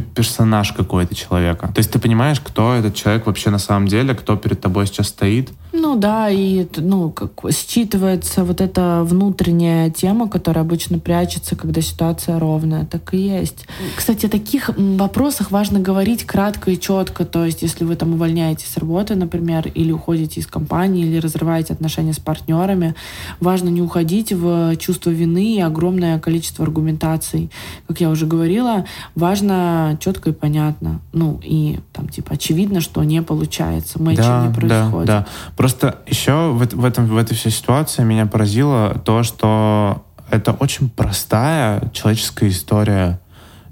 персонаж 0.00 0.72
какой-то 0.72 1.14
человека. 1.14 1.68
То 1.68 1.78
есть 1.78 1.90
ты 1.90 1.98
понимаешь, 1.98 2.40
кто 2.40 2.74
этот 2.74 2.94
человек 2.94 3.26
вообще 3.26 3.50
на 3.50 3.58
самом 3.58 3.88
деле, 3.88 4.14
кто 4.14 4.36
перед 4.36 4.60
тобой 4.60 4.86
сейчас 4.86 5.08
стоит, 5.08 5.50
ну 5.72 5.96
да, 5.96 6.28
и 6.28 6.66
ну, 6.76 7.10
как 7.10 7.32
считывается 7.46 8.44
вот 8.44 8.60
эта 8.60 9.02
внутренняя 9.04 9.88
тема, 9.90 10.28
которая 10.28 10.64
обычно 10.64 10.98
прячется, 10.98 11.56
когда 11.56 11.80
ситуация 11.80 12.38
ровная, 12.38 12.84
так 12.84 13.14
и 13.14 13.18
есть. 13.18 13.66
Кстати, 13.96 14.26
о 14.26 14.28
таких 14.28 14.70
вопросах 14.76 15.50
важно 15.50 15.80
говорить 15.80 16.24
кратко 16.24 16.70
и 16.70 16.78
четко. 16.78 17.24
То 17.24 17.46
есть, 17.46 17.62
если 17.62 17.84
вы 17.84 17.96
там 17.96 18.12
увольняетесь 18.12 18.66
с 18.66 18.76
работы, 18.76 19.14
например, 19.14 19.66
или 19.68 19.92
уходите 19.92 20.40
из 20.40 20.46
компании, 20.46 21.06
или 21.06 21.18
разрываете 21.18 21.72
отношения 21.72 22.12
с 22.12 22.18
партнерами, 22.18 22.94
важно 23.40 23.70
не 23.70 23.80
уходить 23.80 24.32
в 24.32 24.76
чувство 24.76 25.10
вины 25.10 25.56
и 25.56 25.60
огромное 25.60 26.18
количество 26.18 26.64
аргументаций. 26.64 27.50
Как 27.88 28.00
я 28.00 28.10
уже 28.10 28.26
говорила, 28.26 28.84
важно 29.14 29.96
четко 30.00 30.30
и 30.30 30.32
понятно. 30.32 31.00
Ну, 31.12 31.40
и 31.42 31.80
там, 31.92 32.08
типа, 32.08 32.34
очевидно, 32.34 32.80
что 32.82 33.02
не 33.02 33.22
получается, 33.22 34.00
матча 34.02 34.22
да, 34.22 34.46
не 34.46 34.54
происходит. 34.54 35.06
Да, 35.06 35.20
да. 35.20 35.26
Просто 35.62 35.98
еще 36.08 36.50
в, 36.50 36.66
в, 36.74 36.84
этом, 36.84 37.06
в 37.06 37.16
этой 37.16 37.36
всей 37.36 37.52
ситуации 37.52 38.02
меня 38.02 38.26
поразило 38.26 39.00
то, 39.04 39.22
что 39.22 40.04
это 40.28 40.50
очень 40.54 40.90
простая 40.90 41.88
человеческая 41.92 42.48
история. 42.48 43.20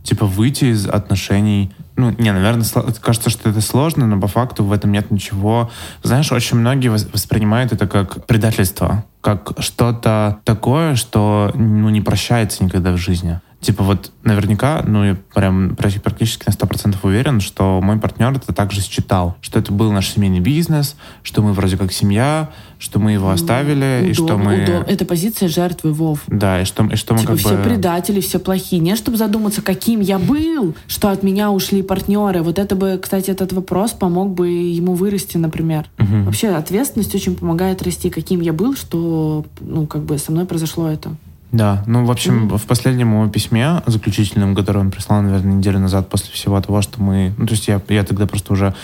Типа 0.05 0.25
выйти 0.25 0.67
из 0.67 0.87
отношений 0.87 1.73
ну, 1.97 2.15
не, 2.17 2.33
наверное, 2.33 2.65
кажется, 3.01 3.29
что 3.29 3.51
это 3.51 3.61
сложно, 3.61 4.07
но 4.07 4.21
по 4.21 4.29
факту 4.29 4.63
в 4.63 4.73
этом 4.73 4.93
нет 4.93 5.11
ничего. 5.11 5.69
Знаешь, 6.05 6.31
очень 6.31 6.59
многие 6.59 6.91
воспринимают 6.91 7.73
это 7.73 7.89
как 7.89 8.25
предательство, 8.25 9.05
как 9.21 9.55
что-то 9.59 10.39
такое, 10.45 10.95
что 10.95 11.51
ну, 11.57 11.89
не 11.89 12.01
прощается 12.01 12.63
никогда 12.63 12.93
в 12.93 12.99
жизни. 12.99 13.41
Типа 13.61 13.85
вот 13.85 14.11
наверняка, 14.25 14.83
ну 14.87 15.05
я 15.05 15.17
прям 15.35 15.77
практически 15.77 16.45
на 16.47 16.53
100% 16.53 16.97
уверен, 17.03 17.41
что 17.41 17.81
мой 17.83 17.99
партнер 17.99 18.31
это 18.33 18.55
также 18.55 18.81
считал, 18.81 19.37
что 19.43 19.59
это 19.59 19.71
был 19.71 19.93
наш 19.93 20.09
семейный 20.09 20.41
бизнес, 20.41 20.97
что 21.23 21.43
мы 21.43 21.53
вроде 21.53 21.77
как 21.77 21.93
семья, 21.93 22.51
что 22.79 22.99
мы 22.99 23.13
его 23.13 23.29
оставили, 23.29 23.99
удоб, 24.01 24.11
и 24.11 24.15
что 24.15 24.39
мы... 24.39 24.63
Удоб. 24.63 24.89
Это 24.89 25.05
позиция 25.05 25.51
жертвы, 25.51 25.93
Вов. 25.93 26.21
Да, 26.27 26.63
и 26.63 26.65
что, 26.65 26.87
и 26.87 26.97
что 26.97 27.13
мы 27.13 27.21
типа 27.21 27.33
как 27.33 27.41
все 27.41 27.57
бы... 27.57 27.63
предатели, 27.63 28.21
все 28.21 28.39
плохие. 28.39 28.81
Не 28.81 28.97
чтобы 28.97 29.19
задуматься, 29.19 29.61
каким 29.61 30.01
я 30.01 30.19
был, 30.19 30.75
что 30.87 31.11
от 31.11 31.23
меня 31.23 31.51
ушли 31.51 31.83
партнеры. 31.83 32.43
Вот 32.43 32.59
это 32.59 32.75
бы, 32.75 32.99
кстати, 33.01 33.31
этот 33.31 33.53
вопрос 33.53 33.93
помог 33.93 34.31
бы 34.31 34.49
ему 34.49 34.95
вырасти, 34.95 35.37
например. 35.37 35.85
Угу. 35.99 36.23
Вообще 36.25 36.49
ответственность 36.49 37.15
очень 37.15 37.37
помогает 37.37 37.83
расти, 37.83 38.09
каким 38.09 38.41
я 38.41 38.55
был, 38.55 38.75
что, 38.75 39.45
ну, 39.61 39.87
как 39.87 40.03
бы 40.05 40.17
со 40.17 40.33
мной 40.33 40.47
произошло 40.47 40.89
это. 40.89 41.11
Да, 41.53 41.83
ну, 41.87 42.05
в 42.05 42.11
общем, 42.11 42.49
mm-hmm. 42.49 42.59
в 42.59 42.67
последнем 42.67 43.13
его 43.13 43.29
письме 43.29 43.83
заключительном, 43.87 44.55
которое 44.55 44.81
он 44.81 44.91
прислал, 44.91 45.23
наверное, 45.23 45.55
неделю 45.55 45.81
назад 45.81 46.09
после 46.09 46.33
всего 46.33 46.61
того, 46.61 46.81
что 46.81 47.03
мы... 47.03 47.33
Ну, 47.37 47.47
то 47.47 47.55
есть 47.55 47.67
я, 47.67 47.81
я 47.89 48.05
тогда 48.05 48.27
просто 48.27 48.53
уже... 48.53 48.75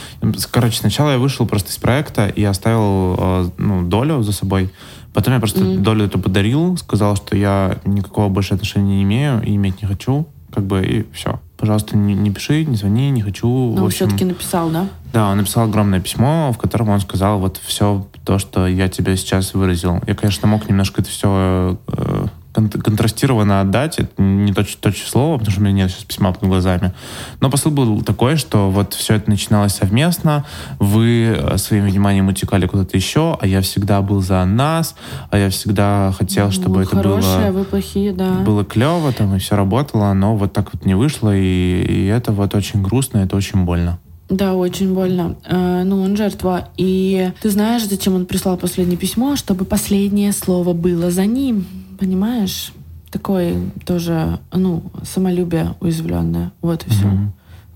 Короче, 0.50 0.78
сначала 0.78 1.12
я 1.12 1.18
вышел 1.18 1.46
просто 1.46 1.70
из 1.70 1.76
проекта 1.76 2.26
и 2.26 2.42
оставил, 2.42 3.16
э, 3.18 3.50
ну, 3.58 3.82
долю 3.86 4.22
за 4.22 4.32
собой. 4.32 4.70
Потом 5.14 5.34
я 5.34 5.40
просто 5.40 5.60
mm-hmm. 5.60 5.78
долю 5.78 6.06
эту 6.06 6.18
подарил, 6.18 6.76
сказал, 6.76 7.16
что 7.16 7.36
я 7.36 7.78
никакого 7.84 8.28
больше 8.28 8.54
отношения 8.54 8.96
не 8.96 9.02
имею 9.04 9.42
и 9.42 9.54
иметь 9.54 9.80
не 9.80 9.88
хочу. 9.88 10.26
Как 10.52 10.64
бы, 10.64 10.84
и 10.84 11.06
все. 11.12 11.40
Пожалуйста, 11.56 11.96
не, 11.96 12.14
не 12.14 12.30
пиши, 12.30 12.64
не 12.64 12.76
звони, 12.76 13.10
не 13.10 13.22
хочу. 13.22 13.48
Но 13.48 13.84
он 13.84 13.90
все-таки 13.90 14.24
написал, 14.24 14.70
да? 14.70 14.88
Да, 15.12 15.30
он 15.30 15.38
написал 15.38 15.64
огромное 15.64 16.00
письмо, 16.00 16.52
в 16.52 16.58
котором 16.58 16.88
он 16.88 17.00
сказал 17.00 17.38
вот 17.38 17.60
все 17.64 18.06
то, 18.24 18.38
что 18.38 18.66
я 18.66 18.88
тебе 18.88 19.16
сейчас 19.16 19.54
выразил. 19.54 20.00
Я, 20.06 20.14
конечно, 20.14 20.48
мог 20.48 20.68
немножко 20.68 21.00
это 21.00 21.10
все 21.10 21.78
э, 21.88 22.26
контрастированно 22.56 23.60
отдать, 23.60 23.98
это 23.98 24.22
не 24.22 24.52
точное 24.52 24.80
точное 24.80 25.08
слово, 25.08 25.38
потому 25.38 25.52
что 25.52 25.60
у 25.60 25.64
меня 25.64 25.84
нет 25.84 25.90
сейчас 25.90 26.04
письма 26.04 26.32
под 26.32 26.48
глазами. 26.48 26.92
Но 27.40 27.50
посыл 27.50 27.70
был 27.70 28.02
такой, 28.02 28.36
что 28.36 28.70
вот 28.70 28.94
все 28.94 29.14
это 29.14 29.30
начиналось 29.30 29.74
совместно, 29.74 30.44
вы 30.78 31.36
э, 31.36 31.58
своим 31.58 31.84
вниманием 31.84 32.28
утекали 32.28 32.66
куда-то 32.66 32.96
еще, 32.96 33.36
а 33.40 33.46
я 33.46 33.60
всегда 33.60 34.02
был 34.02 34.22
за 34.22 34.44
нас, 34.44 34.94
а 35.30 35.38
я 35.38 35.50
всегда 35.50 36.12
хотел, 36.16 36.50
чтобы 36.50 36.76
вы 36.76 36.82
это 36.82 36.96
хорошие, 36.96 37.50
было... 37.50 37.58
вы 37.58 37.64
плохие, 37.64 38.12
да. 38.12 38.32
Было 38.40 38.64
клево, 38.64 39.12
там, 39.12 39.34
и 39.36 39.38
все 39.38 39.56
работало, 39.56 40.12
но 40.12 40.36
вот 40.36 40.52
так 40.52 40.72
вот 40.72 40.84
не 40.84 40.94
вышло, 40.94 41.34
и, 41.34 41.82
и 41.82 42.06
это 42.06 42.32
вот 42.32 42.54
очень 42.54 42.82
грустно, 42.82 43.18
это 43.18 43.36
очень 43.36 43.64
больно. 43.64 43.98
Да, 44.28 44.54
очень 44.54 44.92
больно. 44.92 45.36
Э, 45.44 45.84
ну, 45.84 46.02
он 46.02 46.16
жертва. 46.16 46.68
И 46.76 47.30
ты 47.40 47.50
знаешь, 47.50 47.86
зачем 47.86 48.16
он 48.16 48.26
прислал 48.26 48.56
последнее 48.56 48.98
письмо? 48.98 49.36
Чтобы 49.36 49.64
последнее 49.64 50.32
слово 50.32 50.72
было 50.72 51.12
за 51.12 51.26
ним 51.26 51.64
понимаешь, 51.98 52.72
такое 53.10 53.56
тоже, 53.84 54.38
ну, 54.52 54.82
самолюбие 55.02 55.74
уязвленное. 55.80 56.52
Вот 56.60 56.86
и 56.86 56.90
все. 56.90 57.06
Mm-hmm. 57.06 57.28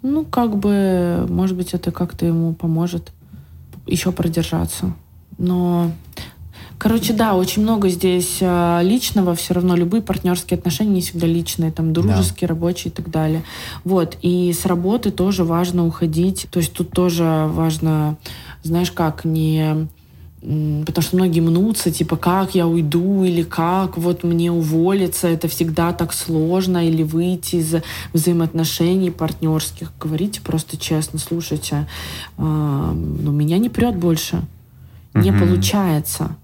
Ну, 0.02 0.24
как 0.24 0.56
бы, 0.56 1.26
может 1.28 1.56
быть, 1.56 1.74
это 1.74 1.90
как-то 1.90 2.26
ему 2.26 2.54
поможет 2.54 3.12
еще 3.86 4.12
продержаться. 4.12 4.92
Но, 5.38 5.90
короче, 6.78 7.12
да, 7.12 7.34
очень 7.34 7.62
много 7.62 7.88
здесь 7.88 8.38
а, 8.40 8.80
личного, 8.82 9.34
все 9.34 9.54
равно 9.54 9.76
любые 9.76 10.02
партнерские 10.02 10.58
отношения 10.58 10.94
не 10.94 11.00
всегда 11.00 11.26
личные, 11.26 11.70
там, 11.70 11.92
дружеские, 11.92 12.48
да. 12.48 12.54
рабочие 12.54 12.90
и 12.90 12.94
так 12.94 13.10
далее. 13.10 13.42
Вот, 13.84 14.16
и 14.22 14.52
с 14.52 14.64
работы 14.66 15.10
тоже 15.10 15.44
важно 15.44 15.86
уходить. 15.86 16.46
То 16.50 16.60
есть 16.60 16.72
тут 16.72 16.90
тоже 16.90 17.46
важно, 17.48 18.16
знаешь, 18.62 18.92
как, 18.92 19.24
не 19.24 19.88
Потому 20.40 21.02
что 21.02 21.16
многие 21.16 21.40
мнутся, 21.40 21.90
типа, 21.90 22.16
как 22.16 22.54
я 22.54 22.66
уйду, 22.66 23.24
или 23.24 23.42
как 23.42 23.98
вот 23.98 24.24
мне 24.24 24.50
уволиться, 24.50 25.28
это 25.28 25.48
всегда 25.48 25.92
так 25.92 26.14
сложно, 26.14 26.88
или 26.88 27.02
выйти 27.02 27.56
из 27.56 27.74
взаимоотношений 28.14 29.10
партнерских. 29.10 29.92
Говорите 30.00 30.40
просто 30.40 30.78
честно, 30.78 31.18
слушайте, 31.18 31.86
э, 32.38 32.42
ну, 32.42 33.32
меня 33.32 33.58
не 33.58 33.68
прет 33.68 33.96
больше, 33.96 34.42
не 35.12 35.30
получается, 35.30 36.36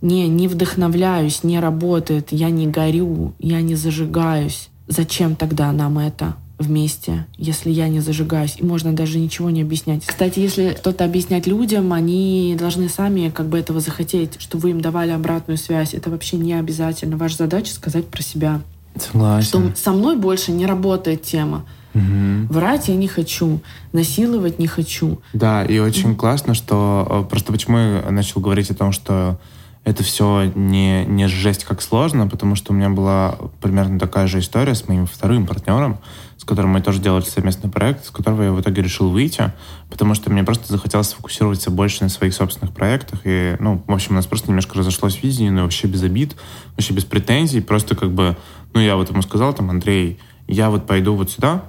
не, 0.00 0.26
не 0.28 0.48
вдохновляюсь, 0.48 1.44
не 1.44 1.60
работает, 1.60 2.28
я 2.30 2.48
не 2.48 2.66
горю, 2.66 3.34
я 3.38 3.60
не 3.60 3.74
зажигаюсь. 3.74 4.70
Зачем 4.86 5.36
тогда 5.36 5.72
нам 5.72 5.98
это? 5.98 6.34
Вместе, 6.58 7.26
если 7.36 7.70
я 7.70 7.88
не 7.88 8.00
зажигаюсь. 8.00 8.56
И 8.58 8.64
можно 8.64 8.92
даже 8.92 9.18
ничего 9.18 9.50
не 9.50 9.62
объяснять. 9.62 10.04
Кстати, 10.06 10.38
если 10.38 10.76
что-то 10.78 11.04
объяснять 11.04 11.46
людям, 11.46 11.92
они 11.92 12.56
должны 12.58 12.88
сами 12.88 13.30
как 13.30 13.46
бы 13.48 13.58
этого 13.58 13.80
захотеть, 13.80 14.40
чтобы 14.40 14.62
вы 14.62 14.70
им 14.70 14.80
давали 14.80 15.10
обратную 15.10 15.58
связь. 15.58 15.94
Это 15.94 16.10
вообще 16.10 16.36
не 16.36 16.54
обязательно. 16.54 17.16
Ваша 17.16 17.38
задача 17.38 17.72
сказать 17.72 18.06
про 18.06 18.22
себя. 18.22 18.60
Согласен. 18.96 19.48
Что 19.48 19.76
со 19.76 19.92
мной 19.92 20.16
больше 20.16 20.52
не 20.52 20.66
работает 20.66 21.22
тема. 21.22 21.64
Угу. 21.94 22.52
Врать 22.52 22.88
я 22.88 22.96
не 22.96 23.08
хочу, 23.08 23.60
насиловать 23.92 24.58
не 24.58 24.66
хочу. 24.66 25.20
Да, 25.32 25.64
и 25.64 25.78
очень 25.78 26.16
классно, 26.16 26.54
что 26.54 27.06
э, 27.08 27.30
просто 27.30 27.52
почему 27.52 27.78
я 27.78 28.10
начал 28.10 28.40
говорить 28.40 28.70
о 28.70 28.74
том, 28.74 28.90
что 28.90 29.38
это 29.84 30.02
все 30.02 30.50
не, 30.54 31.04
не 31.04 31.28
жесть 31.28 31.64
как 31.64 31.82
сложно, 31.82 32.26
потому 32.26 32.56
что 32.56 32.72
у 32.72 32.76
меня 32.76 32.88
была 32.88 33.36
примерно 33.60 33.98
такая 33.98 34.26
же 34.26 34.40
история 34.40 34.74
с 34.74 34.88
моим 34.88 35.06
вторым 35.06 35.46
партнером, 35.46 35.98
с 36.44 36.46
которым 36.46 36.72
мы 36.72 36.82
тоже 36.82 37.00
делали 37.00 37.24
совместный 37.24 37.70
проект, 37.70 38.04
с 38.04 38.10
которого 38.10 38.42
я 38.42 38.52
в 38.52 38.60
итоге 38.60 38.82
решил 38.82 39.08
выйти, 39.08 39.50
потому 39.88 40.14
что 40.14 40.30
мне 40.30 40.44
просто 40.44 40.70
захотелось 40.70 41.08
сфокусироваться 41.08 41.70
больше 41.70 42.02
на 42.02 42.10
своих 42.10 42.34
собственных 42.34 42.74
проектах. 42.74 43.20
И, 43.24 43.56
ну, 43.60 43.82
в 43.86 43.90
общем, 43.90 44.12
у 44.12 44.14
нас 44.16 44.26
просто 44.26 44.48
немножко 44.48 44.78
разошлось 44.78 45.22
видение, 45.22 45.50
но 45.50 45.62
вообще 45.62 45.86
без 45.86 46.02
обид, 46.02 46.36
вообще 46.76 46.92
без 46.92 47.06
претензий. 47.06 47.62
Просто 47.62 47.96
как 47.96 48.12
бы, 48.12 48.36
ну, 48.74 48.80
я 48.80 48.96
вот 48.96 49.08
ему 49.08 49.22
сказал, 49.22 49.54
там, 49.54 49.70
Андрей, 49.70 50.18
я 50.46 50.68
вот 50.68 50.86
пойду 50.86 51.14
вот 51.14 51.30
сюда, 51.30 51.64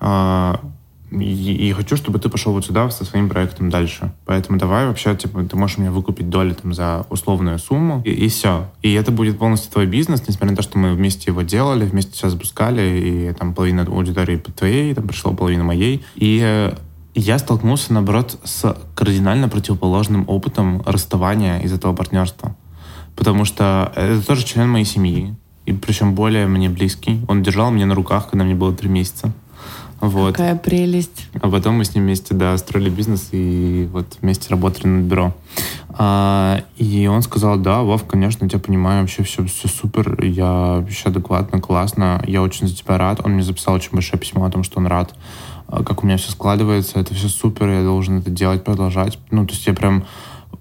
а, 0.00 0.60
и, 1.20 1.68
и 1.68 1.72
хочу, 1.72 1.96
чтобы 1.96 2.18
ты 2.18 2.28
пошел 2.28 2.52
вот 2.52 2.64
сюда 2.64 2.90
со 2.90 3.04
своим 3.04 3.28
проектом 3.28 3.70
дальше. 3.70 4.12
Поэтому 4.24 4.58
давай 4.58 4.86
вообще, 4.86 5.14
типа, 5.16 5.42
ты 5.44 5.56
можешь 5.56 5.78
мне 5.78 5.90
выкупить 5.90 6.28
доли 6.28 6.54
там 6.54 6.74
за 6.74 7.06
условную 7.10 7.58
сумму, 7.58 8.02
и, 8.04 8.10
и 8.10 8.28
все. 8.28 8.68
И 8.82 8.92
это 8.92 9.10
будет 9.12 9.38
полностью 9.38 9.72
твой 9.72 9.86
бизнес, 9.86 10.22
несмотря 10.26 10.50
на 10.50 10.56
то, 10.56 10.62
что 10.62 10.78
мы 10.78 10.94
вместе 10.94 11.30
его 11.30 11.42
делали, 11.42 11.84
вместе 11.84 12.12
все 12.12 12.28
запускали, 12.28 12.82
и 12.82 13.32
там 13.32 13.54
половина 13.54 13.82
аудитории 13.82 14.36
твоей, 14.36 14.94
там 14.94 15.06
пришла 15.08 15.32
половина 15.32 15.64
моей. 15.64 16.04
И 16.16 16.40
э, 16.42 16.74
я 17.14 17.38
столкнулся, 17.38 17.92
наоборот, 17.92 18.38
с 18.44 18.76
кардинально 18.94 19.48
противоположным 19.48 20.24
опытом 20.28 20.82
расставания 20.84 21.60
из 21.60 21.72
этого 21.72 21.94
партнерства. 21.94 22.54
Потому 23.14 23.44
что 23.44 23.92
это 23.96 24.24
тоже 24.24 24.44
член 24.44 24.68
моей 24.68 24.84
семьи, 24.84 25.34
и 25.64 25.72
причем 25.72 26.14
более 26.14 26.46
мне 26.46 26.68
близкий. 26.68 27.20
Он 27.26 27.42
держал 27.42 27.70
меня 27.70 27.86
на 27.86 27.94
руках, 27.94 28.28
когда 28.30 28.44
мне 28.44 28.54
было 28.54 28.72
три 28.74 28.88
месяца. 28.88 29.32
Вот. 30.08 30.36
Какая 30.36 30.56
прелесть. 30.56 31.28
А 31.40 31.48
потом 31.48 31.76
мы 31.76 31.84
с 31.84 31.94
ним 31.94 32.04
вместе, 32.04 32.34
да, 32.34 32.56
строили 32.58 32.90
бизнес 32.90 33.28
и 33.32 33.88
вот 33.92 34.18
вместе 34.22 34.48
работали 34.50 34.86
над 34.86 35.04
бюро. 35.04 35.34
А, 35.90 36.62
и 36.76 37.06
он 37.06 37.22
сказал, 37.22 37.56
да, 37.58 37.82
Вов, 37.82 38.04
конечно, 38.04 38.44
я 38.44 38.50
тебя 38.50 38.60
понимаю, 38.60 39.00
вообще 39.00 39.22
все, 39.22 39.44
все 39.46 39.68
супер, 39.68 40.22
я 40.22 40.76
вообще 40.78 41.08
адекватно, 41.08 41.60
классно, 41.60 42.22
я 42.26 42.42
очень 42.42 42.68
за 42.68 42.76
тебя 42.76 42.98
рад. 42.98 43.20
Он 43.24 43.32
мне 43.32 43.42
записал 43.42 43.74
очень 43.74 43.92
большое 43.92 44.20
письмо 44.20 44.44
о 44.44 44.50
том, 44.50 44.62
что 44.62 44.78
он 44.78 44.86
рад, 44.86 45.14
а, 45.66 45.82
как 45.82 46.02
у 46.02 46.06
меня 46.06 46.18
все 46.18 46.30
складывается, 46.30 47.00
это 47.00 47.14
все 47.14 47.28
супер, 47.28 47.68
я 47.68 47.82
должен 47.82 48.18
это 48.18 48.30
делать, 48.30 48.62
продолжать. 48.62 49.18
Ну, 49.30 49.46
то 49.46 49.54
есть 49.54 49.66
я 49.66 49.74
прям 49.74 50.04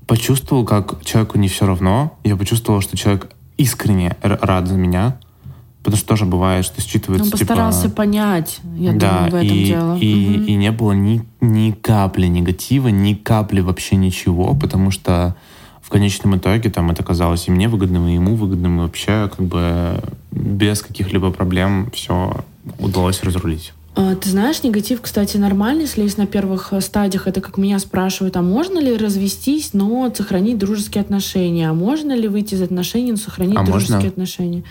почувствовал, 0.07 0.65
как 0.65 1.03
человеку 1.03 1.37
не 1.37 1.47
все 1.47 1.65
равно, 1.65 2.17
я 2.23 2.35
почувствовал, 2.35 2.81
что 2.81 2.97
человек 2.97 3.29
искренне 3.57 4.15
рад 4.21 4.67
за 4.67 4.75
меня, 4.75 5.17
Потому 5.85 5.97
что 5.97 6.07
тоже 6.07 6.25
бывает, 6.25 6.65
что 6.65 6.81
считывается... 6.81 7.25
Он 7.25 7.31
типа, 7.31 7.37
постарался 7.37 7.83
типа, 7.83 7.97
понять, 7.97 8.59
я 8.75 8.91
да, 8.93 9.27
думаю, 9.27 9.31
в 9.31 9.35
этом 9.35 9.57
и, 9.57 9.65
дело. 9.65 9.97
И, 9.97 10.37
угу. 10.37 10.45
и 10.45 10.55
не 10.55 10.71
было 10.71 10.91
ни, 10.93 11.23
ни 11.41 11.71
капли 11.71 12.25
негатива, 12.25 12.87
ни 12.87 13.13
капли 13.13 13.61
вообще 13.61 13.95
ничего, 13.95 14.55
потому 14.55 14.89
что 14.89 15.35
в 15.83 15.89
конечном 15.89 16.37
итоге 16.37 16.71
там 16.71 16.89
это 16.89 17.03
казалось 17.03 17.47
и 17.47 17.51
мне 17.51 17.67
выгодным, 17.67 18.07
и 18.07 18.15
ему 18.15 18.35
выгодным, 18.35 18.79
и 18.79 18.81
вообще 18.81 19.29
как 19.29 19.45
бы 19.45 20.01
без 20.31 20.81
каких-либо 20.81 21.29
проблем 21.29 21.91
все 21.93 22.43
удалось 22.79 23.21
разрулить. 23.21 23.71
А, 23.93 24.15
ты 24.15 24.29
знаешь, 24.29 24.63
негатив, 24.63 25.01
кстати, 25.01 25.37
нормальный, 25.37 25.83
если 25.83 26.01
есть 26.01 26.17
на 26.17 26.25
первых 26.25 26.73
стадиях. 26.79 27.27
Это 27.27 27.39
как 27.41 27.57
меня 27.57 27.77
спрашивают, 27.77 28.35
а 28.35 28.41
можно 28.41 28.79
ли 28.79 28.97
развестись, 28.97 29.73
но 29.73 30.11
сохранить 30.13 30.57
дружеские 30.57 31.01
отношения? 31.01 31.69
А 31.69 31.73
можно 31.73 32.13
ли 32.13 32.27
выйти 32.27 32.55
из 32.55 32.61
отношений, 32.63 33.11
но 33.11 33.17
сохранить 33.17 33.55
а 33.55 33.63
дружеские 33.63 33.97
можно? 33.97 34.09
отношения? 34.09 34.63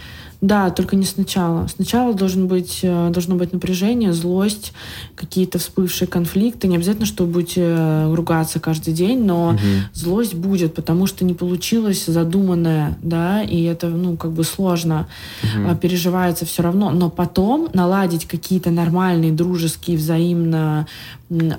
Да, 0.45 0.68
только 0.68 0.95
не 0.95 1.07
сначала. 1.07 1.66
Сначала 1.68 2.12
должен 2.12 2.49
быть, 2.49 2.80
э, 2.82 3.09
должно 3.11 3.36
быть 3.36 3.55
напряжение, 3.55 4.12
злость, 4.12 4.74
какие-то 5.14 5.59
всплывшие 5.59 6.07
конфликты. 6.07 6.68
Не 6.68 6.76
обязательно, 6.76 7.07
что 7.07 7.24
будете 7.24 7.62
э, 7.62 8.14
ругаться 8.14 8.61
каждый 8.61 8.92
день, 8.92 9.24
но 9.24 9.49
угу. 9.49 9.59
злость 9.95 10.34
будет, 10.34 10.74
потому 10.74 11.07
что 11.07 11.24
не 11.24 11.32
получилось 11.32 12.05
задуманное, 12.05 12.99
да, 13.01 13.42
и 13.42 13.62
это, 13.62 13.88
ну, 13.88 14.18
как 14.18 14.32
бы 14.32 14.45
сложно 14.45 15.09
угу. 15.42 15.76
переживается 15.76 16.45
все 16.45 16.62
равно. 16.62 16.90
Но 16.90 17.09
потом 17.09 17.70
наладить 17.72 18.26
какие-то 18.26 18.70
нормальные, 18.70 19.32
дружеские, 19.32 19.97
взаимно 19.97 20.86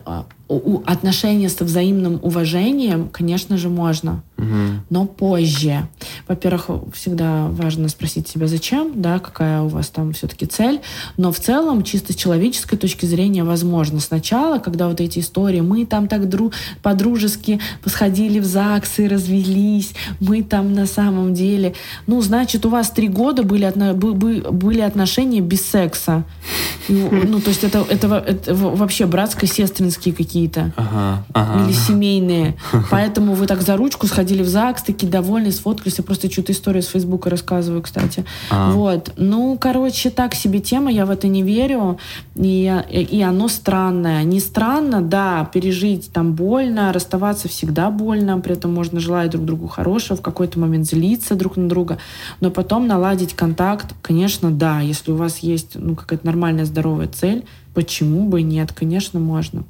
а, 0.05 0.25
отношения 0.47 1.49
со 1.49 1.63
взаимным 1.63 2.19
уважением, 2.21 3.09
конечно 3.09 3.57
же, 3.57 3.69
можно, 3.69 4.21
угу. 4.37 4.47
но 4.91 5.05
позже. 5.05 5.87
Во-первых, 6.27 6.69
всегда 6.93 7.47
важно 7.47 7.89
спросить 7.89 8.27
себя, 8.27 8.47
зачем, 8.47 9.01
да, 9.01 9.17
какая 9.17 9.61
у 9.61 9.69
вас 9.69 9.87
там 9.87 10.13
все-таки 10.13 10.45
цель, 10.45 10.81
но 11.17 11.31
в 11.31 11.39
целом, 11.39 11.83
чисто 11.83 12.13
с 12.13 12.15
человеческой 12.15 12.77
точки 12.77 13.07
зрения, 13.07 13.43
возможно. 13.43 13.99
Сначала, 13.99 14.59
когда 14.59 14.87
вот 14.87 15.01
эти 15.01 15.19
истории, 15.19 15.61
мы 15.61 15.85
там 15.85 16.07
так 16.07 16.29
дру 16.29 16.51
по-дружески 16.83 17.59
сходили 17.85 18.39
в 18.39 18.45
ЗАГС 18.45 18.99
и 18.99 19.07
развелись, 19.07 19.93
мы 20.19 20.43
там 20.43 20.73
на 20.73 20.85
самом 20.85 21.33
деле, 21.33 21.73
ну, 22.05 22.21
значит, 22.21 22.65
у 22.67 22.69
вас 22.69 22.91
три 22.91 23.07
года 23.07 23.41
были, 23.41 23.65
отно 23.65 23.95
были 23.95 24.81
отношения 24.81 25.41
без 25.41 25.65
секса. 25.65 26.23
Ну, 26.87 27.09
ну, 27.11 27.41
то 27.41 27.49
есть 27.49 27.63
это, 27.63 27.83
это, 27.89 28.23
это 28.27 28.53
вообще 28.53 29.07
братско-сестринские 29.07 30.13
какие 30.13 30.34
какие-то. 30.35 30.73
Ага, 30.75 31.23
ага. 31.33 31.63
Или 31.63 31.71
семейные. 31.71 32.55
Поэтому 32.91 33.35
вы 33.35 33.47
так 33.47 33.61
за 33.61 33.77
ручку 33.77 34.05
сходили 34.07 34.43
в 34.43 34.47
ЗАГС, 34.47 34.83
такие 34.83 35.09
довольные, 35.09 35.53
сфоткались. 35.53 35.97
Я 35.97 36.03
просто 36.03 36.29
что-то 36.29 36.51
историю 36.51 36.83
с 36.83 36.87
Фейсбука 36.87 37.29
рассказываю, 37.29 37.81
кстати. 37.81 38.25
Ага. 38.49 38.73
Вот. 38.73 39.13
Ну, 39.15 39.57
короче, 39.59 40.09
так 40.09 40.35
себе 40.35 40.59
тема, 40.59 40.91
я 40.91 41.05
в 41.05 41.09
это 41.09 41.27
не 41.27 41.41
верю. 41.41 41.97
И, 42.35 42.83
и 42.91 43.21
оно 43.21 43.47
странное. 43.47 44.23
Не 44.23 44.41
странно, 44.41 45.01
да, 45.01 45.49
пережить 45.53 46.11
там 46.11 46.33
больно, 46.33 46.91
расставаться 46.91 47.47
всегда 47.47 47.89
больно, 47.89 48.39
при 48.39 48.53
этом 48.53 48.73
можно 48.73 48.99
желать 48.99 49.31
друг 49.31 49.45
другу 49.45 49.67
хорошего, 49.67 50.17
в 50.17 50.21
какой-то 50.21 50.59
момент 50.59 50.85
злиться 50.85 51.35
друг 51.35 51.55
на 51.55 51.69
друга, 51.69 51.97
но 52.41 52.51
потом 52.51 52.87
наладить 52.87 53.33
контакт, 53.33 53.93
конечно, 54.01 54.51
да, 54.51 54.81
если 54.81 55.11
у 55.11 55.15
вас 55.15 55.39
есть 55.39 55.75
ну, 55.75 55.95
какая-то 55.95 56.25
нормальная 56.25 56.65
здоровая 56.65 57.07
цель, 57.07 57.45
почему 57.75 58.27
бы 58.27 58.41
нет, 58.41 58.71
конечно, 58.73 59.19
можно. 59.19 59.63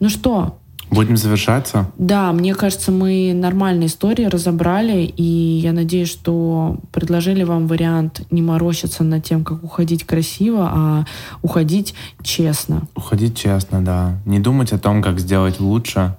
Ну 0.00 0.08
что? 0.08 0.58
Будем 0.90 1.16
завершаться? 1.16 1.90
Да, 1.98 2.32
мне 2.32 2.54
кажется, 2.54 2.92
мы 2.92 3.32
нормальные 3.34 3.88
истории 3.88 4.26
разобрали, 4.26 5.02
и 5.02 5.22
я 5.22 5.72
надеюсь, 5.72 6.10
что 6.10 6.78
предложили 6.92 7.42
вам 7.42 7.66
вариант 7.66 8.22
не 8.30 8.42
морочиться 8.42 9.02
над 9.02 9.24
тем, 9.24 9.44
как 9.44 9.64
уходить 9.64 10.04
красиво, 10.04 10.70
а 10.72 11.04
уходить 11.42 11.94
честно. 12.22 12.82
Уходить 12.94 13.36
честно, 13.36 13.82
да. 13.84 14.18
Не 14.26 14.38
думать 14.38 14.72
о 14.72 14.78
том, 14.78 15.02
как 15.02 15.18
сделать 15.18 15.58
лучше 15.58 16.16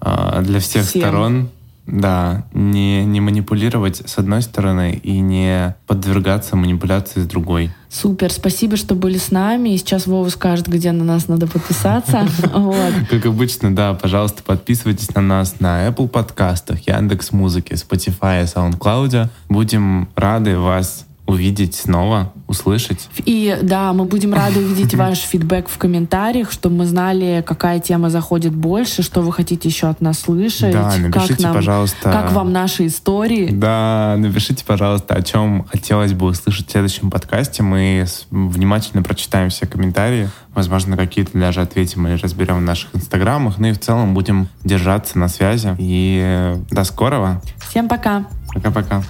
э, 0.00 0.42
для 0.44 0.60
всех 0.60 0.86
Всем. 0.86 1.02
сторон. 1.02 1.48
Да, 1.90 2.44
не, 2.52 3.04
не 3.04 3.20
манипулировать 3.20 4.02
с 4.08 4.18
одной 4.18 4.42
стороны 4.42 4.92
и 5.02 5.18
не 5.18 5.74
подвергаться 5.86 6.54
манипуляции 6.54 7.20
с 7.20 7.26
другой. 7.26 7.72
Супер, 7.88 8.32
спасибо, 8.32 8.76
что 8.76 8.94
были 8.94 9.18
с 9.18 9.32
нами. 9.32 9.70
И 9.70 9.76
сейчас 9.76 10.06
Вова 10.06 10.28
скажет, 10.28 10.68
где 10.68 10.92
на 10.92 11.02
нас 11.02 11.26
надо 11.26 11.48
подписаться. 11.48 12.28
Как 13.10 13.26
обычно, 13.26 13.74
да, 13.74 13.94
пожалуйста, 13.94 14.44
подписывайтесь 14.44 15.12
на 15.14 15.20
нас 15.20 15.58
на 15.58 15.88
Apple 15.88 16.08
подкастах, 16.08 16.86
Яндекс 16.86 17.32
Музыке, 17.32 17.74
Spotify, 17.74 18.44
SoundCloud. 18.44 19.28
Будем 19.48 20.08
рады 20.14 20.56
вас 20.56 21.06
увидеть 21.30 21.76
снова, 21.76 22.32
услышать. 22.48 23.08
И 23.24 23.56
да, 23.62 23.92
мы 23.92 24.04
будем 24.04 24.34
рады 24.34 24.58
увидеть 24.58 24.94
ваш 24.96 25.18
фидбэк 25.18 25.68
в 25.68 25.78
комментариях, 25.78 26.50
чтобы 26.50 26.76
мы 26.76 26.86
знали, 26.86 27.44
какая 27.46 27.78
тема 27.78 28.10
заходит 28.10 28.52
больше, 28.52 29.02
что 29.02 29.22
вы 29.22 29.32
хотите 29.32 29.68
еще 29.68 29.88
от 29.88 30.00
нас 30.00 30.18
слышать. 30.18 30.72
Да, 30.72 30.92
напишите, 30.98 31.34
как 31.34 31.42
нам, 31.42 31.54
пожалуйста. 31.54 32.10
Как 32.10 32.32
вам 32.32 32.52
наши 32.52 32.86
истории. 32.86 33.48
Да, 33.50 34.16
напишите, 34.18 34.64
пожалуйста, 34.64 35.14
о 35.14 35.22
чем 35.22 35.64
хотелось 35.70 36.12
бы 36.12 36.26
услышать 36.26 36.68
в 36.68 36.72
следующем 36.72 37.10
подкасте. 37.10 37.62
Мы 37.62 38.04
внимательно 38.30 39.02
прочитаем 39.02 39.50
все 39.50 39.66
комментарии. 39.66 40.28
Возможно, 40.52 40.96
какие-то 40.96 41.38
даже 41.38 41.60
ответим 41.60 42.08
или 42.08 42.16
разберем 42.16 42.56
в 42.56 42.62
наших 42.62 42.94
инстаграмах. 42.94 43.58
Ну 43.58 43.68
и 43.68 43.72
в 43.72 43.78
целом 43.78 44.14
будем 44.14 44.48
держаться 44.64 45.16
на 45.16 45.28
связи. 45.28 45.76
И 45.78 46.56
до 46.70 46.82
скорого. 46.82 47.40
Всем 47.68 47.88
пока. 47.88 48.26
Пока-пока. 48.52 49.04